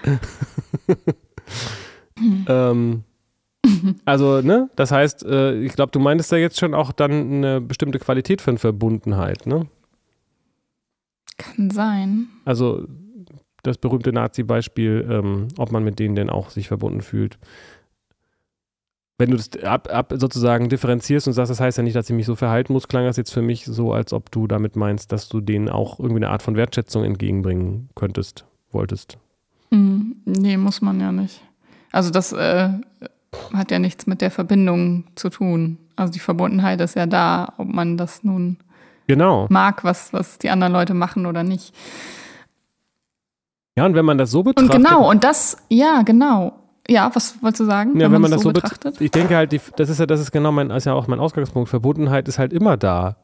Ähm, 2.48 3.04
also, 4.04 4.40
ne? 4.40 4.70
Das 4.76 4.90
heißt, 4.90 5.24
äh, 5.24 5.60
ich 5.60 5.74
glaube, 5.74 5.92
du 5.92 6.00
meintest 6.00 6.32
ja 6.32 6.38
jetzt 6.38 6.58
schon 6.58 6.74
auch 6.74 6.92
dann 6.92 7.12
eine 7.12 7.60
bestimmte 7.60 7.98
Qualität 7.98 8.40
von 8.40 8.58
Verbundenheit, 8.58 9.46
ne? 9.46 9.66
Kann 11.36 11.70
sein. 11.70 12.28
Also 12.44 12.86
das 13.62 13.78
berühmte 13.78 14.12
Nazi-Beispiel, 14.12 15.06
ähm, 15.10 15.48
ob 15.56 15.72
man 15.72 15.84
mit 15.84 15.98
denen 15.98 16.14
denn 16.14 16.30
auch 16.30 16.50
sich 16.50 16.68
verbunden 16.68 17.00
fühlt. 17.00 17.38
Wenn 19.18 19.30
du 19.30 19.36
das 19.36 19.50
ab, 19.64 19.88
ab 19.92 20.14
sozusagen 20.16 20.68
differenzierst 20.68 21.26
und 21.26 21.32
sagst, 21.32 21.50
das 21.50 21.60
heißt 21.60 21.76
ja 21.76 21.82
nicht, 21.82 21.96
dass 21.96 22.08
ich 22.08 22.14
mich 22.14 22.26
so 22.26 22.36
verhalten 22.36 22.72
muss, 22.72 22.86
klang 22.86 23.04
das 23.04 23.16
jetzt 23.16 23.32
für 23.32 23.42
mich 23.42 23.64
so, 23.64 23.92
als 23.92 24.12
ob 24.12 24.30
du 24.30 24.46
damit 24.46 24.76
meinst, 24.76 25.10
dass 25.10 25.28
du 25.28 25.40
denen 25.40 25.68
auch 25.68 25.98
irgendwie 25.98 26.20
eine 26.20 26.30
Art 26.30 26.42
von 26.42 26.54
Wertschätzung 26.54 27.02
entgegenbringen 27.02 27.88
könntest, 27.96 28.46
wolltest. 28.70 29.18
Mm, 29.70 30.12
nee, 30.24 30.56
muss 30.56 30.80
man 30.80 31.00
ja 31.00 31.10
nicht. 31.10 31.42
Also 31.92 32.10
das 32.10 32.32
äh, 32.32 32.70
hat 33.54 33.70
ja 33.70 33.78
nichts 33.78 34.06
mit 34.06 34.20
der 34.20 34.30
Verbindung 34.30 35.04
zu 35.14 35.30
tun. 35.30 35.78
Also 35.96 36.12
die 36.12 36.18
Verbundenheit 36.18 36.80
ist 36.80 36.96
ja 36.96 37.06
da, 37.06 37.52
ob 37.56 37.68
man 37.68 37.96
das 37.96 38.24
nun 38.24 38.58
genau. 39.06 39.46
mag, 39.50 39.84
was, 39.84 40.12
was 40.12 40.38
die 40.38 40.50
anderen 40.50 40.72
Leute 40.72 40.94
machen 40.94 41.26
oder 41.26 41.42
nicht. 41.42 41.74
Ja, 43.76 43.86
und 43.86 43.94
wenn 43.94 44.04
man 44.04 44.18
das 44.18 44.30
so 44.30 44.42
betrachtet. 44.42 44.74
Und 44.74 44.84
genau, 44.84 45.08
und 45.08 45.24
das, 45.24 45.56
ja, 45.68 46.02
genau. 46.02 46.52
Ja, 46.88 47.10
was 47.14 47.40
wolltest 47.42 47.60
du 47.60 47.64
sagen? 47.66 47.94
Ja, 47.94 48.06
wenn, 48.06 48.12
wenn 48.12 48.22
man, 48.22 48.30
das 48.30 48.42
so 48.42 48.52
betrachtet. 48.52 49.00
Ich 49.00 49.10
denke 49.10 49.36
halt, 49.36 49.52
die, 49.52 49.60
das 49.76 49.90
ist 49.90 50.00
ja, 50.00 50.06
das 50.06 50.20
ist 50.20 50.32
genau 50.32 50.52
mein, 50.52 50.70
ist 50.70 50.86
ja 50.86 50.94
auch 50.94 51.06
mein 51.06 51.20
Ausgangspunkt. 51.20 51.68
Verbundenheit 51.68 52.26
ist 52.28 52.38
halt 52.38 52.52
immer 52.52 52.76
da. 52.76 53.16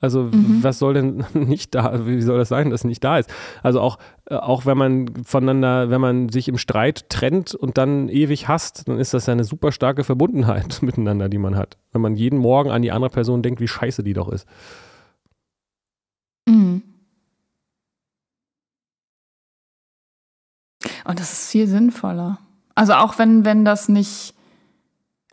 Also 0.00 0.24
mhm. 0.24 0.62
was 0.62 0.78
soll 0.78 0.94
denn 0.94 1.24
nicht 1.34 1.74
da, 1.74 2.06
wie 2.06 2.22
soll 2.22 2.38
das 2.38 2.48
sein, 2.48 2.70
dass 2.70 2.80
es 2.80 2.84
nicht 2.84 3.02
da 3.02 3.18
ist? 3.18 3.30
Also 3.62 3.80
auch, 3.80 3.98
äh, 4.26 4.36
auch 4.36 4.64
wenn 4.64 4.78
man 4.78 5.24
voneinander, 5.24 5.90
wenn 5.90 6.00
man 6.00 6.28
sich 6.28 6.48
im 6.48 6.58
Streit 6.58 7.08
trennt 7.10 7.54
und 7.54 7.78
dann 7.78 8.08
ewig 8.08 8.46
hasst, 8.46 8.86
dann 8.88 8.98
ist 8.98 9.14
das 9.14 9.26
ja 9.26 9.32
eine 9.32 9.44
super 9.44 9.72
starke 9.72 10.04
Verbundenheit 10.04 10.82
miteinander, 10.82 11.28
die 11.28 11.38
man 11.38 11.56
hat. 11.56 11.78
Wenn 11.92 12.00
man 12.00 12.14
jeden 12.14 12.38
Morgen 12.38 12.70
an 12.70 12.82
die 12.82 12.92
andere 12.92 13.10
Person 13.10 13.42
denkt, 13.42 13.60
wie 13.60 13.68
scheiße 13.68 14.04
die 14.04 14.12
doch 14.12 14.28
ist. 14.28 14.46
Mhm. 16.48 16.82
Und 21.04 21.18
das 21.18 21.32
ist 21.32 21.50
viel 21.50 21.66
sinnvoller. 21.66 22.38
Also 22.76 22.92
auch 22.92 23.18
wenn, 23.18 23.44
wenn 23.44 23.64
das 23.64 23.88
nicht, 23.88 24.34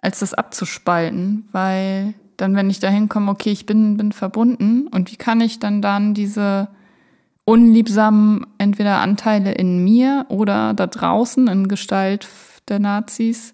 als 0.01 0.19
das 0.19 0.33
abzuspalten, 0.33 1.47
weil 1.51 2.15
dann, 2.37 2.55
wenn 2.55 2.69
ich 2.69 2.79
da 2.79 2.89
hinkomme, 2.89 3.31
okay, 3.31 3.51
ich 3.51 3.65
bin, 3.65 3.97
bin 3.97 4.11
verbunden 4.11 4.87
und 4.87 5.11
wie 5.11 5.15
kann 5.15 5.41
ich 5.41 5.59
dann 5.59 5.81
dann 5.81 6.13
diese 6.13 6.69
unliebsamen 7.45 8.45
entweder 8.57 8.97
Anteile 8.97 9.53
in 9.53 9.83
mir 9.83 10.25
oder 10.29 10.73
da 10.73 10.87
draußen 10.87 11.47
in 11.47 11.67
Gestalt 11.67 12.27
der 12.67 12.79
Nazis 12.79 13.53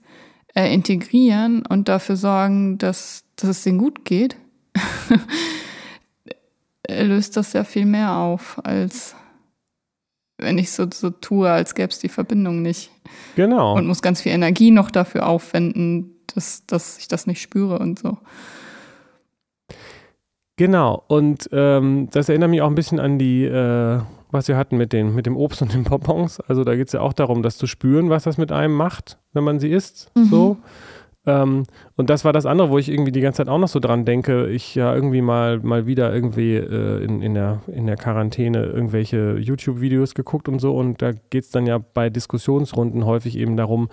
äh, 0.56 0.74
integrieren 0.74 1.66
und 1.66 1.90
dafür 1.90 2.16
sorgen, 2.16 2.78
dass, 2.78 3.26
dass 3.36 3.50
es 3.50 3.64
denen 3.64 3.78
gut 3.78 4.06
geht, 4.06 4.38
löst 6.90 7.38
das 7.38 7.54
ja 7.54 7.64
viel 7.64 7.86
mehr 7.86 8.16
auf, 8.16 8.60
als 8.64 9.16
wenn 10.38 10.58
ich 10.58 10.72
so, 10.72 10.88
so 10.92 11.10
tue, 11.10 11.50
als 11.50 11.76
gäbe 11.76 11.90
es 11.90 12.00
die 12.00 12.10
Verbindung 12.10 12.62
nicht. 12.62 12.90
Genau. 13.36 13.76
Und 13.76 13.88
muss 13.88 14.02
ganz 14.02 14.22
viel 14.22 14.32
Energie 14.32 14.72
noch 14.72 14.90
dafür 14.90 15.28
aufwenden, 15.28 16.16
dass, 16.34 16.66
dass 16.66 16.98
ich 16.98 17.08
das 17.08 17.28
nicht 17.28 17.42
spüre 17.42 17.80
und 17.80 18.00
so. 18.00 18.18
Genau, 20.62 21.02
und 21.08 21.50
ähm, 21.54 22.08
das 22.12 22.30
erinnert 22.30 22.52
mich 22.52 22.62
auch 22.62 22.68
ein 22.68 22.76
bisschen 22.76 23.00
an 23.00 23.18
die, 23.18 23.46
äh, 23.46 24.00
was 24.30 24.48
wir 24.48 24.58
hatten 24.58 24.78
mit, 24.78 24.94
den, 24.94 25.16
mit 25.16 25.26
dem 25.26 25.36
Obst 25.36 25.64
und 25.64 25.74
den 25.74 25.84
Bonbons. 25.86 26.40
Also 26.40 26.64
da 26.64 26.76
geht 26.76 26.86
es 26.86 26.94
ja 26.94 27.02
auch 27.02 27.14
darum, 27.14 27.42
das 27.42 27.58
zu 27.58 27.66
spüren, 27.66 28.12
was 28.12 28.26
das 28.26 28.38
mit 28.38 28.52
einem 28.52 28.76
macht, 28.76 29.18
wenn 29.34 29.44
man 29.44 29.60
sie 29.60 29.72
isst. 29.72 30.12
Mhm. 30.14 30.26
So. 30.26 30.58
Ähm, 31.26 31.64
und 31.96 32.12
das 32.12 32.26
war 32.26 32.32
das 32.32 32.46
andere, 32.46 32.70
wo 32.70 32.78
ich 32.78 32.90
irgendwie 32.90 33.12
die 33.12 33.22
ganze 33.22 33.38
Zeit 33.38 33.48
auch 33.50 33.58
noch 33.58 33.70
so 33.70 33.80
dran 33.80 34.06
denke. 34.06 34.50
Ich 34.50 34.76
ja 34.76 34.94
irgendwie 34.94 35.24
mal, 35.24 35.58
mal 35.62 35.88
wieder 35.88 36.14
irgendwie 36.14 36.58
äh, 36.58 37.04
in, 37.06 37.24
in, 37.24 37.34
der, 37.34 37.62
in 37.66 37.88
der 37.88 37.98
Quarantäne 37.98 38.64
irgendwelche 38.64 39.38
YouTube-Videos 39.40 40.14
geguckt 40.14 40.48
und 40.48 40.60
so. 40.60 40.76
Und 40.76 41.02
da 41.02 41.12
geht 41.32 41.46
es 41.46 41.50
dann 41.50 41.66
ja 41.66 41.80
bei 41.80 42.12
Diskussionsrunden 42.12 43.08
häufig 43.08 43.36
eben 43.36 43.58
darum, 43.58 43.90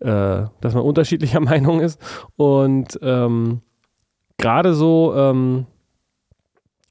äh, 0.00 0.42
dass 0.60 0.74
man 0.74 0.82
unterschiedlicher 0.82 1.40
Meinung 1.40 1.80
ist. 1.80 1.98
Und 2.36 2.98
ähm, 3.00 3.62
gerade 4.36 4.74
so, 4.74 5.14
ähm, 5.16 5.68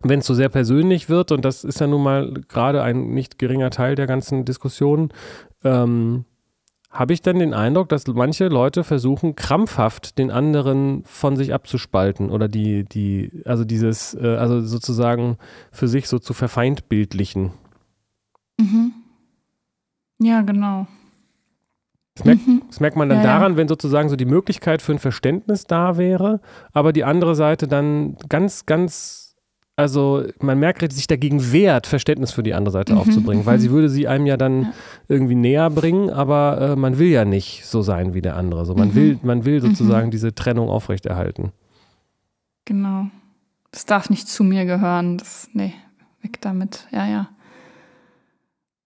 wenn 0.03 0.19
es 0.19 0.25
so 0.25 0.33
sehr 0.33 0.49
persönlich 0.49 1.09
wird, 1.09 1.31
und 1.31 1.45
das 1.45 1.63
ist 1.63 1.79
ja 1.79 1.87
nun 1.87 2.03
mal 2.03 2.33
gerade 2.47 2.83
ein 2.83 3.13
nicht 3.13 3.39
geringer 3.39 3.69
Teil 3.69 3.95
der 3.95 4.07
ganzen 4.07 4.45
Diskussion, 4.45 5.09
ähm, 5.63 6.25
habe 6.91 7.13
ich 7.13 7.21
dann 7.21 7.39
den 7.39 7.53
Eindruck, 7.53 7.87
dass 7.87 8.05
manche 8.07 8.49
Leute 8.49 8.83
versuchen, 8.83 9.35
krampfhaft 9.35 10.17
den 10.17 10.29
anderen 10.29 11.03
von 11.05 11.37
sich 11.37 11.53
abzuspalten 11.53 12.29
oder 12.29 12.49
die, 12.49 12.83
die, 12.83 13.43
also 13.45 13.63
dieses, 13.63 14.13
äh, 14.13 14.35
also 14.35 14.61
sozusagen 14.61 15.37
für 15.71 15.87
sich 15.87 16.09
so 16.09 16.19
zu 16.19 16.33
verfeindbildlichen. 16.33 17.51
Mhm. 18.59 18.93
Ja, 20.19 20.41
genau. 20.41 20.85
Das 22.15 22.25
merkt, 22.25 22.45
mhm. 22.45 22.61
das 22.67 22.79
merkt 22.81 22.97
man 22.97 23.07
dann 23.07 23.19
ja, 23.19 23.23
daran, 23.23 23.53
ja. 23.53 23.57
wenn 23.57 23.67
sozusagen 23.69 24.09
so 24.09 24.17
die 24.17 24.25
Möglichkeit 24.25 24.81
für 24.81 24.91
ein 24.91 24.99
Verständnis 24.99 25.65
da 25.65 25.97
wäre, 25.97 26.41
aber 26.73 26.91
die 26.91 27.05
andere 27.05 27.35
Seite 27.35 27.69
dann 27.69 28.17
ganz, 28.27 28.65
ganz 28.65 29.20
also 29.81 30.23
man 30.39 30.59
merkt, 30.59 30.81
dass 30.81 30.95
sich 30.95 31.07
dagegen 31.07 31.51
wehrt, 31.51 31.87
Verständnis 31.87 32.31
für 32.31 32.43
die 32.43 32.53
andere 32.53 32.71
Seite 32.71 32.93
mhm, 32.93 32.99
aufzubringen, 32.99 33.45
weil 33.45 33.57
mhm. 33.57 33.61
sie 33.61 33.71
würde 33.71 33.89
sie 33.89 34.07
einem 34.07 34.25
ja 34.25 34.37
dann 34.37 34.73
irgendwie 35.07 35.35
näher 35.35 35.69
bringen, 35.69 36.09
aber 36.09 36.61
äh, 36.61 36.75
man 36.75 36.97
will 36.97 37.09
ja 37.09 37.25
nicht 37.25 37.65
so 37.65 37.81
sein 37.81 38.13
wie 38.13 38.21
der 38.21 38.35
andere. 38.35 38.65
So, 38.65 38.75
man, 38.75 38.89
mhm. 38.89 38.95
will, 38.95 39.19
man 39.23 39.45
will 39.45 39.61
sozusagen 39.61 40.07
mhm. 40.07 40.11
diese 40.11 40.33
Trennung 40.33 40.69
aufrechterhalten. 40.69 41.51
Genau. 42.65 43.07
Das 43.71 43.85
darf 43.85 44.09
nicht 44.09 44.27
zu 44.27 44.43
mir 44.43 44.65
gehören. 44.65 45.17
Das, 45.17 45.49
nee, 45.53 45.73
weg 46.21 46.39
damit. 46.41 46.87
Ja, 46.91 47.07
ja. 47.07 47.29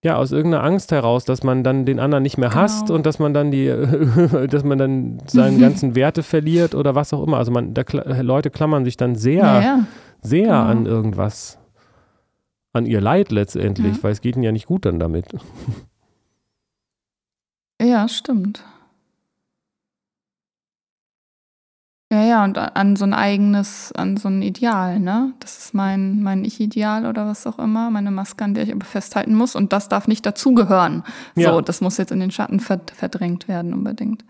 Ja, 0.04 0.16
aus 0.16 0.30
irgendeiner 0.30 0.62
Angst 0.62 0.92
heraus, 0.92 1.24
dass 1.24 1.42
man 1.42 1.64
dann 1.64 1.84
den 1.84 1.98
anderen 1.98 2.22
nicht 2.22 2.38
mehr 2.38 2.54
hasst 2.54 2.86
genau. 2.86 2.96
und 2.96 3.06
dass 3.06 3.18
man 3.18 3.34
dann 3.34 3.50
die, 3.50 3.66
dass 4.50 4.62
man 4.62 4.78
dann 4.78 5.18
seine 5.26 5.58
ganzen 5.58 5.94
Werte 5.96 6.22
verliert 6.22 6.74
oder 6.74 6.94
was 6.94 7.12
auch 7.12 7.26
immer. 7.26 7.38
Also 7.38 7.50
man, 7.50 7.74
da, 7.74 7.82
Leute 8.20 8.50
klammern 8.50 8.84
sich 8.84 8.96
dann 8.96 9.16
sehr 9.16 9.38
ja, 9.38 9.60
ja 9.60 9.84
sehr 10.22 10.46
genau. 10.46 10.62
an 10.64 10.86
irgendwas, 10.86 11.58
an 12.72 12.86
ihr 12.86 13.00
Leid 13.00 13.32
letztendlich, 13.32 13.96
ja. 13.96 14.02
weil 14.02 14.12
es 14.12 14.20
geht 14.20 14.36
ihnen 14.36 14.44
ja 14.44 14.52
nicht 14.52 14.66
gut 14.66 14.84
dann 14.84 14.98
damit. 14.98 15.26
Ja, 17.78 18.08
stimmt. 18.08 18.64
Ja, 22.10 22.22
Ja, 22.22 22.44
und 22.44 22.56
an 22.56 22.94
so 22.94 23.04
ein 23.04 23.14
eigenes, 23.14 23.92
an 23.92 24.16
so 24.16 24.28
ein 24.28 24.40
Ideal, 24.40 25.00
ne? 25.00 25.32
Das 25.40 25.58
ist 25.58 25.74
mein, 25.74 26.22
mein 26.22 26.44
Ich-Ideal 26.44 27.04
oder 27.04 27.26
was 27.26 27.46
auch 27.46 27.58
immer, 27.58 27.90
meine 27.90 28.12
Maske, 28.12 28.44
an 28.44 28.54
der 28.54 28.62
ich 28.62 28.72
aber 28.72 28.84
festhalten 28.84 29.34
muss. 29.34 29.56
Und 29.56 29.72
das 29.72 29.88
darf 29.88 30.06
nicht 30.06 30.24
dazugehören. 30.24 31.02
Ja. 31.34 31.52
So, 31.52 31.60
das 31.60 31.80
muss 31.80 31.96
jetzt 31.96 32.12
in 32.12 32.20
den 32.20 32.30
Schatten 32.30 32.60
verdrängt 32.60 33.48
werden 33.48 33.74
unbedingt. 33.74 34.24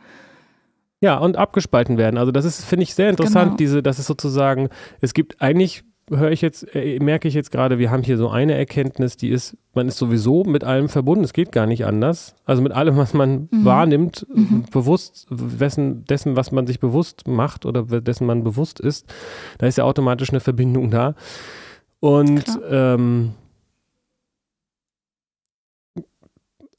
Ja, 1.00 1.18
und 1.18 1.36
abgespalten 1.36 1.98
werden. 1.98 2.16
Also 2.16 2.32
das 2.32 2.44
ist, 2.44 2.64
finde 2.64 2.84
ich, 2.84 2.94
sehr 2.94 3.10
interessant, 3.10 3.44
genau. 3.44 3.56
diese, 3.56 3.82
dass 3.82 3.98
es 3.98 4.06
sozusagen, 4.06 4.70
es 5.00 5.12
gibt 5.12 5.40
eigentlich 5.42 5.84
höre 6.10 6.30
ich 6.30 6.40
jetzt, 6.40 6.74
äh, 6.74 6.98
merke 7.00 7.26
ich 7.26 7.34
jetzt 7.34 7.50
gerade, 7.50 7.78
wir 7.78 7.90
haben 7.90 8.02
hier 8.02 8.16
so 8.16 8.28
eine 8.28 8.54
Erkenntnis, 8.54 9.16
die 9.16 9.28
ist, 9.28 9.56
man 9.74 9.88
ist 9.88 9.98
sowieso 9.98 10.44
mit 10.44 10.62
allem 10.62 10.88
verbunden, 10.88 11.24
es 11.24 11.32
geht 11.32 11.52
gar 11.52 11.66
nicht 11.66 11.84
anders. 11.84 12.34
Also 12.44 12.62
mit 12.62 12.72
allem, 12.72 12.96
was 12.96 13.12
man 13.12 13.48
mhm. 13.50 13.64
wahrnimmt, 13.64 14.26
mhm. 14.32 14.64
bewusst, 14.70 15.26
wessen, 15.30 16.04
dessen, 16.04 16.36
was 16.36 16.52
man 16.52 16.66
sich 16.66 16.80
bewusst 16.80 17.26
macht 17.26 17.66
oder 17.66 17.82
dessen 18.00 18.26
man 18.26 18.44
bewusst 18.44 18.78
ist, 18.78 19.12
da 19.58 19.66
ist 19.66 19.78
ja 19.78 19.84
automatisch 19.84 20.30
eine 20.30 20.40
Verbindung 20.40 20.90
da. 20.90 21.14
Und 22.00 22.44
ähm, 22.70 23.32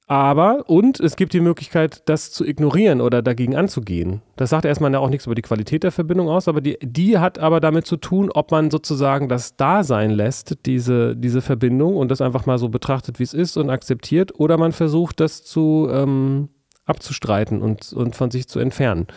Aber, 0.09 0.69
und 0.69 1.01
es 1.01 1.17
gibt 1.17 1.33
die 1.33 1.41
Möglichkeit, 1.41 2.03
das 2.05 2.31
zu 2.31 2.45
ignorieren 2.45 3.01
oder 3.01 3.21
dagegen 3.21 3.57
anzugehen. 3.57 4.21
Das 4.37 4.51
sagt 4.51 4.63
erstmal 4.63 4.95
auch 4.95 5.09
nichts 5.09 5.25
über 5.25 5.35
die 5.35 5.41
Qualität 5.41 5.83
der 5.83 5.91
Verbindung 5.91 6.29
aus, 6.29 6.47
aber 6.47 6.61
die, 6.61 6.77
die 6.81 7.17
hat 7.17 7.39
aber 7.39 7.59
damit 7.59 7.85
zu 7.85 7.97
tun, 7.97 8.31
ob 8.31 8.51
man 8.51 8.71
sozusagen 8.71 9.27
das 9.27 9.57
da 9.57 9.83
sein 9.83 10.11
lässt, 10.11 10.65
diese, 10.65 11.13
diese 11.17 11.41
Verbindung, 11.41 11.97
und 11.97 12.09
das 12.09 12.21
einfach 12.21 12.45
mal 12.45 12.57
so 12.57 12.69
betrachtet, 12.69 13.19
wie 13.19 13.23
es 13.23 13.33
ist 13.33 13.57
und 13.57 13.69
akzeptiert, 13.69 14.39
oder 14.39 14.57
man 14.57 14.71
versucht, 14.71 15.19
das 15.19 15.43
zu 15.43 15.89
ähm, 15.91 16.47
abzustreiten 16.85 17.61
und, 17.61 17.91
und 17.91 18.15
von 18.15 18.31
sich 18.31 18.47
zu 18.47 18.59
entfernen. 18.59 19.07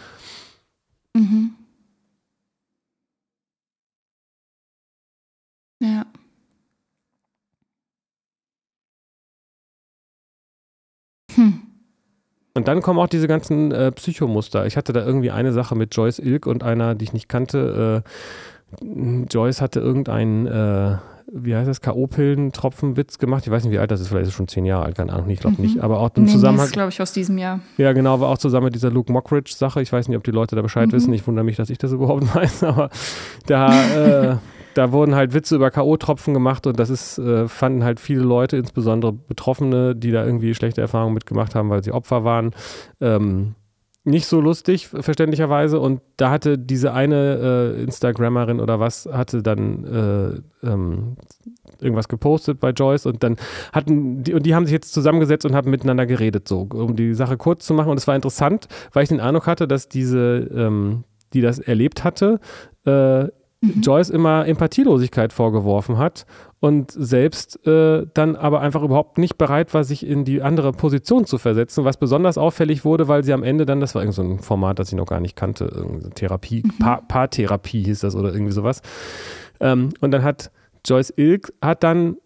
Mhm. 1.14 1.54
Ja. 5.80 6.04
Hm. 11.34 11.62
Und 12.60 12.68
dann 12.68 12.82
kommen 12.82 12.98
auch 12.98 13.06
diese 13.06 13.26
ganzen 13.26 13.72
äh, 13.72 13.90
Psychomuster. 13.90 14.66
Ich 14.66 14.76
hatte 14.76 14.92
da 14.92 15.02
irgendwie 15.02 15.30
eine 15.30 15.54
Sache 15.54 15.74
mit 15.74 15.96
Joyce 15.96 16.18
Ilk 16.18 16.46
und 16.46 16.62
einer, 16.62 16.94
die 16.94 17.04
ich 17.04 17.14
nicht 17.14 17.26
kannte. 17.26 18.04
Äh, 18.84 19.24
Joyce 19.30 19.62
hatte 19.62 19.80
irgendeinen, 19.80 20.46
äh, 20.46 20.98
wie 21.32 21.56
heißt 21.56 21.66
das, 21.66 21.80
K.O.-Pillen-Tropfenwitz 21.80 23.16
gemacht. 23.16 23.44
Ich 23.46 23.50
weiß 23.50 23.64
nicht, 23.64 23.72
wie 23.72 23.78
alt 23.78 23.90
das 23.90 24.02
ist, 24.02 24.08
vielleicht 24.08 24.24
ist 24.24 24.28
es 24.28 24.34
schon 24.34 24.46
zehn 24.46 24.66
Jahre 24.66 24.84
alt, 24.84 24.98
keine 24.98 25.10
Ahnung, 25.14 25.30
ich 25.30 25.40
glaube 25.40 25.56
mhm. 25.56 25.64
nicht. 25.64 25.80
Aber 25.80 26.00
auch 26.00 26.10
im 26.16 26.24
nee, 26.24 26.32
Zusammenhang. 26.32 26.58
Das 26.58 26.66
ist, 26.66 26.72
glaube 26.74 26.90
ich, 26.90 27.00
aus 27.00 27.14
diesem 27.14 27.38
Jahr. 27.38 27.60
Ja, 27.78 27.94
genau, 27.94 28.20
war 28.20 28.28
auch 28.28 28.36
zusammen 28.36 28.66
mit 28.66 28.74
dieser 28.74 28.90
Luke 28.90 29.10
Mockridge-Sache. 29.10 29.80
Ich 29.80 29.90
weiß 29.90 30.08
nicht, 30.08 30.18
ob 30.18 30.24
die 30.24 30.30
Leute 30.30 30.54
da 30.54 30.60
Bescheid 30.60 30.88
mhm. 30.88 30.92
wissen. 30.92 31.14
Ich 31.14 31.26
wundere 31.26 31.46
mich, 31.46 31.56
dass 31.56 31.70
ich 31.70 31.78
das 31.78 31.92
überhaupt 31.92 32.34
weiß, 32.34 32.62
aber 32.64 32.90
da. 33.46 34.38
Da 34.74 34.92
wurden 34.92 35.14
halt 35.14 35.34
Witze 35.34 35.56
über 35.56 35.70
K.O.-Tropfen 35.70 36.32
gemacht 36.32 36.66
und 36.66 36.78
das 36.78 36.90
ist, 36.90 37.18
äh, 37.18 37.48
fanden 37.48 37.84
halt 37.84 38.00
viele 38.00 38.22
Leute, 38.22 38.56
insbesondere 38.56 39.12
Betroffene, 39.12 39.96
die 39.96 40.12
da 40.12 40.24
irgendwie 40.24 40.54
schlechte 40.54 40.80
Erfahrungen 40.80 41.14
mitgemacht 41.14 41.54
haben, 41.54 41.70
weil 41.70 41.82
sie 41.82 41.92
Opfer 41.92 42.24
waren, 42.24 42.52
ähm, 43.00 43.54
nicht 44.04 44.26
so 44.26 44.40
lustig, 44.40 44.88
verständlicherweise. 44.88 45.78
Und 45.78 46.00
da 46.16 46.30
hatte 46.30 46.58
diese 46.58 46.92
eine 46.92 47.74
äh, 47.76 47.82
Instagrammerin 47.82 48.60
oder 48.60 48.80
was, 48.80 49.06
hatte 49.06 49.42
dann 49.42 49.84
äh, 50.62 50.66
ähm, 50.66 51.16
irgendwas 51.80 52.08
gepostet 52.08 52.60
bei 52.60 52.70
Joyce 52.70 53.06
und 53.06 53.22
dann 53.22 53.36
hatten 53.72 54.22
die, 54.24 54.34
und 54.34 54.44
die 54.44 54.54
haben 54.54 54.66
sich 54.66 54.72
jetzt 54.72 54.92
zusammengesetzt 54.92 55.44
und 55.44 55.54
haben 55.54 55.70
miteinander 55.70 56.06
geredet, 56.06 56.48
so, 56.48 56.66
um 56.72 56.96
die 56.96 57.14
Sache 57.14 57.36
kurz 57.36 57.66
zu 57.66 57.74
machen. 57.74 57.90
Und 57.90 57.98
es 57.98 58.06
war 58.06 58.16
interessant, 58.16 58.68
weil 58.92 59.02
ich 59.02 59.08
den 59.08 59.20
Eindruck 59.20 59.46
hatte, 59.46 59.68
dass 59.68 59.88
diese, 59.88 60.48
ähm, 60.54 61.04
die 61.32 61.42
das 61.42 61.58
erlebt 61.58 62.02
hatte, 62.02 62.40
äh, 62.86 63.28
mhm. 63.60 63.80
Joyce 63.80 64.10
immer 64.10 64.46
Empathielosigkeit 64.46 65.32
vorgeworfen 65.32 65.98
hat 65.98 66.26
und 66.60 66.90
selbst 66.90 67.66
äh, 67.66 68.06
dann 68.14 68.36
aber 68.36 68.60
einfach 68.60 68.82
überhaupt 68.82 69.18
nicht 69.18 69.38
bereit 69.38 69.72
war, 69.74 69.84
sich 69.84 70.06
in 70.06 70.24
die 70.24 70.42
andere 70.42 70.72
Position 70.72 71.24
zu 71.24 71.38
versetzen, 71.38 71.84
was 71.84 71.96
besonders 71.96 72.38
auffällig 72.38 72.84
wurde, 72.84 73.08
weil 73.08 73.24
sie 73.24 73.32
am 73.32 73.42
Ende 73.42 73.66
dann, 73.66 73.80
das 73.80 73.94
war 73.94 74.02
irgend 74.02 74.14
so 74.14 74.22
ein 74.22 74.38
Format, 74.40 74.78
das 74.78 74.88
ich 74.88 74.94
noch 74.94 75.06
gar 75.06 75.20
nicht 75.20 75.36
kannte, 75.36 75.86
Therapie, 76.14 76.62
mhm. 76.64 76.78
pa 76.78 77.00
Paartherapie 77.06 77.84
hieß 77.84 78.00
das 78.00 78.14
oder 78.14 78.32
irgendwie 78.32 78.52
sowas. 78.52 78.82
Ähm, 79.60 79.90
und 80.00 80.10
dann 80.10 80.22
hat 80.22 80.50
Joyce 80.84 81.12
Ilk 81.16 81.52
hat 81.62 81.82
dann 81.82 82.16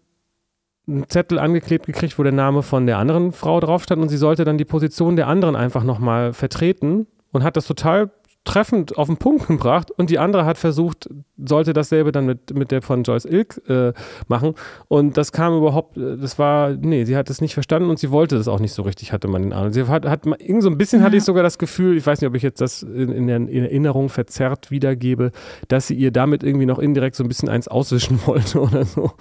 einen 0.87 1.09
Zettel 1.09 1.39
angeklebt 1.39 1.85
gekriegt, 1.85 2.19
wo 2.19 2.23
der 2.23 2.31
Name 2.31 2.61
von 2.61 2.85
der 2.85 2.97
anderen 2.97 3.31
Frau 3.31 3.59
drauf 3.59 3.83
stand 3.83 4.01
und 4.01 4.09
sie 4.09 4.17
sollte 4.17 4.45
dann 4.45 4.57
die 4.57 4.65
Position 4.65 5.15
der 5.15 5.27
anderen 5.27 5.55
einfach 5.55 5.83
nochmal 5.83 6.33
vertreten 6.33 7.07
und 7.31 7.43
hat 7.43 7.57
das 7.57 7.65
total 7.65 8.11
treffend 8.45 8.97
auf 8.97 9.07
den 9.07 9.17
Punkt 9.17 9.47
gebracht 9.47 9.91
und 9.91 10.09
die 10.09 10.19
andere 10.19 10.45
hat 10.45 10.57
versucht, 10.57 11.09
sollte 11.35 11.73
dasselbe 11.73 12.11
dann 12.11 12.25
mit, 12.25 12.55
mit 12.55 12.71
der 12.71 12.81
von 12.81 13.03
Joyce 13.03 13.25
Ilk 13.25 13.61
äh, 13.67 13.93
machen 14.27 14.53
und 14.87 15.17
das 15.17 15.31
kam 15.31 15.57
überhaupt, 15.57 15.97
äh, 15.97 16.15
das 16.15 16.39
war, 16.39 16.69
nee, 16.69 17.03
sie 17.03 17.17
hat 17.17 17.29
es 17.29 17.41
nicht 17.41 17.55
verstanden 17.55 17.89
und 17.89 17.99
sie 17.99 18.11
wollte 18.11 18.37
das 18.37 18.47
auch 18.47 18.59
nicht 18.59 18.73
so 18.73 18.83
richtig, 18.83 19.11
hatte 19.11 19.27
man 19.27 19.41
den 19.41 19.53
Ahnung. 19.53 19.73
Sie 19.73 19.85
hat, 19.87 20.05
hat 20.05 20.25
irgend 20.25 20.63
so 20.63 20.69
ein 20.69 20.77
bisschen 20.77 20.99
ja. 20.99 21.07
hatte 21.07 21.17
ich 21.17 21.23
sogar 21.23 21.43
das 21.43 21.57
Gefühl, 21.57 21.97
ich 21.97 22.05
weiß 22.05 22.21
nicht, 22.21 22.29
ob 22.29 22.35
ich 22.35 22.43
jetzt 22.43 22.61
das 22.61 22.83
in, 22.83 23.11
in, 23.11 23.27
der, 23.27 23.37
in 23.37 23.63
Erinnerung 23.63 24.09
verzerrt 24.09 24.71
wiedergebe, 24.71 25.31
dass 25.67 25.87
sie 25.87 25.95
ihr 25.95 26.11
damit 26.11 26.43
irgendwie 26.43 26.67
noch 26.67 26.79
indirekt 26.79 27.15
so 27.15 27.23
ein 27.23 27.27
bisschen 27.27 27.49
eins 27.49 27.67
auswischen 27.67 28.19
wollte 28.25 28.61
oder 28.61 28.85
so. 28.85 29.11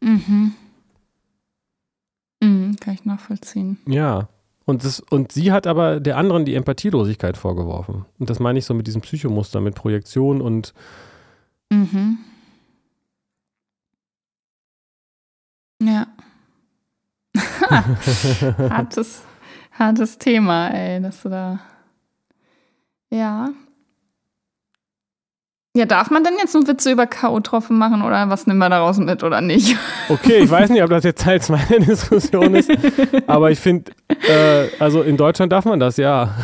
Mhm. 0.00 0.52
Mhm, 2.40 2.76
kann 2.80 2.94
ich 2.94 3.04
nachvollziehen. 3.04 3.78
Ja. 3.86 4.28
Und, 4.68 4.84
das, 4.84 5.00
und 5.00 5.32
sie 5.32 5.50
hat 5.50 5.66
aber 5.66 5.98
der 5.98 6.18
anderen 6.18 6.44
die 6.44 6.54
Empathielosigkeit 6.54 7.38
vorgeworfen. 7.38 8.04
Und 8.18 8.28
das 8.28 8.38
meine 8.38 8.58
ich 8.58 8.66
so 8.66 8.74
mit 8.74 8.86
diesem 8.86 9.00
Psychomuster, 9.00 9.62
mit 9.62 9.74
Projektion 9.74 10.42
und. 10.42 10.74
Mhm. 11.70 12.18
Ja. 15.82 16.06
hartes, 18.68 19.22
hartes 19.72 20.18
Thema, 20.18 20.68
ey, 20.68 21.00
dass 21.00 21.22
du 21.22 21.30
da. 21.30 21.60
Ja, 23.08 23.48
ja, 25.78 25.86
darf 25.86 26.10
man 26.10 26.24
denn 26.24 26.32
jetzt 26.38 26.56
einen 26.56 26.66
Witze 26.66 26.90
über 26.90 27.06
K.O.-Tropfen 27.06 27.74
machen 27.74 28.02
oder 28.02 28.28
was 28.28 28.48
nehmen 28.48 28.58
wir 28.58 28.68
daraus 28.68 28.98
mit 28.98 29.22
oder 29.22 29.40
nicht? 29.40 29.76
Okay, 30.10 30.38
ich 30.38 30.50
weiß 30.50 30.70
nicht, 30.70 30.82
ob 30.82 30.90
das 30.90 31.04
jetzt 31.04 31.22
Teil 31.22 31.40
2 31.40 31.58
der 31.70 31.80
Diskussion 31.80 32.54
ist, 32.54 32.70
aber 33.26 33.50
ich 33.50 33.60
finde, 33.60 33.92
äh, 34.08 34.68
also 34.78 35.02
in 35.02 35.16
Deutschland 35.16 35.52
darf 35.52 35.66
man 35.66 35.78
das, 35.78 35.98
ja. 35.98 36.34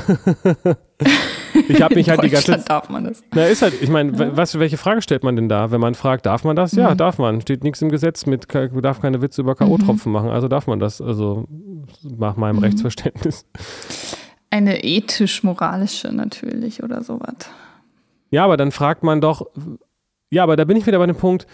Ich 1.69 1.81
habe 1.81 1.95
mich 1.95 2.11
halt 2.11 2.23
die 2.23 2.29
ganze 2.29 2.53
Zeit. 2.53 2.69
darf 2.69 2.91
man 2.91 3.05
das. 3.05 3.25
Na, 3.35 3.47
ist 3.47 3.63
halt, 3.63 3.81
ich 3.81 3.89
meine, 3.89 4.13
ja. 4.13 4.37
was, 4.37 4.59
welche 4.59 4.77
Frage 4.77 5.03
stellt 5.03 5.25
man 5.25 5.35
denn 5.35 5.49
da? 5.49 5.71
Wenn 5.71 5.81
man 5.81 5.95
fragt, 5.95 6.27
darf 6.27 6.45
man 6.45 6.57
das? 6.57 6.73
Ja, 6.73 6.91
mhm. 6.91 6.97
darf 6.99 7.19
man. 7.19 7.41
Steht 7.41 7.65
nichts 7.65 7.81
im 7.81 7.89
Gesetz 7.89 8.27
mit, 8.27 8.47
darf 8.53 9.01
keine 9.01 9.23
Witze 9.23 9.41
über 9.41 9.55
K.O.-Tropfen 9.55 10.07
mhm. 10.07 10.13
machen, 10.13 10.31
also 10.31 10.49
darf 10.49 10.67
man 10.67 10.79
das. 10.79 11.01
Also 11.01 11.47
nach 12.03 12.37
meinem 12.37 12.57
mhm. 12.57 12.65
Rechtsverständnis. 12.65 13.47
Eine 14.51 14.85
ethisch-moralische 14.85 16.13
natürlich 16.13 16.83
oder 16.83 17.03
sowas. 17.03 17.49
Ja, 18.35 18.45
aber 18.45 18.57
dann 18.57 18.73
fragt 18.73 19.05
man 19.05 19.21
doch, 19.21 19.47
ja, 20.29 20.43
aber 20.43 20.57
da 20.57 20.65
bin 20.65 20.77
ich 20.77 20.89
wieder 20.89 20.99
bei 20.99 21.07
dem 21.07 21.15
Punkt, 21.15 21.47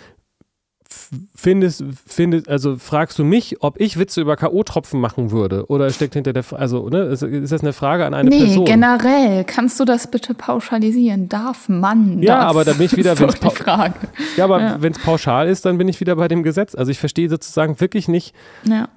findest, 1.36 1.84
findest, 2.06 2.48
also 2.48 2.76
fragst 2.78 3.18
du 3.18 3.24
mich, 3.24 3.62
ob 3.62 3.78
ich 3.78 3.98
Witze 3.98 4.22
über 4.22 4.34
K.O.-Tropfen 4.36 4.96
machen 4.96 5.30
würde? 5.30 5.66
Oder 5.66 5.90
steckt 5.90 6.14
hinter 6.14 6.32
der, 6.32 6.42
also, 6.52 6.88
ne, 6.88 7.02
ist, 7.02 7.22
ist 7.22 7.52
das 7.52 7.60
eine 7.60 7.74
Frage 7.74 8.06
an 8.06 8.14
eine 8.14 8.30
nee, 8.30 8.38
Person? 8.38 8.64
Nee, 8.64 8.70
generell. 8.70 9.44
Kannst 9.44 9.78
du 9.78 9.84
das 9.84 10.10
bitte 10.10 10.32
pauschalisieren? 10.32 11.28
Darf 11.28 11.68
man 11.68 12.22
Ja, 12.22 12.36
das? 12.36 12.44
aber 12.46 12.64
da 12.64 12.72
bin 12.72 12.86
ich 12.86 12.96
wieder, 12.96 13.18
wenn 13.18 13.28
es 13.28 13.36
pa 13.36 13.92
ja, 14.38 14.44
aber 14.44 14.60
ja. 14.60 14.76
wenn 14.80 14.92
es 14.92 14.98
pauschal 14.98 15.48
ist, 15.48 15.66
dann 15.66 15.76
bin 15.76 15.86
ich 15.86 16.00
wieder 16.00 16.16
bei 16.16 16.28
dem 16.28 16.42
Gesetz. 16.42 16.74
Also 16.74 16.90
ich 16.90 16.98
verstehe 16.98 17.28
sozusagen 17.28 17.78
wirklich 17.78 18.08
nicht, 18.08 18.34
ja 18.64 18.88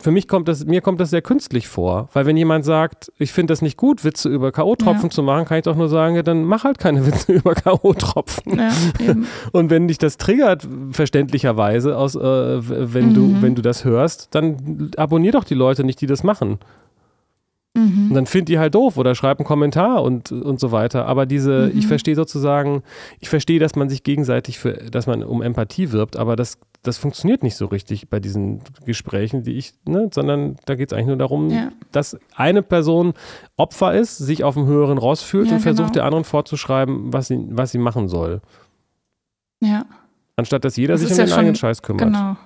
für 0.00 0.10
mich 0.10 0.28
kommt 0.28 0.48
das, 0.48 0.64
mir 0.64 0.80
kommt 0.80 1.00
das 1.00 1.10
sehr 1.10 1.22
künstlich 1.22 1.68
vor. 1.68 2.08
Weil 2.12 2.26
wenn 2.26 2.36
jemand 2.36 2.64
sagt, 2.64 3.12
ich 3.18 3.32
finde 3.32 3.52
das 3.52 3.62
nicht 3.62 3.76
gut, 3.76 4.04
Witze 4.04 4.28
über 4.28 4.52
K.O.-Tropfen 4.52 5.04
ja. 5.04 5.10
zu 5.10 5.22
machen, 5.22 5.44
kann 5.44 5.58
ich 5.58 5.64
doch 5.64 5.76
nur 5.76 5.88
sagen, 5.88 6.14
ja, 6.14 6.22
dann 6.22 6.44
mach 6.44 6.64
halt 6.64 6.78
keine 6.78 7.06
Witze 7.06 7.32
über 7.32 7.54
K.O.-Tropfen. 7.54 8.58
Ja, 8.58 9.14
und 9.52 9.70
wenn 9.70 9.88
dich 9.88 9.98
das 9.98 10.16
triggert, 10.16 10.66
verständlicherweise, 10.92 11.96
aus, 11.96 12.14
äh, 12.14 12.20
wenn, 12.20 13.10
mhm. 13.10 13.14
du, 13.14 13.42
wenn 13.42 13.54
du 13.54 13.62
das 13.62 13.84
hörst, 13.84 14.34
dann 14.34 14.90
abonnier 14.96 15.32
doch 15.32 15.44
die 15.44 15.54
Leute 15.54 15.84
nicht, 15.84 16.00
die 16.00 16.06
das 16.06 16.22
machen. 16.22 16.58
Mhm. 17.78 18.08
Und 18.08 18.14
dann 18.14 18.26
find 18.26 18.48
die 18.48 18.58
halt 18.58 18.74
doof 18.74 18.96
oder 18.96 19.14
schreib 19.14 19.38
einen 19.38 19.46
Kommentar 19.46 20.02
und, 20.02 20.32
und 20.32 20.58
so 20.58 20.72
weiter. 20.72 21.06
Aber 21.06 21.26
diese, 21.26 21.70
mhm. 21.72 21.78
ich 21.78 21.86
verstehe 21.86 22.14
sozusagen, 22.14 22.82
ich 23.20 23.28
verstehe, 23.28 23.58
dass 23.58 23.76
man 23.76 23.88
sich 23.88 24.02
gegenseitig 24.02 24.58
für, 24.58 24.72
dass 24.72 25.06
man 25.06 25.22
um 25.22 25.42
Empathie 25.42 25.92
wirbt, 25.92 26.16
aber 26.16 26.36
das, 26.36 26.58
das 26.82 26.98
funktioniert 26.98 27.42
nicht 27.42 27.56
so 27.56 27.66
richtig 27.66 28.08
bei 28.08 28.20
diesen 28.20 28.60
Gesprächen, 28.84 29.42
die 29.42 29.52
ich, 29.52 29.74
ne, 29.86 30.10
sondern 30.12 30.56
da 30.66 30.74
geht 30.74 30.90
es 30.90 30.96
eigentlich 30.96 31.08
nur 31.08 31.16
darum, 31.16 31.50
ja. 31.50 31.70
dass 31.92 32.18
eine 32.34 32.62
Person 32.62 33.14
Opfer 33.56 33.94
ist, 33.94 34.18
sich 34.18 34.44
auf 34.44 34.54
dem 34.54 34.66
höheren 34.66 34.98
Ross 34.98 35.22
fühlt 35.22 35.46
ja, 35.46 35.56
und 35.56 35.62
genau. 35.62 35.76
versucht 35.76 35.96
der 35.96 36.04
anderen 36.04 36.24
vorzuschreiben, 36.24 37.12
was 37.12 37.28
sie, 37.28 37.38
was 37.50 37.72
sie 37.72 37.78
machen 37.78 38.08
soll. 38.08 38.40
Ja. 39.60 39.86
Anstatt 40.36 40.64
dass 40.64 40.76
jeder 40.76 40.94
das 40.94 41.02
sich 41.02 41.10
um 41.10 41.16
den 41.16 41.28
ja 41.28 41.36
eigenen 41.36 41.56
Scheiß 41.56 41.82
kümmert. 41.82 42.06
Genau. 42.06 42.36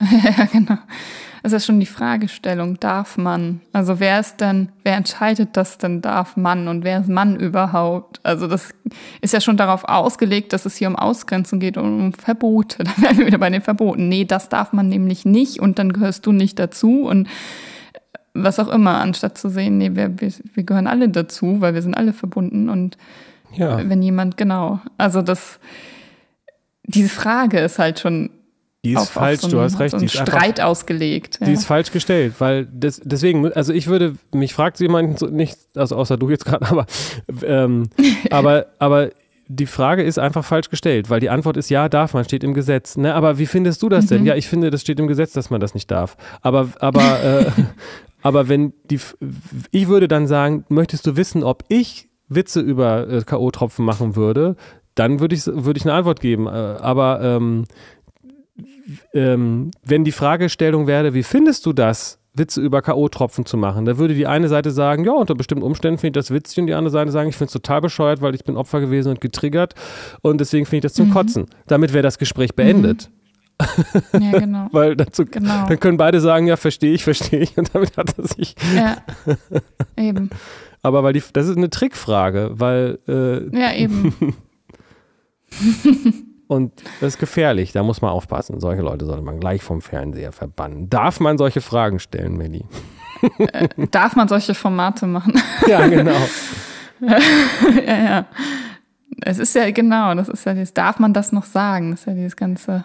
ja, 0.38 0.44
genau. 0.46 0.78
Das 1.42 1.52
ist 1.52 1.62
ja 1.62 1.66
schon 1.66 1.80
die 1.80 1.86
Fragestellung, 1.86 2.80
darf 2.80 3.16
man? 3.16 3.60
Also 3.72 4.00
wer 4.00 4.20
ist 4.20 4.40
denn, 4.40 4.70
wer 4.84 4.96
entscheidet 4.96 5.50
das 5.56 5.78
denn, 5.78 6.00
darf 6.00 6.36
man 6.36 6.68
und 6.68 6.84
wer 6.84 7.00
ist 7.00 7.08
Mann 7.08 7.36
überhaupt? 7.36 8.20
Also 8.22 8.46
das 8.48 8.74
ist 9.20 9.34
ja 9.34 9.40
schon 9.40 9.56
darauf 9.56 9.84
ausgelegt, 9.84 10.52
dass 10.52 10.66
es 10.66 10.76
hier 10.76 10.88
um 10.88 10.96
Ausgrenzung 10.96 11.60
geht 11.60 11.76
und 11.76 11.84
um 11.84 12.12
Verbote. 12.12 12.84
Da 12.88 13.02
wären 13.02 13.18
wir 13.18 13.26
wieder 13.26 13.38
bei 13.38 13.50
den 13.50 13.62
Verboten. 13.62 14.08
Nee, 14.08 14.24
das 14.24 14.48
darf 14.48 14.72
man 14.72 14.88
nämlich 14.88 15.24
nicht 15.24 15.60
und 15.60 15.78
dann 15.78 15.92
gehörst 15.92 16.26
du 16.26 16.32
nicht 16.32 16.58
dazu 16.58 17.02
und 17.02 17.28
was 18.34 18.58
auch 18.58 18.68
immer, 18.68 19.00
anstatt 19.00 19.36
zu 19.36 19.48
sehen, 19.48 19.78
nee, 19.78 19.94
wir, 19.94 20.20
wir, 20.20 20.32
wir 20.54 20.62
gehören 20.62 20.86
alle 20.86 21.08
dazu, 21.08 21.60
weil 21.60 21.74
wir 21.74 21.82
sind 21.82 21.96
alle 21.96 22.12
verbunden 22.12 22.68
und 22.68 22.96
ja. 23.54 23.88
wenn 23.88 24.02
jemand, 24.02 24.36
genau, 24.36 24.80
also 24.96 25.22
das, 25.22 25.58
diese 26.84 27.08
Frage 27.08 27.58
ist 27.58 27.78
halt 27.78 27.98
schon 27.98 28.30
die 28.84 28.92
ist 28.92 28.98
auf, 28.98 29.10
falsch, 29.10 29.44
auf 29.44 29.50
so 29.50 29.56
du 29.56 29.62
hast 29.62 29.80
recht. 29.80 29.90
So 29.90 29.98
die 29.98 30.06
ist 30.06 30.12
Streit 30.12 30.60
einfach, 30.60 30.64
ausgelegt. 30.64 31.38
Ja. 31.40 31.46
Die 31.46 31.52
ist 31.52 31.64
falsch 31.64 31.90
gestellt, 31.90 32.34
weil 32.38 32.66
das, 32.66 33.00
deswegen, 33.04 33.52
also 33.52 33.72
ich 33.72 33.88
würde, 33.88 34.14
mich 34.32 34.54
fragt 34.54 34.78
jemand 34.78 35.20
nicht, 35.32 35.58
also 35.74 35.96
außer 35.96 36.16
du 36.16 36.30
jetzt 36.30 36.44
gerade, 36.44 36.66
aber, 36.70 36.86
ähm, 37.42 37.90
aber, 38.30 38.66
aber 38.78 39.10
die 39.48 39.66
Frage 39.66 40.02
ist 40.02 40.18
einfach 40.18 40.44
falsch 40.44 40.68
gestellt, 40.68 41.10
weil 41.10 41.20
die 41.20 41.30
Antwort 41.30 41.56
ist 41.56 41.70
ja, 41.70 41.88
darf 41.88 42.12
man, 42.12 42.24
steht 42.24 42.44
im 42.44 42.54
Gesetz. 42.54 42.96
Ne, 42.96 43.14
aber 43.14 43.38
wie 43.38 43.46
findest 43.46 43.82
du 43.82 43.88
das 43.88 44.06
denn? 44.06 44.20
Mhm. 44.20 44.26
Ja, 44.26 44.34
ich 44.36 44.46
finde, 44.46 44.70
das 44.70 44.82
steht 44.82 45.00
im 45.00 45.06
Gesetz, 45.06 45.32
dass 45.32 45.50
man 45.50 45.60
das 45.60 45.74
nicht 45.74 45.90
darf. 45.90 46.16
Aber, 46.42 46.68
aber, 46.80 47.22
äh, 47.24 47.50
aber 48.22 48.48
wenn 48.48 48.74
die, 48.90 49.00
ich 49.70 49.88
würde 49.88 50.06
dann 50.06 50.26
sagen, 50.26 50.64
möchtest 50.68 51.06
du 51.06 51.16
wissen, 51.16 51.42
ob 51.42 51.64
ich 51.68 52.08
Witze 52.28 52.60
über 52.60 53.08
äh, 53.08 53.22
K.O.-Tropfen 53.22 53.82
machen 53.82 54.16
würde, 54.16 54.56
dann 54.94 55.20
würde 55.20 55.34
ich, 55.34 55.46
würde 55.46 55.78
ich 55.78 55.84
eine 55.86 55.94
Antwort 55.94 56.20
geben. 56.20 56.46
Äh, 56.46 56.50
aber 56.50 57.20
ähm, 57.22 57.64
ähm, 59.12 59.70
wenn 59.84 60.04
die 60.04 60.12
Fragestellung 60.12 60.86
wäre, 60.86 61.14
wie 61.14 61.22
findest 61.22 61.66
du 61.66 61.72
das, 61.72 62.18
Witze 62.38 62.60
über 62.60 62.82
K.O.-Tropfen 62.82 63.44
zu 63.44 63.56
machen, 63.56 63.84
da 63.84 63.98
würde 63.98 64.14
die 64.14 64.26
eine 64.26 64.48
Seite 64.48 64.70
sagen, 64.70 65.04
ja, 65.04 65.12
unter 65.12 65.34
bestimmten 65.34 65.64
Umständen 65.64 65.98
finde 65.98 66.18
ich 66.18 66.24
das 66.24 66.32
witzig 66.32 66.58
und 66.60 66.66
die 66.68 66.74
andere 66.74 66.92
Seite 66.92 67.10
sagen, 67.10 67.28
ich 67.28 67.36
finde 67.36 67.48
es 67.48 67.52
total 67.52 67.80
bescheuert, 67.80 68.20
weil 68.22 68.34
ich 68.34 68.44
bin 68.44 68.56
Opfer 68.56 68.80
gewesen 68.80 69.10
und 69.10 69.20
getriggert 69.20 69.74
und 70.22 70.40
deswegen 70.40 70.64
finde 70.64 70.78
ich 70.78 70.82
das 70.82 70.94
zum 70.94 71.08
mhm. 71.08 71.12
Kotzen. 71.12 71.46
Damit 71.66 71.92
wäre 71.92 72.02
das 72.02 72.18
Gespräch 72.18 72.54
beendet. 72.54 73.10
Mhm. 73.10 73.18
Ja, 74.20 74.38
genau. 74.38 74.68
Weil 74.72 74.94
dazu, 74.94 75.24
genau. 75.24 75.66
dann 75.66 75.80
können 75.80 75.96
beide 75.96 76.20
sagen, 76.20 76.46
ja, 76.46 76.56
verstehe 76.56 76.92
ich, 76.92 77.02
verstehe 77.02 77.40
ich 77.40 77.58
und 77.58 77.74
damit 77.74 77.96
hat 77.96 78.16
er 78.16 78.24
sich. 78.24 78.54
Ja, 78.76 78.98
eben. 79.96 80.30
Aber 80.80 81.02
weil 81.02 81.12
die, 81.12 81.22
das 81.32 81.48
ist 81.48 81.56
eine 81.56 81.70
Trickfrage, 81.70 82.52
weil. 82.52 83.00
Äh, 83.08 83.58
ja, 83.58 83.74
eben. 83.74 84.14
Und 86.48 86.72
das 87.00 87.14
ist 87.14 87.18
gefährlich, 87.18 87.72
da 87.72 87.82
muss 87.82 88.00
man 88.00 88.10
aufpassen. 88.10 88.58
Solche 88.58 88.80
Leute 88.80 89.04
sollte 89.04 89.22
man 89.22 89.38
gleich 89.38 89.62
vom 89.62 89.82
Fernseher 89.82 90.32
verbannen. 90.32 90.88
Darf 90.88 91.20
man 91.20 91.36
solche 91.36 91.60
Fragen 91.60 92.00
stellen, 92.00 92.38
Melli? 92.38 92.64
Äh, 93.38 93.68
darf 93.90 94.16
man 94.16 94.28
solche 94.28 94.54
Formate 94.54 95.06
machen? 95.06 95.40
Ja, 95.68 95.86
genau. 95.86 96.16
ja, 97.86 97.98
ja. 98.02 98.26
Es 99.20 99.38
ist 99.38 99.54
ja 99.54 99.70
genau, 99.70 100.14
das 100.14 100.28
ist 100.28 100.46
ja 100.46 100.54
dieses, 100.54 100.72
darf 100.72 100.98
man 100.98 101.12
das 101.12 101.32
noch 101.32 101.44
sagen? 101.44 101.90
Das 101.90 102.00
ist 102.00 102.06
ja 102.06 102.14
dieses 102.14 102.36
ganze. 102.36 102.84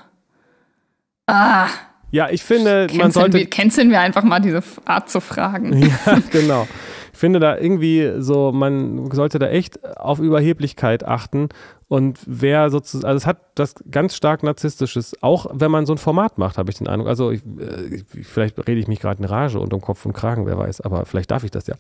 Ah. 1.28 1.68
Ja, 2.12 2.30
ich 2.30 2.44
finde, 2.44 2.88
man 2.94 3.12
sollte. 3.12 3.38
Wir, 3.38 3.50
canceln 3.50 3.90
wir 3.90 4.02
einfach 4.02 4.24
mal 4.24 4.40
diese 4.40 4.62
Art 4.86 5.10
zu 5.10 5.22
fragen. 5.22 5.74
Ja, 6.06 6.20
genau. 6.32 6.68
Ich 7.14 7.20
finde 7.20 7.40
da 7.40 7.58
irgendwie 7.58 8.16
so, 8.18 8.52
man 8.52 9.10
sollte 9.12 9.40
da 9.40 9.48
echt 9.48 9.86
auf 9.98 10.20
Überheblichkeit 10.20 11.06
achten 11.06 11.50
und 11.94 12.18
wer 12.26 12.72
sozusagen, 12.72 13.06
also 13.06 13.18
es 13.18 13.28
hat 13.28 13.38
das 13.54 13.76
ganz 13.92 14.16
stark 14.16 14.42
Narzisstisches, 14.42 15.14
auch 15.22 15.46
wenn 15.54 15.70
man 15.70 15.86
so 15.86 15.94
ein 15.94 16.00
Format 16.00 16.40
macht, 16.40 16.58
habe 16.58 16.72
ich 16.72 16.78
den 16.80 16.88
Eindruck. 16.88 17.08
Also 17.08 17.30
ich, 17.30 17.44
äh, 17.46 18.02
vielleicht 18.24 18.58
rede 18.68 18.82
ich 18.82 18.88
mich 18.88 19.00
gerade 19.00 19.22
in 19.22 19.26
Rage 19.26 19.60
und 19.60 19.72
um 19.76 19.80
Kopf 19.80 20.04
und 20.08 20.14
Kragen, 20.14 20.48
wer 20.48 20.58
weiß, 20.58 20.82
aber 20.82 21.06
vielleicht 21.06 21.30
darf 21.30 21.44
ich 21.44 21.52
das 21.52 21.68
ja. 21.68 21.76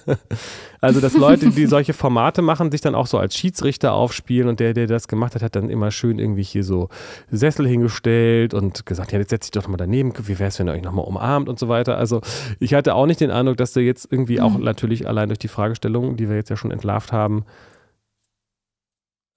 also 0.80 1.00
dass 1.00 1.12
Leute, 1.14 1.50
die 1.50 1.66
solche 1.66 1.92
Formate 1.92 2.40
machen, 2.40 2.70
sich 2.70 2.80
dann 2.80 2.94
auch 2.94 3.06
so 3.06 3.18
als 3.18 3.36
Schiedsrichter 3.36 3.92
aufspielen 3.92 4.48
und 4.48 4.60
der, 4.60 4.72
der 4.72 4.86
das 4.86 5.08
gemacht 5.08 5.34
hat, 5.34 5.42
hat 5.42 5.56
dann 5.56 5.68
immer 5.68 5.90
schön 5.90 6.18
irgendwie 6.18 6.42
hier 6.42 6.64
so 6.64 6.88
Sessel 7.30 7.68
hingestellt 7.68 8.54
und 8.54 8.86
gesagt, 8.86 9.12
ja, 9.12 9.18
jetzt 9.18 9.28
setz 9.28 9.50
dich 9.50 9.60
doch 9.60 9.68
mal 9.68 9.76
daneben, 9.76 10.14
wie 10.22 10.38
wäre 10.38 10.48
es, 10.48 10.58
wenn 10.58 10.68
ihr 10.68 10.72
euch 10.72 10.82
nochmal 10.82 11.04
umarmt 11.04 11.50
und 11.50 11.58
so 11.58 11.68
weiter. 11.68 11.98
Also 11.98 12.22
ich 12.60 12.72
hatte 12.72 12.94
auch 12.94 13.04
nicht 13.04 13.20
den 13.20 13.30
Eindruck, 13.30 13.58
dass 13.58 13.74
der 13.74 13.82
jetzt 13.82 14.10
irgendwie 14.10 14.40
auch 14.40 14.56
mhm. 14.56 14.64
natürlich 14.64 15.06
allein 15.06 15.28
durch 15.28 15.38
die 15.38 15.48
Fragestellung, 15.48 16.16
die 16.16 16.30
wir 16.30 16.36
jetzt 16.36 16.48
ja 16.48 16.56
schon 16.56 16.70
entlarvt 16.70 17.12
haben, 17.12 17.44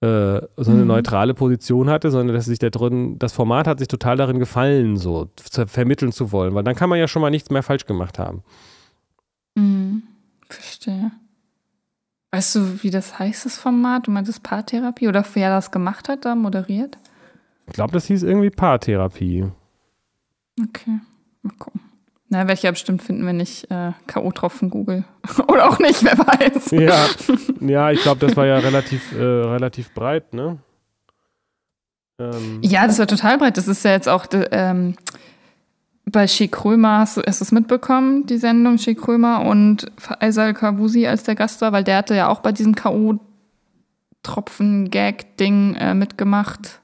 äh, 0.02 0.40
so 0.56 0.72
eine 0.72 0.80
mhm. 0.80 0.88
neutrale 0.88 1.32
Position 1.32 1.88
hatte, 1.88 2.10
sondern 2.10 2.34
dass 2.34 2.46
sich 2.46 2.58
da 2.58 2.70
drin, 2.70 3.18
das 3.20 3.32
Format 3.32 3.68
hat 3.68 3.78
sich 3.78 3.86
total 3.86 4.16
darin 4.16 4.40
gefallen, 4.40 4.96
so 4.96 5.30
zu 5.36 5.66
vermitteln 5.68 6.10
zu 6.10 6.32
wollen, 6.32 6.54
weil 6.54 6.64
dann 6.64 6.74
kann 6.74 6.90
man 6.90 6.98
ja 6.98 7.06
schon 7.06 7.22
mal 7.22 7.30
nichts 7.30 7.50
mehr 7.50 7.62
falsch 7.62 7.86
gemacht 7.86 8.18
haben. 8.18 8.42
Mhm. 9.54 10.02
Verstehe. 10.48 11.12
Weißt 12.32 12.56
du, 12.56 12.82
wie 12.82 12.90
das 12.90 13.18
heißt, 13.18 13.46
das 13.46 13.58
Format? 13.58 14.06
Du 14.06 14.10
meintest 14.10 14.42
Paartherapie 14.42 15.06
oder 15.06 15.24
wer 15.34 15.50
das 15.50 15.70
gemacht 15.70 16.08
hat, 16.08 16.24
da 16.24 16.34
moderiert? 16.34 16.98
Ich 17.68 17.74
glaube, 17.74 17.92
das 17.92 18.06
hieß 18.06 18.24
irgendwie 18.24 18.50
Paartherapie. 18.50 19.46
Okay, 20.60 20.98
mal 21.42 21.54
gucken. 21.58 21.80
Na, 22.32 22.38
werde 22.38 22.54
ich 22.54 22.62
ja 22.62 22.70
bestimmt 22.70 23.02
finden, 23.02 23.26
wenn 23.26 23.40
ich 23.40 23.70
äh, 23.70 23.92
K.O.-Tropfen 24.06 24.70
google. 24.70 25.04
Oder 25.48 25.68
auch 25.68 25.78
nicht, 25.78 26.02
wer 26.02 26.16
weiß. 26.16 26.70
Ja, 26.70 27.04
ja 27.60 27.90
ich 27.90 28.00
glaube, 28.00 28.26
das 28.26 28.34
war 28.38 28.46
ja 28.46 28.56
relativ, 28.56 29.12
äh, 29.12 29.22
relativ 29.22 29.92
breit, 29.92 30.32
ne? 30.32 30.56
Ähm. 32.18 32.60
Ja, 32.62 32.86
das 32.86 32.98
war 32.98 33.06
total 33.06 33.36
breit. 33.36 33.58
Das 33.58 33.68
ist 33.68 33.84
ja 33.84 33.90
jetzt 33.90 34.08
auch 34.08 34.24
ähm, 34.32 34.96
bei 36.06 36.26
Shea 36.26 36.46
Krömer, 36.46 37.00
hast 37.00 37.18
du, 37.18 37.20
es 37.20 37.52
mitbekommen, 37.52 38.24
die 38.24 38.38
Sendung 38.38 38.78
Shea 38.78 38.94
Krömer 38.94 39.44
und 39.44 39.92
Faisal 39.98 40.54
Kabusi 40.54 41.06
als 41.06 41.24
der 41.24 41.34
Gast 41.34 41.60
war, 41.60 41.72
weil 41.72 41.84
der 41.84 41.98
hatte 41.98 42.14
ja 42.14 42.28
auch 42.28 42.40
bei 42.40 42.52
diesem 42.52 42.74
K.O.-Tropfen-Gag-Ding 42.74 45.74
äh, 45.74 45.92
mitgemacht. 45.92 46.80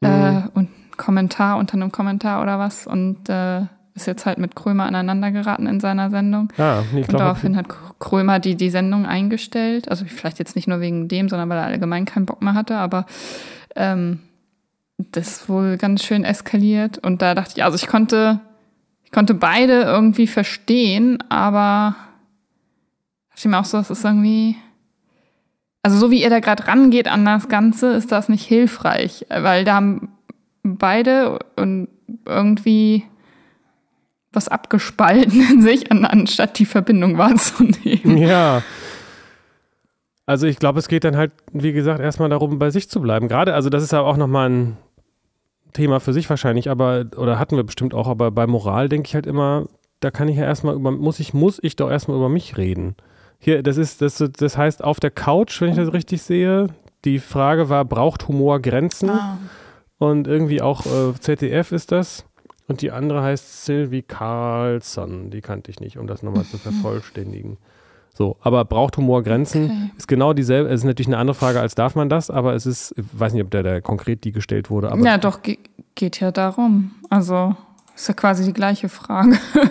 Mhm. 0.00 0.08
Äh, 0.08 0.42
und 0.54 0.68
Kommentar 0.96 1.58
unter 1.58 1.74
einem 1.74 1.92
Kommentar 1.92 2.42
oder 2.42 2.58
was. 2.58 2.88
Und 2.88 3.28
äh, 3.28 3.68
ist 3.98 4.06
jetzt 4.06 4.26
halt 4.26 4.38
mit 4.38 4.54
Krömer 4.54 4.86
aneinander 4.86 5.30
geraten 5.30 5.66
in 5.66 5.80
seiner 5.80 6.10
Sendung. 6.10 6.52
Ja, 6.56 6.84
nee, 6.92 7.00
und 7.00 7.12
daraufhin 7.12 7.56
hat 7.56 7.66
Krömer 7.98 8.38
die, 8.38 8.54
die 8.54 8.70
Sendung 8.70 9.06
eingestellt. 9.06 9.90
Also 9.90 10.04
vielleicht 10.06 10.38
jetzt 10.38 10.56
nicht 10.56 10.68
nur 10.68 10.80
wegen 10.80 11.08
dem, 11.08 11.28
sondern 11.28 11.48
weil 11.48 11.58
er 11.58 11.64
allgemein 11.64 12.04
keinen 12.04 12.26
Bock 12.26 12.40
mehr 12.42 12.54
hatte, 12.54 12.76
aber 12.76 13.06
ähm, 13.76 14.20
das 14.98 15.28
ist 15.28 15.48
wohl 15.48 15.76
ganz 15.76 16.04
schön 16.04 16.24
eskaliert. 16.24 16.98
Und 16.98 17.22
da 17.22 17.34
dachte 17.34 17.54
ich, 17.56 17.64
also 17.64 17.76
ich 17.76 17.86
konnte, 17.86 18.40
ich 19.04 19.10
konnte 19.10 19.34
beide 19.34 19.82
irgendwie 19.82 20.26
verstehen, 20.26 21.22
aber 21.28 21.96
dachte 23.30 23.40
ich 23.40 23.44
mir 23.46 23.58
auch 23.58 23.64
so, 23.64 23.78
es 23.78 23.90
ist 23.90 24.04
irgendwie. 24.04 24.56
Also 25.82 25.96
so 25.96 26.10
wie 26.10 26.22
ihr 26.22 26.28
da 26.28 26.40
gerade 26.40 26.66
rangeht 26.66 27.06
an 27.06 27.24
das 27.24 27.48
Ganze, 27.48 27.92
ist 27.92 28.10
das 28.10 28.28
nicht 28.28 28.44
hilfreich, 28.44 29.26
weil 29.28 29.64
da 29.64 29.76
haben 29.76 30.08
beide 30.64 31.38
und 31.56 31.88
irgendwie 32.26 33.04
was 34.38 34.48
abgespalten 34.48 35.40
in 35.50 35.62
sich, 35.62 35.90
anstatt 35.90 36.60
die 36.60 36.64
Verbindung 36.64 37.18
wahrzunehmen. 37.18 38.16
Ja. 38.16 38.62
Also 40.26 40.46
ich 40.46 40.58
glaube, 40.58 40.78
es 40.78 40.86
geht 40.86 41.02
dann 41.02 41.16
halt, 41.16 41.32
wie 41.52 41.72
gesagt, 41.72 42.00
erstmal 42.00 42.28
darum, 42.28 42.58
bei 42.58 42.70
sich 42.70 42.88
zu 42.88 43.00
bleiben. 43.00 43.26
Gerade, 43.28 43.54
also 43.54 43.68
das 43.68 43.82
ist 43.82 43.92
ja 43.92 44.00
auch 44.00 44.16
nochmal 44.16 44.48
ein 44.48 44.76
Thema 45.72 45.98
für 45.98 46.12
sich 46.12 46.30
wahrscheinlich, 46.30 46.70
aber, 46.70 47.06
oder 47.16 47.38
hatten 47.38 47.56
wir 47.56 47.64
bestimmt 47.64 47.94
auch, 47.94 48.06
aber 48.06 48.30
bei 48.30 48.46
Moral 48.46 48.88
denke 48.88 49.08
ich 49.08 49.14
halt 49.14 49.26
immer, 49.26 49.66
da 50.00 50.10
kann 50.12 50.28
ich 50.28 50.36
ja 50.36 50.44
erstmal 50.44 50.76
über, 50.76 50.92
muss 50.92 51.18
ich, 51.18 51.34
muss 51.34 51.58
ich 51.60 51.74
doch 51.74 51.90
erstmal 51.90 52.16
über 52.16 52.28
mich 52.28 52.56
reden. 52.56 52.94
Hier, 53.40 53.62
das 53.62 53.76
ist, 53.76 54.02
das, 54.02 54.22
das 54.38 54.56
heißt 54.56 54.84
auf 54.84 55.00
der 55.00 55.10
Couch, 55.10 55.60
wenn 55.60 55.70
ich 55.70 55.76
das 55.76 55.92
richtig 55.92 56.22
sehe, 56.22 56.68
die 57.04 57.18
Frage 57.18 57.68
war, 57.68 57.84
braucht 57.84 58.28
Humor 58.28 58.60
Grenzen? 58.60 59.10
Ah. 59.10 59.38
Und 59.98 60.28
irgendwie 60.28 60.62
auch 60.62 60.86
äh, 60.86 61.14
ZDF 61.18 61.72
ist 61.72 61.90
das. 61.90 62.24
Und 62.68 62.82
die 62.82 62.92
andere 62.92 63.22
heißt 63.22 63.64
Sylvie 63.64 64.02
Carlson. 64.02 65.30
Die 65.30 65.40
kannte 65.40 65.70
ich 65.70 65.80
nicht, 65.80 65.98
um 65.98 66.06
das 66.06 66.22
nochmal 66.22 66.44
zu 66.44 66.58
vervollständigen. 66.58 67.56
So, 68.14 68.36
aber 68.40 68.64
braucht 68.64 68.96
Humor 68.96 69.22
Grenzen? 69.22 69.64
Okay. 69.64 69.90
Ist 69.96 70.08
genau 70.08 70.34
dieselbe. 70.34 70.68
Es 70.68 70.80
ist 70.80 70.84
natürlich 70.84 71.06
eine 71.06 71.18
andere 71.18 71.34
Frage 71.34 71.60
als 71.60 71.74
darf 71.74 71.94
man 71.94 72.08
das, 72.08 72.30
aber 72.30 72.54
es 72.54 72.66
ist, 72.66 72.94
ich 72.96 73.04
weiß 73.12 73.32
nicht, 73.32 73.42
ob 73.42 73.50
der, 73.50 73.62
der 73.62 73.80
konkret 73.80 74.24
die 74.24 74.32
gestellt 74.32 74.70
wurde. 74.70 74.92
Aber 74.92 75.02
ja, 75.02 75.18
doch, 75.18 75.42
ge 75.42 75.58
geht 75.94 76.20
ja 76.20 76.30
darum. 76.30 76.92
Also 77.10 77.56
ist 77.94 78.08
ja 78.08 78.14
quasi 78.14 78.44
die 78.44 78.52
gleiche 78.52 78.88
Frage. 78.88 79.38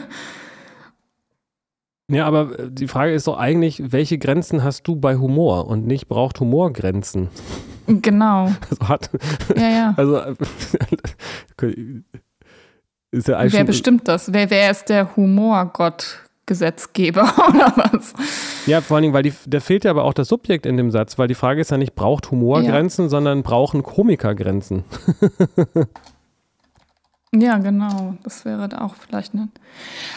ja, 2.08 2.26
aber 2.26 2.58
äh, 2.58 2.72
die 2.72 2.88
Frage 2.88 3.14
ist 3.14 3.28
doch 3.28 3.38
eigentlich, 3.38 3.92
welche 3.92 4.18
Grenzen 4.18 4.64
hast 4.64 4.88
du 4.88 4.96
bei 4.96 5.18
Humor 5.18 5.68
und 5.68 5.86
nicht 5.86 6.08
braucht 6.08 6.40
Humor 6.40 6.74
Grenzen? 6.74 7.30
Genau. 7.88 8.52
Also 8.70 8.88
hat, 8.88 9.10
ja, 9.56 9.70
ja. 9.70 9.94
Also 9.98 10.22
ist 13.12 13.28
ja 13.28 13.52
wer 13.52 13.64
bestimmt 13.64 14.08
das? 14.08 14.34
Wer, 14.34 14.50
wer 14.50 14.72
ist 14.72 14.90
der 14.90 15.16
Humorgott? 15.16 16.24
Gesetzgeber 16.50 17.24
oder 17.50 17.74
was? 17.76 18.14
Ja, 18.68 18.80
vor 18.80 18.96
allen 18.96 19.02
Dingen, 19.02 19.14
weil 19.14 19.24
die, 19.24 19.34
da 19.48 19.60
fehlt 19.60 19.84
ja 19.84 19.92
aber 19.92 20.06
auch 20.06 20.14
das 20.14 20.30
Subjekt 20.30 20.66
in 20.66 20.78
dem 20.78 20.92
Satz, 20.92 21.20
weil 21.20 21.28
die 21.28 21.36
Frage 21.36 21.60
ist 21.60 21.72
ja 21.72 21.78
nicht, 21.78 21.94
braucht 21.94 22.32
Humor 22.32 22.62
ja. 22.62 22.72
Grenzen, 22.72 23.10
sondern 23.10 23.44
brauchen 23.44 23.84
Komiker 23.84 24.34
Grenzen. 24.34 24.86
Ja, 27.36 27.58
genau. 27.58 28.16
Das 28.24 28.46
wäre 28.46 28.82
auch 28.82 28.96
vielleicht 28.96 29.34
ne. 29.34 29.50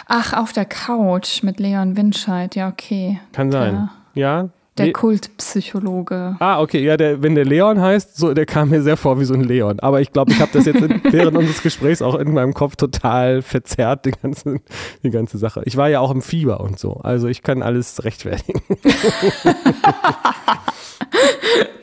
Ach, 0.07 0.32
auf 0.32 0.53
der 0.53 0.64
Couch 0.64 1.43
mit 1.43 1.59
Leon 1.59 1.97
Winscheid. 1.97 2.55
Ja, 2.55 2.68
okay. 2.68 3.20
Kann 3.32 3.51
sein. 3.51 3.91
Der, 4.14 4.22
Ja. 4.22 4.49
Der 4.81 4.87
Nee. 4.87 4.93
Kultpsychologe. 4.93 6.37
Ah, 6.39 6.61
okay, 6.61 6.83
ja, 6.83 6.97
der, 6.97 7.22
wenn 7.22 7.35
der 7.35 7.45
Leon 7.45 7.81
heißt, 7.81 8.16
so, 8.16 8.33
der 8.33 8.47
kam 8.47 8.70
mir 8.70 8.83
sehr 8.83 8.97
vor 8.97 9.20
wie 9.20 9.24
so 9.24 9.35
ein 9.35 9.45
Leon. 9.45 9.78
Aber 9.81 10.01
ich 10.01 10.12
glaube, 10.12 10.33
ich 10.33 10.41
habe 10.41 10.51
das 10.53 10.64
jetzt 10.64 10.81
in, 10.81 11.01
während 11.12 11.37
unseres 11.37 11.62
Gesprächs 11.62 12.01
auch 12.03 12.14
in 12.14 12.33
meinem 12.33 12.55
Kopf 12.55 12.76
total 12.76 13.43
verzerrt, 13.43 14.07
die 14.07 14.12
ganze, 14.12 14.61
die 15.03 15.11
ganze 15.11 15.37
Sache. 15.39 15.62
Ich 15.66 15.76
war 15.76 15.89
ja 15.91 16.01
auch 16.01 16.11
im 16.11 16.22
Fieber 16.22 16.61
und 16.61 16.78
so. 16.78 16.95
Also 16.95 17.28
ich 17.28 17.43
kann 17.43 17.62
alles 17.62 18.03
rechtfertigen. 18.05 18.62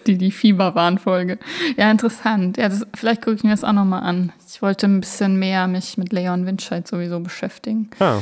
Die, 0.06 0.18
die 0.18 0.32
Fieberwarnfolge. 0.32 1.38
Ja, 1.76 1.92
interessant. 1.92 2.56
Ja, 2.56 2.70
das, 2.70 2.88
vielleicht 2.96 3.22
gucke 3.22 3.36
ich 3.36 3.44
mir 3.44 3.50
das 3.50 3.66
auch 3.66 3.74
nochmal 3.74 4.04
an. 4.04 4.32
Ich 4.48 4.62
wollte 4.62 4.88
ein 4.88 5.02
bisschen 5.02 5.38
mehr 5.38 5.68
mich 5.68 5.98
mit 5.98 6.14
Leon 6.14 6.46
Winscheid 6.46 6.88
sowieso 6.88 7.20
beschäftigen. 7.20 7.90
Ah. 8.00 8.20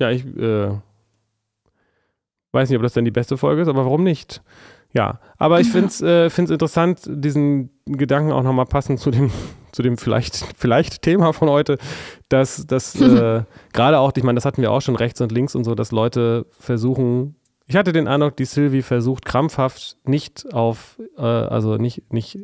Ja, 0.00 0.10
ich 0.10 0.24
äh, 0.36 0.70
weiß 2.54 2.68
nicht, 2.68 2.76
ob 2.76 2.82
das 2.82 2.92
denn 2.92 3.04
die 3.04 3.10
beste 3.10 3.36
Folge 3.36 3.62
ist, 3.62 3.68
aber 3.68 3.84
warum 3.84 4.04
nicht? 4.04 4.42
Ja, 4.92 5.20
aber 5.36 5.60
ich 5.60 5.68
finde 5.72 5.88
es 5.88 6.00
äh, 6.00 6.30
find's 6.30 6.50
interessant, 6.50 7.00
diesen 7.06 7.70
Gedanken 7.84 8.32
auch 8.32 8.42
nochmal 8.42 8.66
passend 8.66 9.00
zu 9.00 9.10
dem, 9.10 9.30
zu 9.72 9.82
dem 9.82 9.98
vielleicht, 9.98 10.36
vielleicht 10.56 11.02
Thema 11.02 11.32
von 11.32 11.50
heute, 11.50 11.78
dass, 12.28 12.66
dass 12.66 12.98
äh, 13.00 13.42
gerade 13.72 13.98
auch, 13.98 14.12
ich 14.16 14.22
meine, 14.22 14.36
das 14.36 14.44
hatten 14.44 14.62
wir 14.62 14.70
auch 14.70 14.80
schon 14.80 14.96
rechts 14.96 15.20
und 15.20 15.32
links 15.32 15.54
und 15.54 15.64
so, 15.64 15.74
dass 15.74 15.90
Leute 15.92 16.46
versuchen, 16.58 17.36
ich 17.66 17.76
hatte 17.76 17.92
den 17.92 18.08
Eindruck, 18.08 18.36
die 18.36 18.44
Sylvie 18.44 18.82
versucht 18.82 19.24
krampfhaft 19.24 19.96
nicht 20.04 20.52
auf, 20.52 21.00
äh, 21.16 21.22
also 21.22 21.76
nicht, 21.76 22.12
nicht 22.12 22.38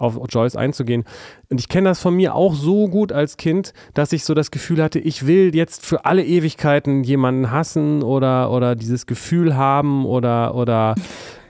auf 0.00 0.18
Joyce 0.28 0.56
einzugehen. 0.56 1.04
Und 1.50 1.60
ich 1.60 1.68
kenne 1.68 1.88
das 1.88 2.00
von 2.00 2.14
mir 2.14 2.34
auch 2.34 2.54
so 2.54 2.88
gut 2.88 3.12
als 3.12 3.36
Kind, 3.36 3.72
dass 3.94 4.12
ich 4.12 4.24
so 4.24 4.34
das 4.34 4.50
Gefühl 4.50 4.82
hatte, 4.82 4.98
ich 4.98 5.26
will 5.26 5.54
jetzt 5.54 5.84
für 5.84 6.04
alle 6.04 6.24
Ewigkeiten 6.24 7.04
jemanden 7.04 7.50
hassen 7.50 8.02
oder, 8.02 8.50
oder 8.50 8.74
dieses 8.74 9.06
Gefühl 9.06 9.56
haben 9.56 10.06
oder, 10.06 10.54
oder 10.54 10.94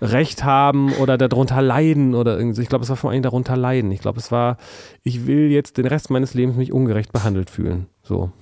Recht 0.02 0.44
haben 0.44 0.92
oder 0.94 1.18
darunter 1.18 1.60
leiden 1.60 2.14
oder 2.14 2.38
irgendwie. 2.38 2.62
Ich 2.62 2.68
glaube, 2.68 2.84
es 2.84 2.88
war 2.88 2.96
vor 2.96 3.10
allem 3.10 3.22
darunter 3.22 3.56
leiden. 3.56 3.92
Ich 3.92 4.00
glaube, 4.00 4.18
es 4.18 4.32
war, 4.32 4.56
ich 5.02 5.26
will 5.26 5.50
jetzt 5.50 5.76
den 5.76 5.86
Rest 5.86 6.10
meines 6.10 6.34
Lebens 6.34 6.56
mich 6.56 6.72
ungerecht 6.72 7.12
behandelt 7.12 7.50
fühlen. 7.50 7.86
So. 8.02 8.32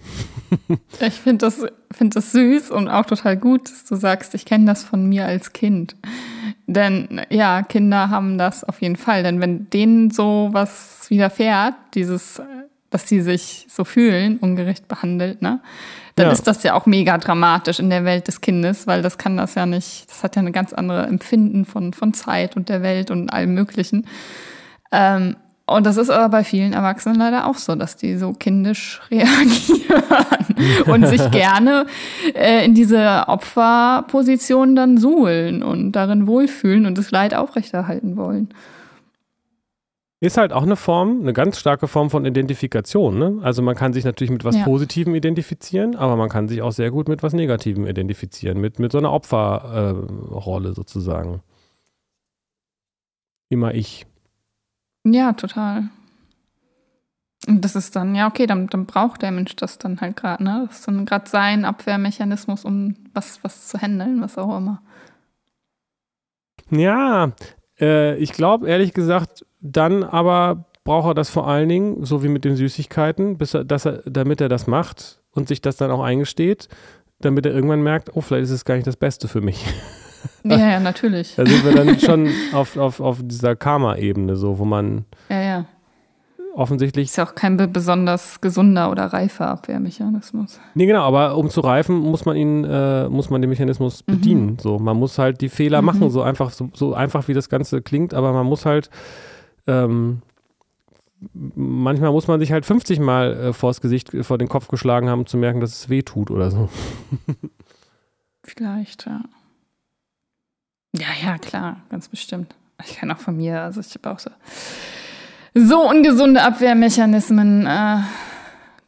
Ich 1.01 1.15
finde 1.15 1.47
das, 1.47 1.65
find 1.93 2.17
das 2.17 2.33
süß 2.33 2.71
und 2.71 2.89
auch 2.89 3.05
total 3.05 3.37
gut, 3.37 3.71
dass 3.71 3.85
du 3.85 3.97
sagst, 3.97 4.35
ich 4.35 4.45
kenne 4.45 4.65
das 4.65 4.83
von 4.83 5.07
mir 5.09 5.27
als 5.27 5.53
Kind. 5.53 5.97
Denn 6.71 7.23
ja, 7.31 7.63
Kinder 7.63 8.11
haben 8.11 8.37
das 8.37 8.63
auf 8.63 8.81
jeden 8.83 8.97
Fall. 8.97 9.23
Denn 9.23 9.41
wenn 9.41 9.69
denen 9.71 10.11
so 10.11 10.51
was 10.53 11.07
widerfährt, 11.09 11.75
dieses, 11.95 12.43
dass 12.91 13.09
sie 13.09 13.23
sich 13.23 13.67
so 13.71 13.85
fühlen, 13.85 14.37
ungerecht 14.37 14.87
behandelt, 14.87 15.41
ne, 15.41 15.61
dann 16.15 16.27
Ja. 16.27 16.33
ist 16.33 16.47
das 16.47 16.63
ja 16.65 16.75
auch 16.75 16.85
mega 16.85 17.17
dramatisch 17.17 17.79
in 17.79 17.89
der 17.89 18.05
Welt 18.05 18.29
des 18.29 18.43
Kindes, 18.43 18.87
weil 18.87 19.01
das 19.01 19.17
kann 19.17 19.39
das 19.39 19.55
ja 19.55 19.65
nicht, 19.65 20.11
das 20.11 20.23
hat 20.23 20.37
ja 20.37 20.41
eine 20.43 20.53
ganz 20.53 20.75
andere 20.75 21.07
Empfinden 21.07 21.65
von, 21.65 21.95
von 21.95 22.13
Zeit 22.13 22.55
und 22.57 22.69
der 22.69 22.83
Welt 22.83 23.11
und 23.11 23.33
allem 23.33 23.55
Möglichen. 23.55 24.07
Ähm, 24.93 25.37
und 25.69 25.87
das 25.87 25.97
ist 25.97 26.11
aber 26.11 26.29
bei 26.29 26.45
vielen 26.45 26.73
Erwachsenen 26.73 27.17
leider 27.17 27.47
auch 27.47 27.57
so, 27.57 27.75
dass 27.75 27.97
die 27.97 28.17
so 28.17 28.33
kindisch 28.33 29.01
reagieren 29.11 29.53
und 30.87 31.07
sich 31.07 31.31
gerne 31.31 31.87
äh, 32.35 32.65
in 32.65 32.75
diese 32.75 33.25
Opferposition 33.27 34.75
dann 34.75 34.99
suhlen 34.99 35.63
und 35.63 35.93
darin 35.93 36.27
wohlfühlen 36.27 36.87
und 36.87 36.99
das 36.99 37.11
Leid 37.11 37.35
aufrechterhalten 37.35 38.17
wollen. 38.17 38.49
Ist 40.21 40.37
halt 40.37 40.53
auch 40.53 40.65
eine 40.65 40.75
Form, 40.75 41.21
eine 41.21 41.33
ganz 41.33 41.61
starke 41.61 41.87
Form 41.87 42.11
von 42.11 42.25
Identifikation. 42.25 43.19
Ne? 43.19 43.39
Also 43.43 43.63
man 43.63 43.77
kann 43.77 43.93
sich 43.93 44.05
natürlich 44.05 44.33
mit 44.33 44.45
was 44.45 44.57
Ja. 44.57 44.65
Positivem 44.65 45.15
identifizieren, 45.15 45.95
aber 45.95 46.17
man 46.17 46.29
kann 46.29 46.49
sich 46.49 46.61
auch 46.61 46.73
sehr 46.73 46.91
gut 46.91 47.09
mit 47.09 47.23
was 47.23 47.35
Negativem 47.35 47.87
identifizieren, 47.87 48.61
mit, 48.61 48.81
mit 48.81 48.91
so 48.91 48.99
einer 48.99 49.13
Opferrolle 49.13 50.71
äh, 50.71 50.75
sozusagen. 50.75 51.41
Immer 53.49 53.75
ich. 53.75 54.08
Ja, 55.05 55.33
total. 55.33 55.89
Und 57.47 57.65
das 57.65 57.77
ist 57.77 57.97
dann, 57.97 58.15
ja, 58.15 58.27
okay, 58.27 58.47
dann, 58.47 58.67
dann 58.67 58.87
braucht 58.87 59.23
der 59.23 59.31
Mensch 59.31 59.55
das 59.57 59.79
dann 59.79 60.01
halt 60.01 60.17
gerade, 60.17 60.43
ne? 60.43 60.65
Das 60.69 60.81
ist 60.81 60.89
dann 60.89 61.07
gerade 61.07 61.29
sein 61.29 61.65
Abwehrmechanismus, 61.65 62.65
um 62.65 62.97
was, 63.15 63.43
was 63.43 63.69
zu 63.69 63.79
handeln, 63.79 64.21
was 64.21 64.37
auch 64.37 64.57
immer. 64.57 64.83
Ja, 66.71 67.33
äh, 67.81 68.17
ich 68.17 68.33
glaube 68.33 68.69
ehrlich 68.69 68.93
gesagt, 68.93 69.47
dann 69.61 70.05
aber 70.05 70.67
braucht 70.85 71.09
er 71.09 71.15
das 71.15 71.31
vor 71.31 71.49
allen 71.49 71.69
Dingen, 71.69 72.05
so 72.05 72.23
wie 72.23 72.29
mit 72.29 72.45
den 72.45 72.57
Süßigkeiten, 72.57 73.39
bis 73.39 73.55
er, 73.55 73.65
dass 73.65 73.87
er, 73.87 74.03
damit 74.05 74.41
er 74.41 74.49
das 74.49 74.67
macht 74.67 75.21
und 75.31 75.49
sich 75.49 75.63
das 75.63 75.77
dann 75.77 75.91
auch 75.91 76.03
eingesteht, 76.03 76.69
damit 77.21 77.47
er 77.47 77.53
irgendwann 77.55 77.83
merkt, 77.83 78.15
oh, 78.15 78.21
vielleicht 78.21 78.45
ist 78.45 78.51
es 78.51 78.65
gar 78.65 78.75
nicht 78.75 78.87
das 78.87 78.97
Beste 78.97 79.29
für 79.29 79.41
mich. 79.41 79.65
Ja, 80.45 80.57
ja, 80.59 80.81
natürlich. 80.81 81.35
Da 81.37 81.45
sind 81.47 81.65
wir 81.65 81.73
dann 81.75 81.99
schon 82.01 82.29
auf, 82.53 82.77
auf, 82.77 83.01
auf 83.01 83.19
dieser 83.23 83.55
Karma-Ebene, 83.57 84.37
so, 84.37 84.59
wo 84.59 84.65
man 84.65 85.05
Ja, 85.29 85.41
ja. 85.43 85.65
offensichtlich. 86.55 87.07
Ist 87.09 87.17
ja 87.17 87.27
auch 87.27 87.35
kein 87.35 87.57
be- 87.57 87.69
besonders 87.69 88.41
gesunder 88.41 88.91
oder 88.91 89.07
reifer 89.07 89.49
Abwehrmechanismus. 89.49 90.61
Nee, 90.75 90.87
genau, 90.87 91.03
aber 91.03 91.37
um 91.37 91.51
zu 91.51 91.61
reifen, 91.61 91.99
muss 91.99 92.25
man 92.25 92.37
ihn, 92.37 92.65
äh, 92.65 93.09
muss 93.09 93.31
man 93.31 93.41
den 93.43 93.51
Mechanismus 93.51 94.03
Mhm. 94.07 94.13
bedienen. 94.13 94.59
So, 94.61 94.79
man 94.79 94.97
muss 94.97 95.19
halt 95.19 95.41
die 95.41 95.49
Fehler 95.49 95.83
machen, 95.83 96.09
so 96.11 96.23
einfach, 96.23 96.51
so, 96.51 96.71
so 96.73 96.95
einfach 96.95 97.29
wie 97.29 97.35
das 97.35 97.49
Ganze 97.49 97.83
klingt, 97.83 98.15
aber 98.15 98.33
man 98.33 98.47
muss 98.47 98.65
halt 98.65 98.91
ähm, 99.67 100.23
manchmal 101.55 102.13
muss 102.13 102.29
man 102.29 102.39
sich 102.41 102.53
halt 102.53 102.65
50 102.65 103.01
Mal 103.01 103.33
äh, 103.37 103.53
vors 103.53 103.81
Gesicht, 103.81 104.15
äh, 104.15 104.23
vor 104.23 104.39
den 104.39 104.49
Kopf 104.49 104.69
geschlagen 104.69 105.09
haben, 105.11 105.21
um 105.21 105.27
zu 105.27 105.37
merken, 105.37 105.61
dass 105.61 105.73
es 105.73 105.89
weh 105.91 106.03
tut 106.03 106.31
oder 106.31 106.51
so. 106.51 106.69
Vielleicht, 108.45 109.07
ja. 109.07 109.21
Ja, 110.93 111.09
ja, 111.23 111.39
klar, 111.39 111.81
ganz 111.91 112.09
bestimmt. 112.09 112.55
Ich 112.85 112.97
kann 112.97 113.11
auch 113.11 113.19
von 113.19 113.37
mir, 113.37 113.63
also 113.63 113.81
ich 113.81 113.95
habe 113.95 114.11
auch 114.11 114.19
so, 114.19 114.31
so 115.55 115.89
ungesunde 115.89 116.43
Abwehrmechanismen 116.43 117.67
äh, 117.67 117.99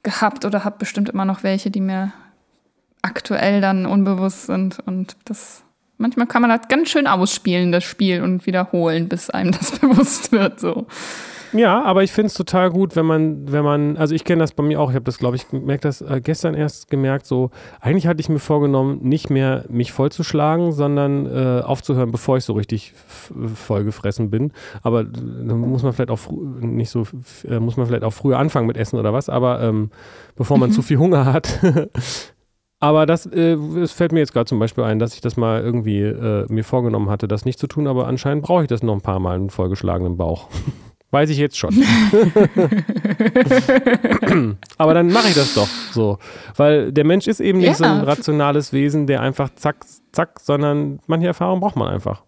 gehabt 0.02 0.44
oder 0.44 0.64
habe 0.64 0.78
bestimmt 0.78 1.08
immer 1.08 1.24
noch 1.24 1.42
welche, 1.42 1.70
die 1.70 1.80
mir 1.80 2.12
aktuell 3.02 3.60
dann 3.60 3.86
unbewusst 3.86 4.46
sind. 4.46 4.78
Und 4.86 5.16
das 5.24 5.62
manchmal 5.98 6.26
kann 6.26 6.42
man 6.42 6.50
das 6.50 6.68
ganz 6.68 6.88
schön 6.88 7.06
ausspielen, 7.06 7.72
das 7.72 7.84
Spiel, 7.84 8.22
und 8.22 8.46
wiederholen, 8.46 9.08
bis 9.08 9.30
einem 9.30 9.52
das 9.58 9.78
bewusst 9.78 10.32
wird. 10.32 10.60
So. 10.60 10.86
Ja, 11.52 11.82
aber 11.82 12.02
ich 12.02 12.12
finde 12.12 12.28
es 12.28 12.34
total 12.34 12.70
gut, 12.70 12.96
wenn 12.96 13.06
man, 13.06 13.50
wenn 13.50 13.64
man, 13.64 13.96
also 13.96 14.14
ich 14.14 14.24
kenne 14.24 14.40
das 14.40 14.52
bei 14.52 14.62
mir 14.62 14.80
auch, 14.80 14.90
ich 14.90 14.94
habe 14.94 15.04
das, 15.04 15.18
glaube 15.18 15.36
ich, 15.36 15.48
gemerkt, 15.48 15.84
das 15.84 16.00
äh, 16.00 16.20
gestern 16.22 16.54
erst 16.54 16.90
gemerkt, 16.90 17.26
so, 17.26 17.50
eigentlich 17.80 18.06
hatte 18.06 18.20
ich 18.20 18.28
mir 18.28 18.38
vorgenommen, 18.38 19.00
nicht 19.02 19.30
mehr 19.30 19.64
mich 19.68 19.92
vollzuschlagen, 19.92 20.72
sondern 20.72 21.26
äh, 21.26 21.62
aufzuhören, 21.62 22.10
bevor 22.10 22.36
ich 22.36 22.44
so 22.44 22.52
richtig 22.52 22.94
vollgefressen 23.54 24.30
bin. 24.30 24.52
Aber 24.82 25.02
äh, 25.02 25.06
dann 25.10 25.58
muss 25.58 25.82
man 25.82 25.92
vielleicht 25.92 26.10
auch 26.10 26.20
nicht 26.60 26.90
so, 26.90 27.06
äh, 27.48 27.58
muss 27.58 27.76
man 27.76 27.86
vielleicht 27.86 28.04
auch 28.04 28.12
früher 28.12 28.38
anfangen 28.38 28.66
mit 28.66 28.76
Essen 28.76 28.98
oder 28.98 29.12
was, 29.12 29.28
aber 29.28 29.60
ähm, 29.60 29.90
bevor 30.36 30.58
man 30.58 30.72
zu 30.72 30.82
viel 30.90 30.98
Hunger 30.98 31.24
hat. 31.24 31.58
Aber 32.82 33.04
das, 33.04 33.26
äh, 33.26 33.56
es 33.78 33.92
fällt 33.92 34.12
mir 34.12 34.20
jetzt 34.20 34.32
gerade 34.32 34.46
zum 34.46 34.58
Beispiel 34.58 34.84
ein, 34.84 34.98
dass 34.98 35.12
ich 35.12 35.20
das 35.20 35.36
mal 35.36 35.60
irgendwie 35.60 36.00
äh, 36.00 36.46
mir 36.48 36.64
vorgenommen 36.64 37.10
hatte, 37.10 37.28
das 37.28 37.44
nicht 37.44 37.58
zu 37.58 37.66
tun, 37.66 37.86
aber 37.86 38.06
anscheinend 38.06 38.42
brauche 38.42 38.62
ich 38.62 38.68
das 38.68 38.82
noch 38.82 38.94
ein 38.94 39.02
paar 39.02 39.20
Mal, 39.20 39.36
einen 39.36 39.50
vollgeschlagenen 39.50 40.16
Bauch. 40.16 40.48
Weiß 41.12 41.28
ich 41.30 41.38
jetzt 41.38 41.58
schon. 41.58 41.74
Aber 44.78 44.94
dann 44.94 45.08
mache 45.12 45.28
ich 45.28 45.34
das 45.34 45.54
doch 45.54 45.66
so. 45.92 46.18
Weil 46.56 46.92
der 46.92 47.04
Mensch 47.04 47.26
ist 47.26 47.40
eben 47.40 47.58
nicht 47.58 47.66
Ja. 47.68 47.74
so 47.74 47.84
ein 47.84 48.02
rationales 48.02 48.72
Wesen, 48.72 49.06
der 49.08 49.20
einfach 49.20 49.50
zack, 49.56 49.84
zack, 50.12 50.38
sondern 50.40 51.00
manche 51.08 51.26
Erfahrungen 51.26 51.60
braucht 51.60 51.74
man 51.76 51.88
einfach. 51.88 52.22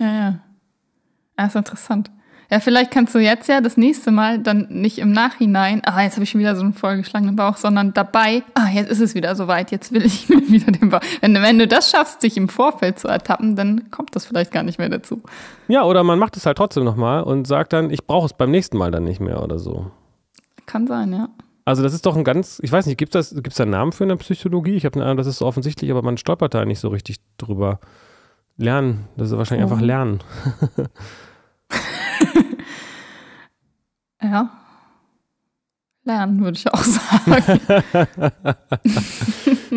Ja, 0.00 0.06
ja. 0.12 0.38
Ah, 1.36 1.46
ist 1.46 1.56
interessant. 1.56 2.10
Ja, 2.50 2.58
vielleicht 2.58 2.90
kannst 2.90 3.14
du 3.14 3.18
jetzt 3.20 3.48
ja 3.48 3.60
das 3.60 3.76
nächste 3.76 4.10
Mal 4.10 4.40
dann 4.40 4.66
nicht 4.70 4.98
im 4.98 5.12
Nachhinein, 5.12 5.82
ah, 5.84 6.02
jetzt 6.02 6.14
habe 6.14 6.24
ich 6.24 6.30
schon 6.30 6.40
wieder 6.40 6.56
so 6.56 6.62
einen 6.62 6.72
vollgeschlagenen 6.74 7.36
Bauch, 7.36 7.56
sondern 7.56 7.94
dabei, 7.94 8.42
ah, 8.54 8.68
jetzt 8.72 8.90
ist 8.90 9.00
es 9.00 9.14
wieder 9.14 9.36
soweit, 9.36 9.70
jetzt 9.70 9.92
will 9.92 10.04
ich 10.04 10.28
mir 10.28 10.40
wieder 10.48 10.72
den 10.72 10.90
Bauch. 10.90 11.00
Wenn, 11.20 11.34
wenn 11.34 11.58
du 11.60 11.68
das 11.68 11.90
schaffst, 11.90 12.22
dich 12.24 12.36
im 12.36 12.48
Vorfeld 12.48 12.98
zu 12.98 13.06
ertappen, 13.08 13.54
dann 13.54 13.90
kommt 13.92 14.16
das 14.16 14.26
vielleicht 14.26 14.50
gar 14.50 14.64
nicht 14.64 14.78
mehr 14.78 14.88
dazu. 14.88 15.22
Ja, 15.68 15.84
oder 15.84 16.02
man 16.02 16.18
macht 16.18 16.36
es 16.36 16.44
halt 16.44 16.58
trotzdem 16.58 16.82
nochmal 16.84 17.22
und 17.22 17.46
sagt 17.46 17.72
dann, 17.72 17.90
ich 17.90 18.04
brauche 18.06 18.26
es 18.26 18.32
beim 18.32 18.50
nächsten 18.50 18.76
Mal 18.78 18.90
dann 18.90 19.04
nicht 19.04 19.20
mehr 19.20 19.42
oder 19.42 19.58
so. 19.60 19.90
Kann 20.66 20.88
sein, 20.88 21.12
ja. 21.12 21.28
Also 21.64 21.84
das 21.84 21.94
ist 21.94 22.04
doch 22.04 22.16
ein 22.16 22.24
ganz, 22.24 22.58
ich 22.64 22.72
weiß 22.72 22.86
nicht, 22.86 22.96
gibt 22.98 23.14
es 23.14 23.30
da 23.30 23.62
einen 23.62 23.70
Namen 23.70 23.92
für 23.92 24.02
eine 24.02 24.16
Psychologie? 24.16 24.74
Ich 24.74 24.84
habe 24.84 24.96
eine 24.96 25.04
Ahnung, 25.04 25.18
das 25.18 25.28
ist 25.28 25.38
so 25.38 25.46
offensichtlich, 25.46 25.88
aber 25.92 26.02
man 26.02 26.16
stolpert 26.16 26.54
da 26.54 26.64
nicht 26.64 26.80
so 26.80 26.88
richtig 26.88 27.18
drüber. 27.38 27.78
Lernen, 28.56 29.06
das 29.16 29.30
ist 29.30 29.38
wahrscheinlich 29.38 29.68
Oh. 29.68 29.72
einfach 29.72 29.84
Lernen. 29.84 30.18
Ja. 34.22 34.50
Lernen, 36.04 36.42
würde 36.42 36.56
ich 36.56 36.72
auch 36.72 36.82
sagen. 36.82 37.60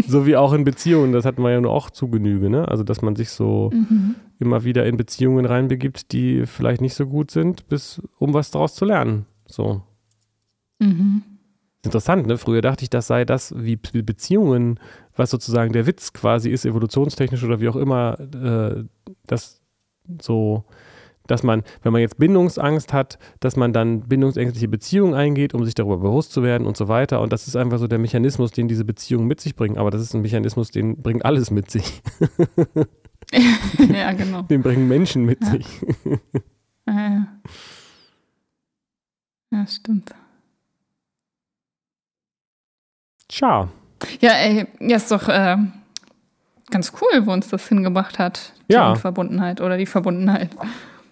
so 0.08 0.26
wie 0.26 0.36
auch 0.36 0.54
in 0.54 0.64
Beziehungen, 0.64 1.12
das 1.12 1.26
hat 1.26 1.38
man 1.38 1.52
ja 1.52 1.62
nur 1.62 1.72
auch 1.72 1.90
zu 1.90 2.08
Genüge, 2.08 2.50
ne? 2.50 2.68
Also 2.68 2.84
dass 2.84 3.02
man 3.02 3.16
sich 3.16 3.30
so 3.30 3.72
mhm. 3.74 4.16
immer 4.40 4.64
wieder 4.64 4.86
in 4.86 4.96
Beziehungen 4.98 5.46
reinbegibt, 5.46 6.12
die 6.12 6.46
vielleicht 6.46 6.82
nicht 6.82 6.94
so 6.96 7.08
gut 7.08 7.32
sind, 7.32 7.68
bis 7.68 8.02
um 8.20 8.34
was 8.34 8.52
daraus 8.52 8.76
zu 8.76 8.86
lernen. 8.86 9.26
So. 9.48 9.82
Mhm. 10.80 11.24
Interessant, 11.84 12.28
ne? 12.28 12.38
Früher 12.38 12.62
dachte 12.62 12.84
ich, 12.84 12.90
das 12.90 13.08
sei 13.08 13.26
das, 13.26 13.54
wie 13.58 13.76
Beziehungen, 13.76 14.80
was 15.18 15.30
sozusagen 15.30 15.74
der 15.74 15.86
Witz 15.86 16.14
quasi 16.14 16.50
ist, 16.50 16.66
evolutionstechnisch 16.66 17.44
oder 17.44 17.60
wie 17.60 17.68
auch 17.68 17.76
immer, 17.76 18.18
äh, 18.20 18.86
das 19.28 19.62
so, 20.22 20.64
dass 21.28 21.44
man, 21.44 21.64
wenn 21.82 21.94
man 21.94 22.02
jetzt 22.02 22.18
Bindungsangst 22.18 22.92
hat, 22.94 23.18
dass 23.40 23.56
man 23.56 23.72
dann 23.74 24.02
bindungsängstliche 24.02 24.68
Beziehungen 24.68 25.14
eingeht, 25.14 25.54
um 25.54 25.64
sich 25.66 25.74
darüber 25.76 25.98
bewusst 25.98 26.32
zu 26.34 26.44
werden 26.44 26.68
und 26.68 26.76
so 26.78 26.88
weiter. 26.88 27.22
Und 27.22 27.32
das 27.34 27.48
ist 27.48 27.56
einfach 27.56 27.78
so 27.80 27.88
der 27.88 28.00
Mechanismus, 28.00 28.52
den 28.52 28.68
diese 28.68 28.84
Beziehungen 28.86 29.28
mit 29.28 29.40
sich 29.42 29.56
bringen. 29.56 29.78
Aber 29.78 29.90
das 29.92 30.02
ist 30.02 30.14
ein 30.14 30.22
Mechanismus, 30.22 30.72
den 30.72 31.02
bringt 31.02 31.24
alles 31.26 31.50
mit 31.52 31.72
sich. 31.72 32.02
ja, 33.94 34.12
genau. 34.14 34.42
Den 34.44 34.62
bringen 34.62 34.88
Menschen 34.88 35.26
mit 35.26 35.40
Ja. 35.44 35.52
sich. 35.52 35.66
Ja, 39.52 39.68
stimmt. 39.68 40.12
Tja. 43.28 43.70
Ja, 44.20 44.32
ey, 44.34 44.66
ja, 44.80 44.96
ist 44.98 45.12
doch 45.12 45.30
äh, 45.30 45.58
ganz 46.72 46.92
cool, 47.02 47.26
wo 47.26 47.32
uns 47.32 47.50
das 47.50 47.68
hingebracht 47.70 48.20
hat. 48.20 48.54
Die 48.70 48.74
Ja. 48.74 48.90
Unverbundenheit 48.92 49.62
oder 49.62 49.78
die 49.78 49.86
Verbundenheit. 49.86 50.50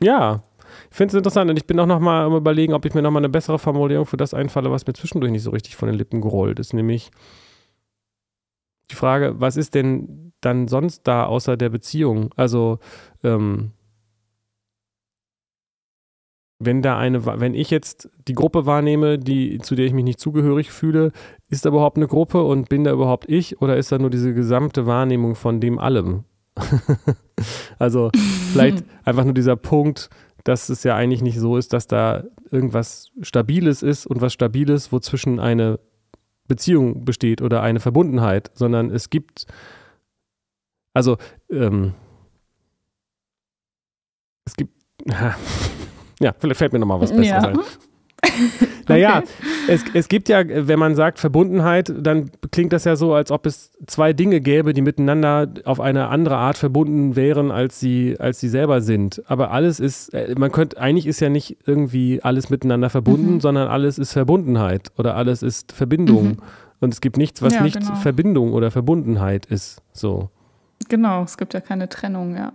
Ja, 0.04 0.44
ich 0.90 0.96
finde 0.98 1.12
es 1.12 1.18
interessant 1.18 1.50
und 1.50 1.58
ich 1.58 1.68
bin 1.68 1.80
auch 1.80 1.86
noch 1.86 2.00
mal 2.00 2.26
am 2.26 2.36
überlegen, 2.36 2.74
ob 2.74 2.86
ich 2.86 2.94
mir 2.94 3.02
noch 3.02 3.12
mal 3.12 3.20
eine 3.20 3.30
bessere 3.30 3.60
Formulierung 3.60 4.06
für 4.06 4.18
das 4.18 4.34
einfalle, 4.34 4.72
was 4.72 4.88
mir 4.88 4.94
zwischendurch 4.94 5.32
nicht 5.32 5.44
so 5.44 5.52
richtig 5.52 5.76
von 5.76 5.88
den 5.88 5.98
Lippen 5.98 6.22
gerollt 6.22 6.60
ist, 6.60 6.74
nämlich 6.74 7.12
die 8.90 8.96
Frage, 8.96 9.36
was 9.40 9.58
ist 9.58 9.74
denn 9.76 10.34
dann 10.42 10.68
sonst 10.68 11.04
da 11.08 11.26
außer 11.26 11.56
der 11.58 11.70
Beziehung? 11.70 12.32
Also 12.36 12.80
ähm, 13.24 13.72
wenn 16.60 16.82
da 16.82 16.98
eine, 16.98 17.26
wenn 17.26 17.56
ich 17.56 17.70
jetzt 17.72 18.10
die 18.28 18.34
Gruppe 18.34 18.66
wahrnehme, 18.66 19.18
die, 19.18 19.58
zu 19.60 19.76
der 19.76 19.86
ich 19.86 19.94
mich 19.94 20.04
nicht 20.04 20.20
zugehörig 20.20 20.72
fühle, 20.72 21.12
ist 21.50 21.66
da 21.66 21.70
überhaupt 21.70 21.98
eine 21.98 22.08
Gruppe 22.08 22.44
und 22.44 22.70
bin 22.70 22.84
da 22.84 22.92
überhaupt 22.92 23.30
ich 23.30 23.62
oder 23.62 23.78
ist 23.78 23.92
da 23.92 23.98
nur 23.98 24.10
diese 24.10 24.34
gesamte 24.34 24.86
Wahrnehmung 24.86 25.36
von 25.36 25.60
dem 25.60 25.80
allem? 25.80 26.24
also 27.80 28.12
vielleicht 28.52 28.84
einfach 29.04 29.24
nur 29.24 29.34
dieser 29.34 29.56
Punkt, 29.56 30.10
dass 30.44 30.70
es 30.70 30.84
ja 30.84 30.96
eigentlich 30.96 31.22
nicht 31.22 31.40
so 31.40 31.58
ist, 31.58 31.74
dass 31.74 31.88
da 31.88 32.24
irgendwas 32.50 33.12
Stabiles 33.22 33.84
ist 33.84 34.06
und 34.06 34.22
was 34.22 34.34
Stabiles, 34.34 34.92
wozwischen 34.92 35.40
eine 35.40 35.80
Beziehung 36.48 37.06
besteht 37.06 37.42
oder 37.42 37.62
eine 37.62 37.80
Verbundenheit, 37.80 38.52
sondern 38.54 38.90
es 38.90 39.10
gibt, 39.10 39.46
also 40.94 41.18
ähm, 41.50 41.94
es 44.46 44.56
gibt, 44.56 44.74
ja, 46.20 46.34
vielleicht 46.40 46.58
fällt 46.58 46.74
mir 46.74 46.80
nochmal 46.80 47.00
was 47.00 47.12
Besseres 47.12 47.44
Ja. 47.44 47.50
ein. 47.50 47.60
Naja, 48.88 49.20
Okay. 49.20 49.28
es, 49.68 49.84
es 49.94 50.08
gibt 50.10 50.28
ja, 50.28 50.44
wenn 50.46 50.80
man 50.80 50.96
sagt 50.96 51.20
Verbundenheit, 51.20 51.94
dann 51.98 52.30
klingt 52.52 52.74
das 52.74 52.84
ja 52.84 52.96
so, 52.96 53.14
als 53.14 53.32
ob 53.32 53.46
es 53.46 53.72
zwei 53.88 54.12
Dinge 54.12 54.42
gäbe, 54.42 54.74
die 54.74 54.82
miteinander 54.82 55.48
auf 55.66 55.80
eine 55.80 56.08
andere 56.10 56.36
Art 56.38 56.58
verbunden 56.58 57.16
wären, 57.16 57.52
als 57.52 57.80
sie, 57.80 58.16
als 58.20 58.40
sie 58.40 58.50
selber 58.50 58.82
sind. 58.82 59.22
Aber 59.28 59.52
alles 59.52 59.80
ist, 59.80 60.14
äh, 60.14 60.36
man 60.38 60.52
könnte, 60.52 60.78
eigentlich 60.80 61.06
ist 61.08 61.20
ja 61.22 61.30
nicht 61.30 61.58
irgendwie 61.66 62.22
alles 62.22 62.50
miteinander 62.50 62.90
verbunden, 62.90 63.36
Mhm. 63.36 63.40
sondern 63.42 63.68
alles 63.70 63.98
ist 63.98 64.12
Verbundenheit 64.14 64.90
oder 64.98 65.16
alles 65.16 65.42
ist 65.42 65.72
Verbindung. 65.72 66.24
Mhm. 66.30 66.38
Und 66.80 66.94
es 66.94 67.00
gibt 67.02 67.18
nichts, 67.18 67.42
was 67.42 67.54
Ja, 67.54 67.62
nicht 67.64 67.80
genau. 67.80 67.96
Verbindung 67.96 68.54
oder 68.54 68.72
Verbundenheit 68.72 69.46
ist. 69.46 69.82
So. 69.94 70.30
Genau, 70.90 71.24
es 71.24 71.38
gibt 71.38 71.54
ja 71.54 71.62
keine 71.62 71.88
Trennung, 71.88 72.36
ja. 72.36 72.52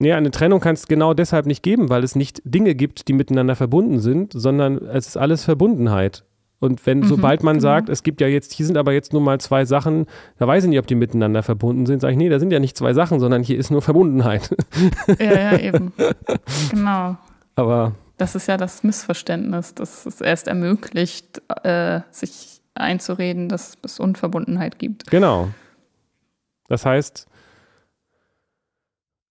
Ja, 0.00 0.16
eine 0.16 0.30
Trennung 0.30 0.60
kann 0.60 0.74
es 0.74 0.86
genau 0.86 1.12
deshalb 1.12 1.46
nicht 1.46 1.62
geben, 1.62 1.88
weil 1.90 2.04
es 2.04 2.14
nicht 2.14 2.40
Dinge 2.44 2.74
gibt, 2.76 3.08
die 3.08 3.12
miteinander 3.12 3.56
verbunden 3.56 3.98
sind, 3.98 4.32
sondern 4.32 4.78
es 4.78 5.08
ist 5.08 5.16
alles 5.16 5.44
Verbundenheit. 5.44 6.24
Und 6.60 6.84
wenn, 6.86 7.00
Mhm, 7.00 7.04
sobald 7.04 7.42
man 7.42 7.54
genau. 7.58 7.62
sagt, 7.62 7.88
es 7.88 8.02
gibt 8.02 8.20
ja 8.20 8.26
jetzt, 8.26 8.52
hier 8.52 8.66
sind 8.66 8.76
aber 8.76 8.92
jetzt 8.92 9.12
nur 9.12 9.22
mal 9.22 9.40
zwei 9.40 9.64
Sachen, 9.64 10.06
da 10.38 10.46
weiß 10.46 10.64
ich 10.64 10.70
nicht, 10.70 10.78
ob 10.78 10.86
die 10.88 10.94
miteinander 10.96 11.42
verbunden 11.42 11.86
sind, 11.86 12.00
sage 12.00 12.12
ich, 12.12 12.18
nee, 12.18 12.28
da 12.28 12.38
sind 12.40 12.52
ja 12.52 12.58
nicht 12.58 12.76
zwei 12.76 12.94
Sachen, 12.94 13.20
sondern 13.20 13.42
hier 13.42 13.58
ist 13.58 13.70
nur 13.70 13.82
Verbundenheit. 13.82 14.54
Ja, 15.18 15.52
ja, 15.52 15.58
eben. 15.58 15.92
genau. 16.70 17.16
aber 17.56 17.92
Das 18.18 18.34
ist 18.34 18.46
ja 18.48 18.56
das 18.56 18.82
Missverständnis, 18.84 19.74
dass 19.74 20.04
es 20.06 20.20
erst 20.20 20.48
ermöglicht, 20.48 21.42
äh, 21.64 22.00
sich 22.10 22.60
einzureden, 22.74 23.48
dass 23.48 23.76
es 23.82 23.98
Unverbundenheit 23.98 24.78
gibt. 24.78 25.10
genau. 25.10 25.48
Das 26.68 26.84
heißt, 26.84 27.26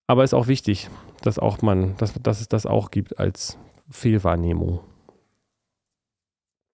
aber 0.07 0.23
ist 0.23 0.33
auch 0.33 0.47
wichtig, 0.47 0.89
dass 1.21 1.37
auch 1.39 1.61
man, 1.61 1.95
dass, 1.97 2.13
dass 2.21 2.41
es 2.41 2.47
das 2.47 2.65
auch 2.65 2.91
gibt 2.91 3.19
als 3.19 3.57
Fehlwahrnehmung. 3.89 4.79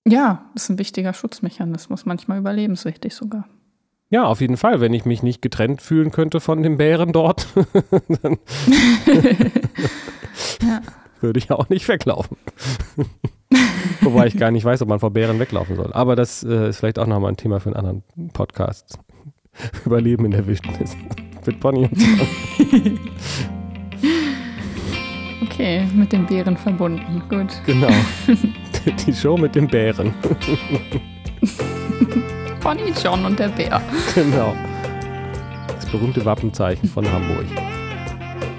Ja, 0.07 0.45
ist 0.55 0.69
ein 0.69 0.77
wichtiger 0.79 1.13
Schutzmechanismus, 1.13 2.05
manchmal 2.05 2.37
überlebenswichtig 2.39 3.13
sogar. 3.15 3.47
Ja, 4.09 4.25
auf 4.25 4.41
jeden 4.41 4.57
Fall. 4.57 4.79
Wenn 4.81 4.93
ich 4.93 5.05
mich 5.05 5.23
nicht 5.23 5.41
getrennt 5.41 5.81
fühlen 5.81 6.11
könnte 6.11 6.39
von 6.39 6.61
dem 6.61 6.77
Bären 6.77 7.13
dort, 7.13 7.47
dann 8.21 8.37
Ja. 10.61 10.81
würde 11.21 11.39
ich 11.39 11.49
auch 11.51 11.69
nicht 11.69 11.87
weglaufen. 11.87 12.37
Wobei 14.01 14.27
ich 14.27 14.37
gar 14.37 14.51
nicht 14.51 14.65
weiß, 14.65 14.81
ob 14.81 14.89
man 14.89 14.99
vor 14.99 15.11
Bären 15.11 15.39
weglaufen 15.39 15.75
soll. 15.75 15.93
Aber 15.93 16.15
das 16.15 16.43
äh, 16.43 16.69
ist 16.69 16.77
vielleicht 16.77 16.99
auch 16.99 17.07
nochmal 17.07 17.31
ein 17.31 17.37
Thema 17.37 17.59
für 17.59 17.69
einen 17.69 17.75
anderen 17.75 18.29
Podcast. 18.33 18.99
Überleben 19.85 20.25
in 20.25 20.31
der 20.31 20.45
Wildnis. 20.47 20.95
Mit 21.45 21.59
Bonnie 21.59 21.85
und 21.85 22.01
John. 22.01 22.99
Okay, 25.43 25.85
mit 25.93 26.11
den 26.11 26.25
Bären 26.25 26.57
verbunden. 26.57 27.21
Gut. 27.29 27.61
Genau. 27.65 27.89
Die 29.05 29.13
Show 29.13 29.37
mit 29.37 29.53
dem 29.53 29.67
Bären. 29.67 30.11
Bonnie, 32.61 32.91
John 33.03 33.23
und 33.25 33.37
der 33.37 33.49
Bär. 33.49 33.79
Genau. 34.15 34.55
Das 35.67 35.85
berühmte 35.85 36.25
Wappenzeichen 36.25 36.89
von 36.89 37.05
Hamburg. 37.09 37.45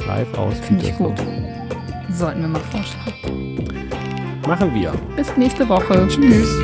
Live 0.07 0.33
aus 0.39 0.61
Finde 0.61 0.87
ich 0.87 0.97
gut. 0.97 1.21
Sollten 2.11 2.43
wir 2.43 2.49
mal 2.49 2.61
vorstellen. 2.61 3.69
Machen 4.47 4.73
wir. 4.75 4.93
Bis 5.17 5.37
nächste 5.37 5.69
Woche. 5.69 6.07
Tschüss. 6.07 6.63